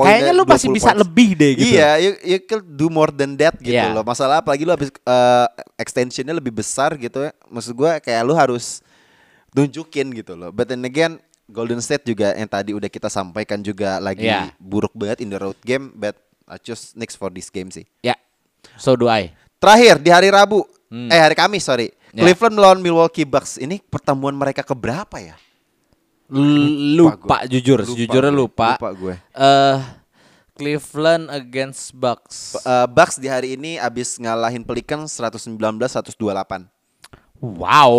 Kayaknya 0.00 0.32
lu 0.32 0.44
masih 0.44 0.68
20 0.68 0.76
bisa 0.76 0.86
points. 0.86 1.00
lebih 1.02 1.28
deh 1.32 1.52
gitu 1.54 1.74
Iya, 1.74 1.90
you, 1.98 2.10
you 2.22 2.38
can 2.40 2.60
do 2.62 2.86
more 2.86 3.10
than 3.10 3.34
that 3.34 3.56
gitu 3.56 3.72
Iya. 3.72 3.90
loh. 3.90 4.02
Masalah 4.02 4.38
apalagi 4.38 4.62
lu 4.62 4.70
habis 4.70 4.92
eh, 4.92 5.46
extensionnya 5.76 6.30
lebih 6.30 6.52
besar 6.52 6.94
gitu 6.94 7.24
ya. 7.24 7.32
Maksud 7.46 7.72
gua 7.72 7.98
kayak 7.98 8.22
lu 8.22 8.32
harus 8.32 8.84
tunjukin 9.50 10.12
gitu 10.12 10.34
loh. 10.34 10.50
But 10.50 10.68
then 10.68 10.82
again, 10.82 11.18
Golden 11.44 11.80
State 11.80 12.04
juga 12.04 12.32
yang 12.32 12.46
tadi 12.46 12.72
udah 12.72 12.86
kita 12.86 13.08
sampaikan 13.08 13.58
juga 13.58 13.96
lagi 13.98 14.24
Iya. 14.24 14.52
buruk 14.56 14.92
banget 14.92 15.20
in 15.20 15.28
the 15.28 15.38
road 15.38 15.56
game. 15.60 15.90
But 15.92 16.14
I 16.44 16.56
choose 16.56 16.92
next 16.94 17.16
for 17.16 17.28
this 17.28 17.48
game 17.48 17.68
sih. 17.68 17.88
Ya 18.00 18.16
So 18.76 18.94
do 18.94 19.06
I 19.06 19.32
Terakhir 19.56 19.98
di 19.98 20.08
hari 20.08 20.28
Rabu, 20.28 20.62
Hmm. 20.86 21.08
eh 21.08 21.18
hari 21.18 21.34
Kamis 21.34 21.62
sorry, 21.62 21.90
Ya. 22.08 22.22
Cleveland 22.22 22.54
melawan 22.54 22.78
Milwaukee 22.78 23.26
Bucks. 23.26 23.58
Ini 23.58 23.82
pertemuan 23.82 24.32
mereka 24.32 24.62
keberapa 24.62 25.18
ya? 25.18 25.34
L- 26.28 26.94
Lupa 26.94 27.16
gua. 27.38 27.46
jujur 27.46 27.78
Lupa 27.78 27.88
Sejujurnya 27.88 28.28
gue. 28.28 28.38
lupa 28.38 28.68
Lupa 28.74 28.90
gue. 28.92 29.14
Eh 29.32 29.78
Cleveland 30.52 31.30
against 31.30 31.94
Bucks 31.94 32.58
Eh, 32.58 32.86
Bucks 32.86 33.16
di 33.16 33.26
hari 33.26 33.54
ini 33.54 33.76
abis 33.76 34.16
ngalahin 34.16 34.60
Pelicans 34.60 35.14
119-128. 35.14 36.66
Wow 37.38 37.94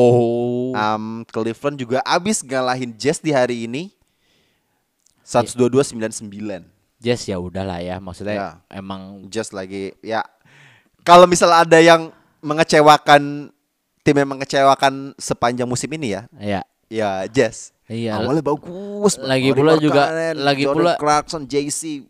Um, 0.70 1.24
Cleveland 1.26 1.78
juga 1.78 2.04
abis 2.04 2.40
ngalahin 2.40 2.92
Jazz 2.94 3.18
di 3.18 3.32
hari 3.32 3.66
ini 3.66 3.90
122-99. 5.24 6.66
Jazz 6.98 7.24
ya 7.24 7.40
udahlah 7.40 7.80
ya 7.80 7.98
Maksudnya 7.98 8.36
Ya. 8.36 8.50
emang 8.70 9.24
Jazz 9.28 9.50
lagi 9.50 9.96
ya 10.02 10.20
kalau 11.02 11.24
misalnya 11.24 11.64
ada 11.64 11.80
yang 11.80 12.12
mengecewakan 12.42 13.48
tim 14.02 14.16
yang 14.16 14.30
mengecewakan 14.30 15.16
sepanjang 15.16 15.64
musim 15.66 15.88
ini 15.90 16.12
ya 16.12 16.22
Ya 16.36 16.62
ya 16.90 17.24
Jazz. 17.26 17.72
Iya. 17.86 18.18
Awalnya 18.18 18.44
bagus. 18.44 19.18
Lagi 19.18 19.50
pula 19.50 19.78
juga- 19.78 20.10
lagi 20.36 20.66
Jordan 20.66 20.78
pula- 20.78 20.98
Clarkson, 20.98 21.46
JC, 21.46 22.06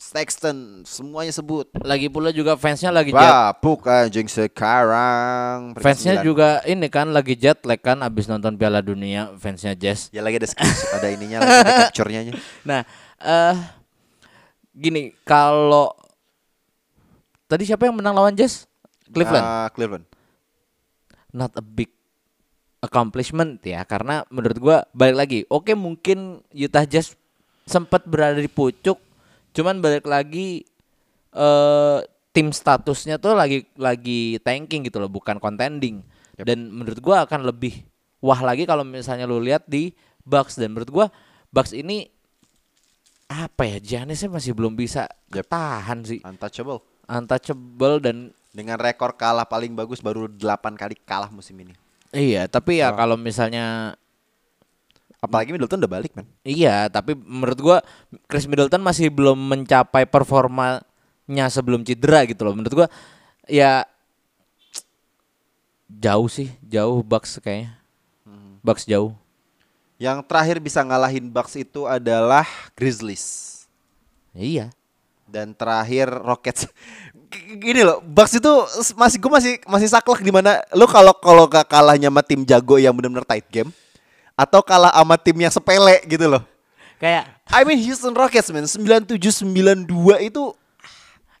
Sexton 0.00 0.80
semuanya 0.84 1.28
sebut. 1.28 1.68
Lagi 1.84 2.08
pula 2.08 2.32
juga 2.32 2.56
fansnya 2.56 2.88
lagi 2.88 3.12
jet 3.12 3.20
Bapuk 3.20 3.84
anjing 3.84 4.24
sekarang. 4.24 5.76
Fansnya 5.76 6.16
sembilan. 6.16 6.24
juga 6.24 6.48
ini 6.64 6.88
kan 6.88 7.12
lagi 7.12 7.36
jet 7.36 7.60
lag 7.64 7.76
kan 7.76 8.00
Abis 8.00 8.24
nonton 8.24 8.56
Piala 8.56 8.80
Dunia 8.80 9.36
fansnya 9.36 9.76
Jazz 9.76 10.08
Ya 10.08 10.24
lagi 10.24 10.40
ada 10.40 10.48
ada 10.96 11.06
ininya 11.12 11.44
lagi 11.44 11.52
ada 11.52 11.72
capture-nya. 11.84 12.32
Nah, 12.68 12.80
eh 13.20 13.56
gini, 14.72 15.12
kalau 15.20 15.92
tadi 17.44 17.68
siapa 17.68 17.84
yang 17.84 18.00
menang 18.00 18.16
lawan 18.16 18.32
Jazz? 18.32 18.64
Cleveland. 19.08 19.44
Ah, 19.44 19.68
Cleveland. 19.68 20.08
Not 21.28 21.52
a 21.52 21.60
big 21.60 21.92
accomplishment 22.78 23.58
ya, 23.62 23.82
karena 23.82 24.22
menurut 24.30 24.58
gua 24.58 24.76
balik 24.94 25.16
lagi. 25.18 25.38
Oke, 25.50 25.74
mungkin 25.74 26.42
Utah 26.54 26.86
Jazz 26.86 27.18
sempat 27.66 28.06
berada 28.06 28.38
di 28.38 28.48
pucuk, 28.48 28.98
cuman 29.52 29.82
balik 29.82 30.06
lagi 30.06 30.62
eh 31.34 31.98
tim 32.32 32.54
statusnya 32.54 33.18
tuh 33.18 33.34
lagi 33.34 33.66
lagi 33.74 34.38
tanking 34.40 34.86
gitu 34.86 35.02
loh, 35.02 35.10
bukan 35.10 35.42
contending. 35.42 36.02
Dan 36.38 36.70
menurut 36.70 37.02
gua 37.02 37.26
akan 37.26 37.42
lebih 37.46 37.82
wah 38.22 38.38
lagi 38.42 38.62
kalau 38.62 38.86
misalnya 38.86 39.26
lu 39.26 39.42
lihat 39.42 39.66
di 39.66 39.90
Bucks 40.22 40.54
dan 40.54 40.74
menurut 40.74 40.90
gua 40.90 41.06
Bucks 41.50 41.74
ini 41.74 42.06
apa 43.28 43.66
ya 43.68 43.78
Giannisnya 43.82 44.32
masih 44.32 44.56
belum 44.56 44.72
bisa 44.72 45.04
Yep. 45.28 45.44
tahan 45.52 45.98
sih 46.08 46.20
Untouchable. 46.24 46.80
untouchable 47.04 48.00
dan 48.00 48.16
Dengan 48.48 48.80
rekor 48.80 49.12
kalah 49.14 49.44
paling 49.44 49.76
bagus 49.76 50.00
baru 50.00 50.24
8 50.24 50.72
kali 50.74 50.96
kalah 51.04 51.28
musim 51.28 51.54
ini. 51.60 51.76
Iya 52.12 52.48
tapi 52.48 52.80
ya 52.80 52.92
kalau 52.92 53.16
misalnya 53.16 53.96
Apalagi 55.18 55.50
Middleton 55.50 55.82
udah 55.82 55.90
balik, 55.90 56.14
man. 56.14 56.30
iya 56.46 56.86
tapi 56.86 57.18
menurut 57.18 57.58
gua 57.58 57.78
Chris 58.30 58.46
Middleton 58.46 58.78
masih 58.78 59.10
belum 59.10 59.34
mencapai 59.34 60.06
performanya 60.06 61.46
sebelum 61.50 61.82
cedera 61.82 62.22
gitu 62.22 62.46
loh 62.46 62.54
menurut 62.54 62.70
gua 62.70 62.88
ya 63.50 63.82
jauh 65.90 66.30
sih 66.30 66.54
jauh 66.62 67.02
Bucks 67.02 67.42
kayaknya 67.42 67.74
Bucks 68.62 68.86
jauh 68.86 69.10
Yang 69.98 70.30
terakhir 70.30 70.62
bisa 70.62 70.86
ngalahin 70.86 71.26
Bucks 71.26 71.58
itu 71.58 71.82
adalah 71.82 72.46
Grizzlies. 72.78 73.66
iya 74.30 74.70
Dan 75.26 75.50
terakhir 75.58 76.06
Rockets. 76.06 76.70
Gini 77.28 77.84
loh, 77.84 78.00
Bucks 78.00 78.40
itu 78.40 78.52
masih 78.96 79.18
gue 79.20 79.32
masih 79.32 79.52
masih 79.68 79.88
saklek 79.92 80.24
di 80.24 80.32
mana 80.32 80.64
lu 80.72 80.88
kalau 80.88 81.12
kalau 81.20 81.44
gak 81.44 81.68
kalahnya 81.68 82.08
sama 82.08 82.24
tim 82.24 82.40
jago 82.48 82.80
yang 82.80 82.96
benar-benar 82.96 83.28
tight 83.28 83.44
game 83.52 83.68
atau 84.32 84.64
kalah 84.64 84.88
sama 84.96 85.20
tim 85.20 85.36
yang 85.36 85.52
sepele 85.52 86.00
gitu 86.08 86.24
loh. 86.24 86.40
Kayak 86.96 87.28
I 87.52 87.68
mean 87.68 87.76
Houston 87.84 88.16
Rockets 88.16 88.48
man 88.48 88.64
9792 88.64 89.92
itu 90.24 90.42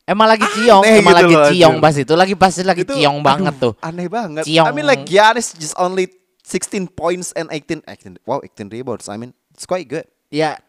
emang 0.04 0.28
lagi 0.28 0.44
ciong, 0.44 0.82
Aneh 0.84 1.00
emang 1.00 1.16
gitu 1.16 1.24
lagi 1.24 1.34
loh, 1.34 1.48
ciong 1.56 1.76
pas 1.80 1.94
itu 1.96 2.14
lagi 2.16 2.34
pasti 2.36 2.62
lagi 2.64 2.82
itu 2.84 2.92
ciong 2.92 3.18
banget 3.24 3.54
aduh, 3.56 3.72
tuh. 3.72 3.72
Aneh 3.80 4.08
banget. 4.12 4.44
Ciong. 4.44 4.66
I 4.68 4.72
mean 4.76 4.84
like 4.84 5.08
Giannis 5.08 5.56
just 5.56 5.72
only 5.80 6.12
16 6.44 6.92
points 6.92 7.32
and 7.32 7.48
18 7.48 7.84
18 7.88 8.20
wow 8.28 8.44
18 8.44 8.68
rebounds. 8.68 9.08
I 9.08 9.16
mean 9.16 9.32
it's 9.56 9.64
quite 9.64 9.88
good. 9.88 10.04
Ya, 10.28 10.60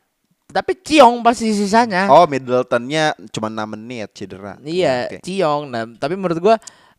tapi 0.49 0.73
ciong 0.73 1.21
pasti 1.21 1.53
sisanya. 1.53 2.09
Oh, 2.09 2.25
Middleton-nya 2.25 3.13
cuma 3.29 3.53
6 3.53 3.73
menit 3.77 4.09
cedera. 4.17 4.57
Iya, 4.65 5.05
Oke. 5.05 5.17
ciong. 5.21 5.69
Nah, 5.69 5.85
tapi 5.97 6.17
menurut 6.17 6.41
gua 6.41 6.55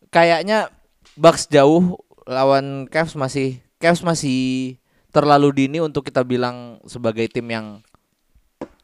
kayaknya 0.07 0.71
Bucks 1.19 1.51
jauh 1.51 1.99
lawan 2.23 2.87
Cavs 2.87 3.19
masih 3.19 3.59
Cavs 3.83 3.99
masih 4.07 4.79
terlalu 5.11 5.51
dini 5.51 5.83
untuk 5.83 6.07
kita 6.07 6.23
bilang 6.23 6.79
sebagai 6.87 7.27
tim 7.27 7.47
yang 7.51 7.83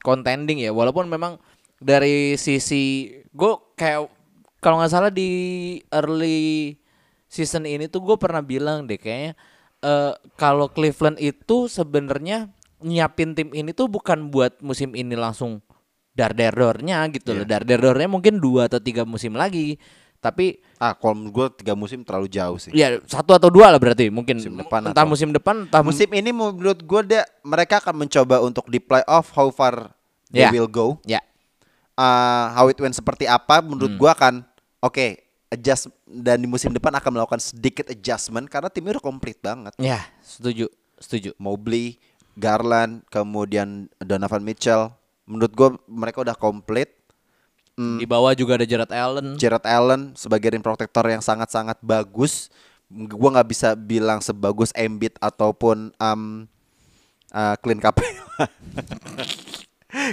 contending 0.04 0.60
ya. 0.60 0.76
Walaupun 0.76 1.08
memang 1.08 1.40
dari 1.80 2.36
sisi 2.36 3.14
gue 3.32 3.54
kayak 3.78 4.10
kalau 4.60 4.82
nggak 4.82 4.92
salah 4.92 5.12
di 5.14 5.30
early 5.94 6.76
season 7.30 7.70
ini 7.70 7.86
tuh 7.88 8.02
gue 8.02 8.18
pernah 8.18 8.42
bilang 8.42 8.90
deh 8.90 8.98
kayaknya 8.98 9.38
eh, 9.86 10.14
kalau 10.36 10.68
Cleveland 10.74 11.22
itu 11.22 11.70
sebenarnya 11.70 12.50
nyiapin 12.80 13.32
tim 13.32 13.50
ini 13.52 13.72
tuh 13.72 13.86
bukan 13.86 14.28
buat 14.28 14.58
musim 14.60 14.92
ini 14.92 15.14
langsung 15.14 15.60
dar-dar-dornya 16.12 17.06
gitu 17.10 17.34
loh. 17.34 17.44
Dar-dar-dornya 17.44 18.08
mungkin 18.08 18.38
dua 18.38 18.66
atau 18.66 18.78
tiga 18.78 19.04
musim 19.04 19.34
lagi. 19.34 19.78
Tapi 20.18 20.58
Ah, 20.76 20.92
kalau 20.92 21.14
menurut 21.16 21.34
gue 21.54 21.62
tiga 21.62 21.74
musim 21.74 22.02
terlalu 22.02 22.26
jauh 22.28 22.58
sih. 22.58 22.70
ya 22.72 22.98
satu 23.04 23.32
atau 23.32 23.50
dua 23.50 23.70
lah 23.70 23.78
berarti 23.78 24.10
mungkin 24.10 24.38
Musim 24.38 24.58
depan 24.58 24.82
entah 24.84 24.98
atau- 24.98 25.06
musim 25.08 25.30
depan 25.30 25.56
entah 25.64 25.82
Musim 25.82 26.10
ini 26.12 26.30
menurut 26.30 26.78
gue 26.80 27.02
deh 27.08 27.22
mereka 27.42 27.78
akan 27.80 27.94
mencoba 28.00 28.42
untuk 28.42 28.66
di 28.66 28.78
playoff 28.78 29.30
how 29.32 29.48
far 29.48 29.94
they 30.28 30.42
Ya. 30.42 30.50
will 30.50 30.66
go. 30.68 30.98
ya 31.04 31.22
Uh, 31.94 32.54
how 32.54 32.66
it 32.68 32.78
went 32.78 32.94
seperti 32.94 33.26
apa 33.26 33.58
menurut 33.60 33.90
Hmm. 33.90 33.98
gua 34.00 34.14
akan 34.14 34.46
oke 34.80 35.18
adjust 35.50 35.90
dan 36.06 36.38
di 36.38 36.46
musim 36.46 36.70
depan 36.70 36.94
akan 36.94 37.10
melakukan 37.12 37.42
sedikit 37.42 37.90
adjustment 37.90 38.46
karena 38.46 38.70
timnya 38.70 38.94
udah 38.94 39.06
komplit 39.08 39.38
banget. 39.40 39.74
ya 39.78 39.98
setuju 40.20 40.70
setuju. 40.96 41.34
Mobley, 41.36 41.98
Garland, 42.38 43.02
kemudian 43.10 43.90
Donovan 43.98 44.46
Mitchell. 44.46 44.94
Menurut 45.26 45.52
gua 45.52 45.70
mereka 45.90 46.22
udah 46.22 46.38
komplit. 46.38 46.94
Hmm, 47.74 47.98
Di 47.98 48.06
bawah 48.06 48.34
juga 48.34 48.58
ada 48.58 48.66
Jared 48.66 48.90
Allen. 48.90 49.38
Jared 49.38 49.66
Allen 49.66 50.14
sebagai 50.14 50.54
rim 50.54 50.62
protector 50.62 51.04
yang 51.10 51.22
sangat-sangat 51.22 51.82
bagus. 51.82 52.54
Gua 52.88 53.34
nggak 53.36 53.50
bisa 53.50 53.74
bilang 53.76 54.22
sebagus 54.22 54.70
Embiid 54.72 55.18
ataupun 55.20 55.92
um, 55.98 56.46
uh, 57.34 57.56
Clint 57.60 57.82
Capella. 57.82 58.24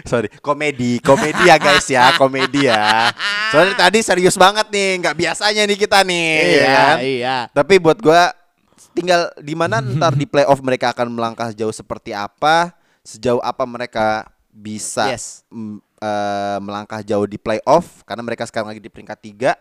Sorry, 0.07 0.31
komedi, 0.39 1.03
komedi 1.03 1.51
ya 1.51 1.59
guys 1.59 1.85
ya, 1.91 2.15
komedi 2.15 2.71
ya. 2.71 3.11
Soalnya 3.51 3.75
tadi 3.75 3.99
serius 4.01 4.39
banget 4.39 4.71
nih, 4.71 5.03
nggak 5.03 5.17
biasanya 5.19 5.63
nih 5.67 5.77
kita 5.77 5.99
nih, 6.07 6.29
ya 6.31 6.47
Iya, 6.47 6.71
kan? 6.71 6.97
iya. 7.03 7.37
Tapi 7.51 7.75
buat 7.83 7.99
gua 7.99 8.31
tinggal 8.95 9.29
di 9.37 9.53
mana 9.53 9.83
ntar 9.99 10.15
di 10.15 10.25
playoff 10.25 10.63
mereka 10.63 10.95
akan 10.95 11.11
melangkah 11.11 11.51
jauh 11.51 11.75
seperti 11.75 12.15
apa, 12.15 12.73
sejauh 13.03 13.43
apa 13.43 13.67
mereka 13.67 14.31
bisa 14.49 15.11
Yes. 15.11 15.43
eh, 15.99 16.59
melangkah 16.63 17.03
jauh 17.03 17.27
di 17.27 17.37
playoff 17.37 18.07
karena 18.07 18.23
mereka 18.23 18.47
sekarang 18.47 18.71
lagi 18.71 18.79
di 18.79 18.89
peringkat 18.89 19.19
tiga. 19.21 19.53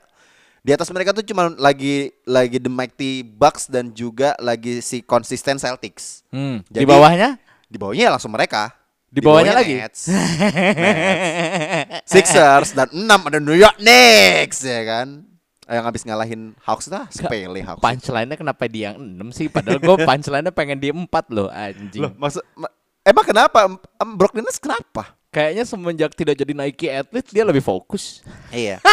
Di 0.64 0.72
atas 0.72 0.88
mereka 0.96 1.12
tuh 1.12 1.28
cuma 1.28 1.52
lagi 1.60 2.08
lagi 2.24 2.56
the 2.56 2.72
mighty 2.72 3.20
Bucks 3.20 3.68
dan 3.68 3.92
juga 3.92 4.32
lagi 4.40 4.80
si 4.80 5.04
konsisten 5.04 5.60
Celtics. 5.60 6.24
Hmm, 6.32 6.64
Jadi- 6.72 6.86
di 6.86 6.88
bawahnya 6.88 7.30
Di 7.68 7.76
bawahnya 7.76 8.08
ya 8.08 8.12
langsung 8.16 8.32
mereka. 8.32 8.72
Di 9.10 9.20
bawahnya 9.20 9.54
lagi? 9.54 9.78
Nets, 9.78 10.10
Nets, 10.10 12.06
Sixers 12.08 12.74
dan 12.74 12.90
6 12.90 13.28
ada 13.30 13.38
New 13.38 13.54
York 13.54 13.78
Knicks 13.78 14.64
ya 14.64 14.82
kan. 14.84 15.26
Yang 15.64 15.84
habis 15.86 16.02
ngalahin 16.04 16.42
Hawks 16.60 16.88
dah 16.88 17.08
sepele 17.08 17.62
Hawks. 17.62 17.80
punchline-nya 17.80 18.36
kenapa 18.36 18.64
dia 18.66 18.92
yang 18.92 19.00
6 19.00 19.32
sih? 19.32 19.48
Padahal 19.48 19.80
gue 19.80 19.96
punchline-nya 20.10 20.52
pengen 20.52 20.78
di 20.78 20.90
4 20.90 21.08
loh 21.30 21.48
anjing. 21.48 22.04
Loh, 22.04 22.12
maksud 22.14 22.44
ma- 22.54 22.74
emang 23.02 23.24
kenapa? 23.24 23.60
Em, 23.96 24.10
Brooklyn 24.14 24.44
Nets 24.44 24.58
kenapa? 24.58 25.16
Kayaknya 25.30 25.64
semenjak 25.64 26.12
tidak 26.12 26.36
jadi 26.36 26.52
Nike 26.52 26.88
athlete 26.88 27.30
dia 27.30 27.42
lebih 27.42 27.60
fokus. 27.60 28.22
Iya. 28.50 28.84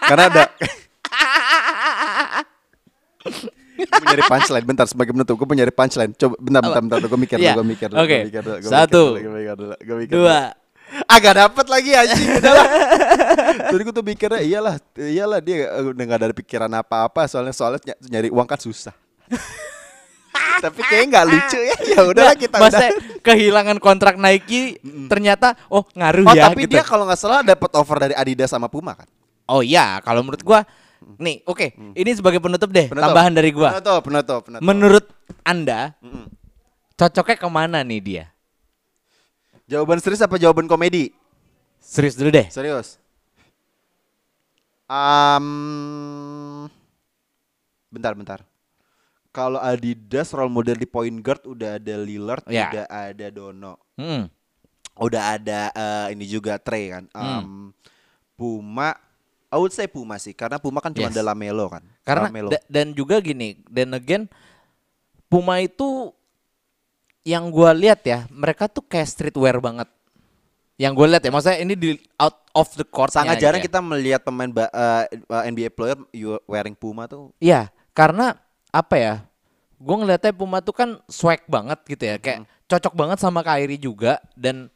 Karena 0.00 0.24
ada 0.26 0.44
Gue 3.72 4.04
nyari 4.04 4.24
punchline 4.24 4.64
bentar 4.64 4.86
sebagai 4.86 5.10
penutup 5.10 5.34
gue 5.34 5.46
nyari 5.54 5.70
punchline 5.70 6.12
coba 6.12 6.34
bentar 6.38 6.60
bentar 6.60 6.80
bentar 6.82 6.98
gue 7.02 7.20
mikir 7.20 7.36
dulu 7.36 7.50
gue 7.52 7.66
mikir 7.68 7.88
Oke. 7.90 8.18
gue 8.18 8.26
mikir 8.26 8.42
dulu, 8.42 8.56
gue 8.58 8.70
Satu. 8.70 9.02
mikir 9.10 9.12
dulu, 9.12 9.16
gue 9.18 9.32
mikir 9.34 9.54
dulu, 9.54 9.74
gue 9.76 9.96
mikir 9.98 10.14
Dua. 10.14 10.40
agak 11.08 11.32
dapet 11.34 11.66
lagi 11.66 11.90
anjing 11.92 12.30
udahlah 12.36 12.66
tadi 13.72 13.82
gue 13.82 13.94
tuh 13.94 14.04
mikirnya 14.04 14.40
iyalah 14.40 14.74
iyalah 14.94 15.40
dia 15.40 15.66
eh, 15.66 15.84
udah 15.88 16.04
gak 16.04 16.18
ada 16.20 16.36
pikiran 16.36 16.70
apa-apa 16.70 17.24
soalnya 17.24 17.50
soalnya 17.50 17.80
ny- 17.82 18.00
nyari 18.12 18.28
uang 18.28 18.44
kan 18.44 18.60
susah 18.60 18.92
tapi 20.62 20.78
kayaknya 20.78 21.06
nggak 21.10 21.26
lucu 21.26 21.58
ya 21.58 21.76
ya 21.82 22.00
udahlah 22.06 22.36
kita 22.38 22.56
Masa 22.56 22.76
udah 22.78 22.90
kehilangan 23.20 23.78
kontrak 23.82 24.14
Nike 24.14 24.78
ternyata 25.08 25.58
oh 25.66 25.82
ngaruh 25.90 26.22
oh 26.22 26.34
ya 26.36 26.46
tapi 26.46 26.64
gitu. 26.64 26.78
dia 26.78 26.82
kalau 26.86 27.02
nggak 27.02 27.18
salah 27.18 27.42
dapat 27.42 27.70
offer 27.74 27.96
dari 27.98 28.14
Adidas 28.14 28.52
sama 28.52 28.70
Puma 28.70 28.94
kan 28.94 29.08
Oh 29.42 29.58
iya, 29.58 29.98
kalau 30.06 30.22
menurut 30.22 30.40
gua 30.40 30.62
nih, 31.18 31.42
oke, 31.44 31.74
ini 31.98 32.10
sebagai 32.14 32.38
penutup 32.38 32.70
deh, 32.70 32.86
Penutup. 32.86 33.10
tambahan 33.10 33.34
dari 33.34 33.50
gua. 33.50 33.74
penutup 33.74 34.00
penutup 34.06 34.40
penutup 34.46 34.62
Menurut 34.62 35.04
Anda 35.42 35.98
Mm-mm. 35.98 36.30
cocoknya 36.94 37.36
ke 37.36 37.48
mana 37.50 37.82
nih 37.82 38.00
dia? 38.00 38.24
jawaban 39.66 39.98
serius 39.98 40.22
apa 40.22 40.38
jawaban 40.38 40.70
komedi 40.70 41.10
Serius 41.82 42.14
dulu 42.14 42.30
deh. 42.30 42.46
Serius. 42.46 43.01
Um, 44.92 46.68
bentar, 47.88 48.12
bentar. 48.12 48.40
Kalau 49.32 49.56
Adidas 49.56 50.28
role 50.36 50.52
model 50.52 50.76
di 50.76 50.84
point 50.84 51.16
guard 51.24 51.40
udah 51.48 51.80
ada 51.80 51.94
Lillard, 51.96 52.44
Ya. 52.52 52.68
udah 52.68 52.84
ada 52.84 53.26
Dono, 53.32 53.80
Hmm. 53.96 54.28
udah 55.00 55.40
ada 55.40 55.72
eh, 55.72 56.06
ini 56.12 56.28
juga 56.28 56.60
Trey 56.60 56.92
kan. 56.92 57.08
Um, 57.16 57.72
Puma, 58.36 58.92
I 59.48 59.56
would 59.56 59.72
say 59.72 59.88
Puma 59.88 60.20
sih, 60.20 60.36
karena 60.36 60.60
Puma 60.60 60.84
kan 60.84 60.92
cuma 60.92 61.08
Yes. 61.08 61.16
ada 61.16 61.32
Lamelo 61.32 61.72
kan. 61.72 61.80
Karena 62.04 62.28
Lamelo. 62.28 62.52
da- 62.52 62.66
dan 62.68 62.92
juga 62.92 63.16
gini, 63.24 63.56
dan 63.72 63.96
again 63.96 64.28
Puma 65.32 65.64
itu 65.64 66.12
yang 67.24 67.48
gua 67.48 67.72
lihat 67.72 68.04
ya, 68.04 68.28
mereka 68.28 68.68
tuh 68.68 68.84
kayak 68.84 69.08
streetwear 69.08 69.56
banget. 69.56 69.88
Yang 70.82 70.92
gue 70.98 71.06
lihat 71.14 71.22
ya, 71.22 71.30
maksudnya 71.30 71.58
ini 71.62 71.74
di 71.78 71.90
out 72.18 72.42
of 72.58 72.74
the 72.74 72.82
court 72.82 73.14
sangat 73.14 73.38
gitu 73.38 73.46
ya. 73.46 73.54
jarang 73.54 73.62
kita 73.62 73.78
melihat 73.78 74.20
pemain 74.26 74.50
ba- 74.50 74.72
eh, 74.74 75.14
eh, 75.14 75.42
NBA 75.46 75.70
player 75.70 75.94
you 76.10 76.42
wearing 76.50 76.74
Puma 76.74 77.06
tuh. 77.06 77.30
Iya, 77.38 77.70
karena 77.94 78.34
apa 78.74 78.94
ya? 78.98 79.14
Gue 79.78 79.94
ngeliatnya 79.94 80.34
Puma 80.34 80.58
tuh 80.58 80.74
kan 80.74 80.98
swag 81.06 81.46
banget 81.46 81.78
gitu 81.86 82.02
ya, 82.02 82.18
kayak 82.18 82.42
cocok 82.66 82.94
banget 82.98 83.18
sama 83.22 83.46
Kyrie 83.46 83.78
juga 83.78 84.18
dan 84.34 84.74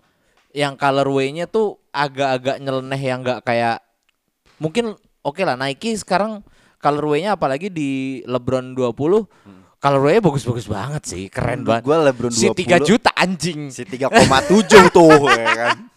yang 0.54 0.78
colorway-nya 0.78 1.50
tuh 1.50 1.82
agak-agak 1.90 2.62
nyeleneh 2.62 3.02
yang 3.02 3.20
nggak 3.20 3.42
kayak 3.44 3.82
mungkin 4.57 4.96
oke 5.20 5.42
lah 5.44 5.52
Nike 5.52 5.96
sekarang 5.96 6.40
colorway-nya 6.80 7.36
apalagi 7.36 7.68
di 7.68 8.22
LeBron 8.24 8.72
20 8.72 8.94
colorway-nya 9.76 10.22
bagus-bagus 10.24 10.66
banget 10.66 11.02
sih, 11.04 11.24
keren 11.28 11.62
banget. 11.62 11.84
gua 11.84 12.09
LeBron 12.09 12.32
si 12.32 12.48
3 12.48 12.80
20 12.80 12.88
juta 12.88 13.11
anjing. 13.12 13.68
Si 13.68 13.84
3,7 13.84 14.88
tuh 14.88 15.28
ya 15.28 15.46
kan. 15.54 15.76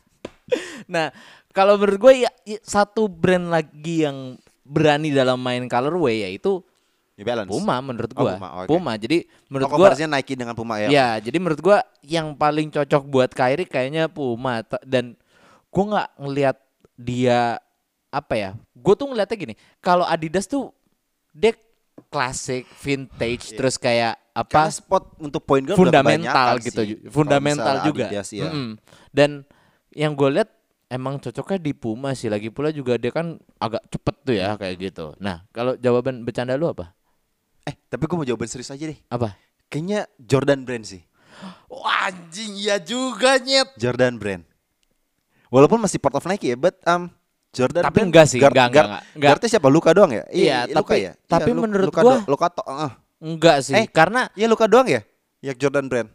Nah, 0.90 1.14
kalau 1.54 1.78
menurut 1.78 2.00
gue 2.00 2.14
ya, 2.26 2.32
ya 2.46 2.60
satu 2.62 3.06
brand 3.06 3.50
lagi 3.50 4.06
yang 4.06 4.38
berani 4.66 5.10
dalam 5.10 5.42
main 5.42 5.66
colorway 5.66 6.26
yaitu 6.30 6.62
New 7.20 7.28
Balance. 7.28 7.52
Puma 7.52 7.76
menurut 7.84 8.12
Oh, 8.16 8.24
gua. 8.24 8.34
Puma, 8.40 8.50
oke. 8.64 8.68
Puma. 8.72 8.92
Jadi 8.96 9.28
menurut 9.52 9.68
oh, 9.68 9.70
gua 9.76 9.92
komparasinya 9.92 10.16
Nike 10.16 10.40
dengan 10.40 10.56
Puma 10.56 10.80
ya. 10.80 10.88
ya, 10.88 11.10
jadi 11.20 11.36
menurut 11.36 11.60
gua 11.60 11.84
yang 12.00 12.32
paling 12.32 12.72
cocok 12.72 13.04
buat 13.12 13.30
Kyrie 13.36 13.68
kayaknya 13.68 14.08
Puma 14.08 14.64
dan 14.88 15.20
gua 15.68 15.84
nggak 15.84 16.10
ngelihat 16.16 16.58
dia 16.96 17.60
apa 18.10 18.34
ya? 18.36 18.50
Gue 18.74 18.94
tuh 18.98 19.08
ngeliatnya 19.12 19.38
gini, 19.38 19.54
kalau 19.80 20.08
Adidas 20.08 20.50
tuh 20.50 20.74
dia 21.36 21.54
klasik, 22.10 22.66
vintage, 22.82 23.54
terus 23.54 23.76
kayak 23.78 24.18
Karena 24.48 24.72
apa? 24.72 24.72
spot 24.72 25.20
untuk 25.20 25.44
point 25.44 25.62
guard 25.68 25.78
fundamental 25.78 26.56
kebanyakan 26.58 26.66
gitu, 26.66 26.82
fundamental 27.12 27.76
juga. 27.84 28.08
Adidas, 28.08 28.28
ya. 28.32 28.50
Mm-mm. 28.50 28.80
Dan 29.12 29.44
yang 30.00 30.16
gue 30.16 30.30
lihat 30.32 30.48
emang 30.88 31.20
cocoknya 31.20 31.60
di 31.60 31.76
Puma 31.76 32.16
sih. 32.16 32.32
Lagi 32.32 32.48
pula 32.48 32.72
juga 32.72 32.96
dia 32.96 33.12
kan 33.12 33.36
agak 33.60 33.84
cepet 33.92 34.16
tuh 34.24 34.34
ya 34.34 34.56
kayak 34.56 34.76
gitu. 34.80 35.12
Nah, 35.20 35.44
kalau 35.52 35.76
jawaban 35.76 36.24
bercanda 36.24 36.56
lu 36.56 36.72
apa? 36.72 36.96
Eh, 37.68 37.76
tapi 37.86 38.08
gue 38.08 38.16
mau 38.16 38.24
jawaban 38.24 38.48
serius 38.48 38.72
aja 38.72 38.88
deh. 38.88 38.96
Apa? 39.06 39.36
Kayaknya 39.68 40.08
Jordan 40.18 40.64
Brand 40.64 40.88
sih. 40.88 41.04
Wah, 41.68 42.08
anjing 42.08 42.56
iya 42.56 42.80
juga 42.80 43.36
nyet. 43.38 43.76
Jordan 43.76 44.16
Brand. 44.16 44.44
Walaupun 45.50 45.78
masih 45.78 46.00
part 46.00 46.16
of 46.16 46.26
Nike 46.26 46.50
ya, 46.50 46.58
but 46.58 46.80
um 46.86 47.12
Jordan 47.50 47.82
Tapi 47.82 47.94
Brand 47.96 48.10
enggak 48.10 48.26
sih, 48.30 48.40
guard- 48.40 48.54
enggak, 48.54 48.68
enggak, 48.68 48.74
guard- 48.74 48.90
enggak, 48.90 49.04
enggak. 49.12 49.30
Guardnya 49.36 49.50
siapa? 49.50 49.68
Luka 49.68 49.90
doang 49.92 50.12
ya? 50.14 50.24
Iya, 50.30 50.58
Luka 50.70 50.78
tapi- 50.94 51.02
ya. 51.02 51.12
tapi 51.26 51.50
Iya, 51.50 51.56
Lu- 51.58 51.64
menurut 51.66 51.88
Luka 51.90 52.02
gua- 52.02 52.24
Luka 52.26 52.48
to- 52.54 52.68
eh. 52.70 52.94
Enggak 53.20 53.58
sih, 53.62 53.76
Eh, 53.76 53.86
karena 53.92 54.22
Iya 54.32 54.48
Luka 54.48 54.66
doang 54.66 54.88
ya? 54.88 55.02
Ya 55.42 55.52
Jordan 55.54 55.86
Brand 55.90 56.10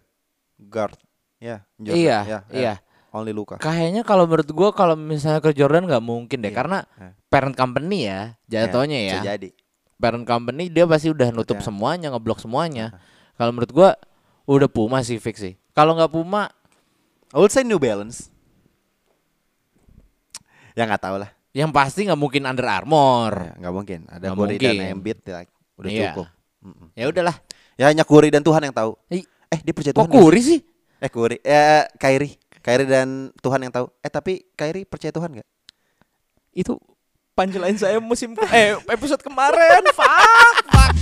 guard. 0.57 0.97
Ya, 1.37 1.67
Jordan. 1.77 1.99
Iya, 2.01 2.19
ya, 2.25 2.39
iya. 2.49 2.75
Only 3.15 3.31
Luka. 3.31 3.57
kayaknya 3.57 4.03
kalau 4.03 4.27
menurut 4.27 4.51
gua 4.51 4.71
kalau 4.71 4.93
misalnya 4.93 5.39
ke 5.39 5.55
Jordan 5.55 5.87
nggak 5.87 6.03
mungkin 6.03 6.43
deh 6.43 6.51
Iya. 6.51 6.57
karena 6.57 6.79
Eh. 6.99 7.15
parent 7.31 7.55
company 7.55 7.99
ya 8.05 8.35
jatuhnya 8.45 8.99
ya. 8.99 9.15
Bisa 9.15 9.29
jadi. 9.33 9.49
Parent 9.95 10.27
company 10.27 10.67
dia 10.67 10.85
pasti 10.85 11.09
udah 11.09 11.31
nutup 11.31 11.57
Ya. 11.57 11.65
semuanya, 11.65 12.11
ngeblok 12.11 12.39
semuanya. 12.39 12.99
Kalau 13.35 13.55
menurut 13.55 13.71
gua 13.71 13.91
udah 14.45 14.67
Puma 14.67 14.99
sih 15.01 15.17
fix 15.17 15.39
sih. 15.39 15.55
Kalau 15.71 15.95
nggak 15.95 16.11
Puma 16.11 16.51
I 17.31 17.39
would 17.39 17.49
say 17.49 17.63
New 17.63 17.79
Balance. 17.79 18.35
Ya 20.75 20.85
nggak 20.85 21.03
tahu 21.03 21.19
lah. 21.19 21.31
yang 21.55 21.71
pasti 21.71 22.03
nggak 22.03 22.19
mungkin 22.19 22.43
Under 22.45 22.67
Armour. 22.67 23.31
Ya, 23.39 23.55
nggak 23.63 23.73
mungkin. 23.73 24.01
Ada 24.11 24.35
Curry 24.35 24.59
dan 24.59 24.75
mungkin. 24.75 24.91
Embiid 24.91 25.19
ya, 25.23 25.47
udah 25.79 25.87
Iya. 25.89 26.03
cukup. 26.11 26.27
Ya 26.93 27.05
udahlah. 27.07 27.37
Ya 27.79 27.85
hanya 27.87 28.03
Curry 28.03 28.35
dan 28.35 28.43
Tuhan 28.43 28.59
yang 28.59 28.75
tahu. 28.75 28.99
Eh 29.07 29.23
dia 29.63 29.71
percaya 29.71 29.95
Kok 29.95 30.03
Tuhan 30.03 30.11
nggak 30.11 30.19
Kuri 30.19 30.41
sih? 30.43 30.59
sih? 30.59 30.61
Eh 30.99 31.07
Curry, 31.07 31.39
eh 31.41 31.87
Kyrie, 31.95 32.35
Kyrie 32.65 32.89
dan 32.89 33.29
Tuhan 33.45 33.61
yang 33.61 33.73
tahu. 33.73 33.93
Eh 34.01 34.09
tapi 34.09 34.49
Kyrie 34.57 34.89
percaya 34.89 35.13
Tuhan 35.13 35.37
nggak? 35.37 35.49
Itu 36.57 36.81
punchline 37.37 37.77
saya 37.77 38.01
musim 38.01 38.33
eh 38.49 38.73
episode 38.89 39.21
kemarin. 39.21 39.85
fuck, 39.99 40.57
fuck. 40.73 40.93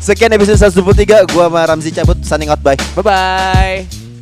Sekian 0.00 0.32
episode 0.32 0.56
123 0.56 1.28
Gua 1.34 1.52
sama 1.52 1.68
Ramzi 1.68 1.92
cabut 1.92 2.16
Signing 2.24 2.48
out 2.48 2.60
bye 2.64 2.78
Bye 2.96 3.04
bye. 3.04 4.13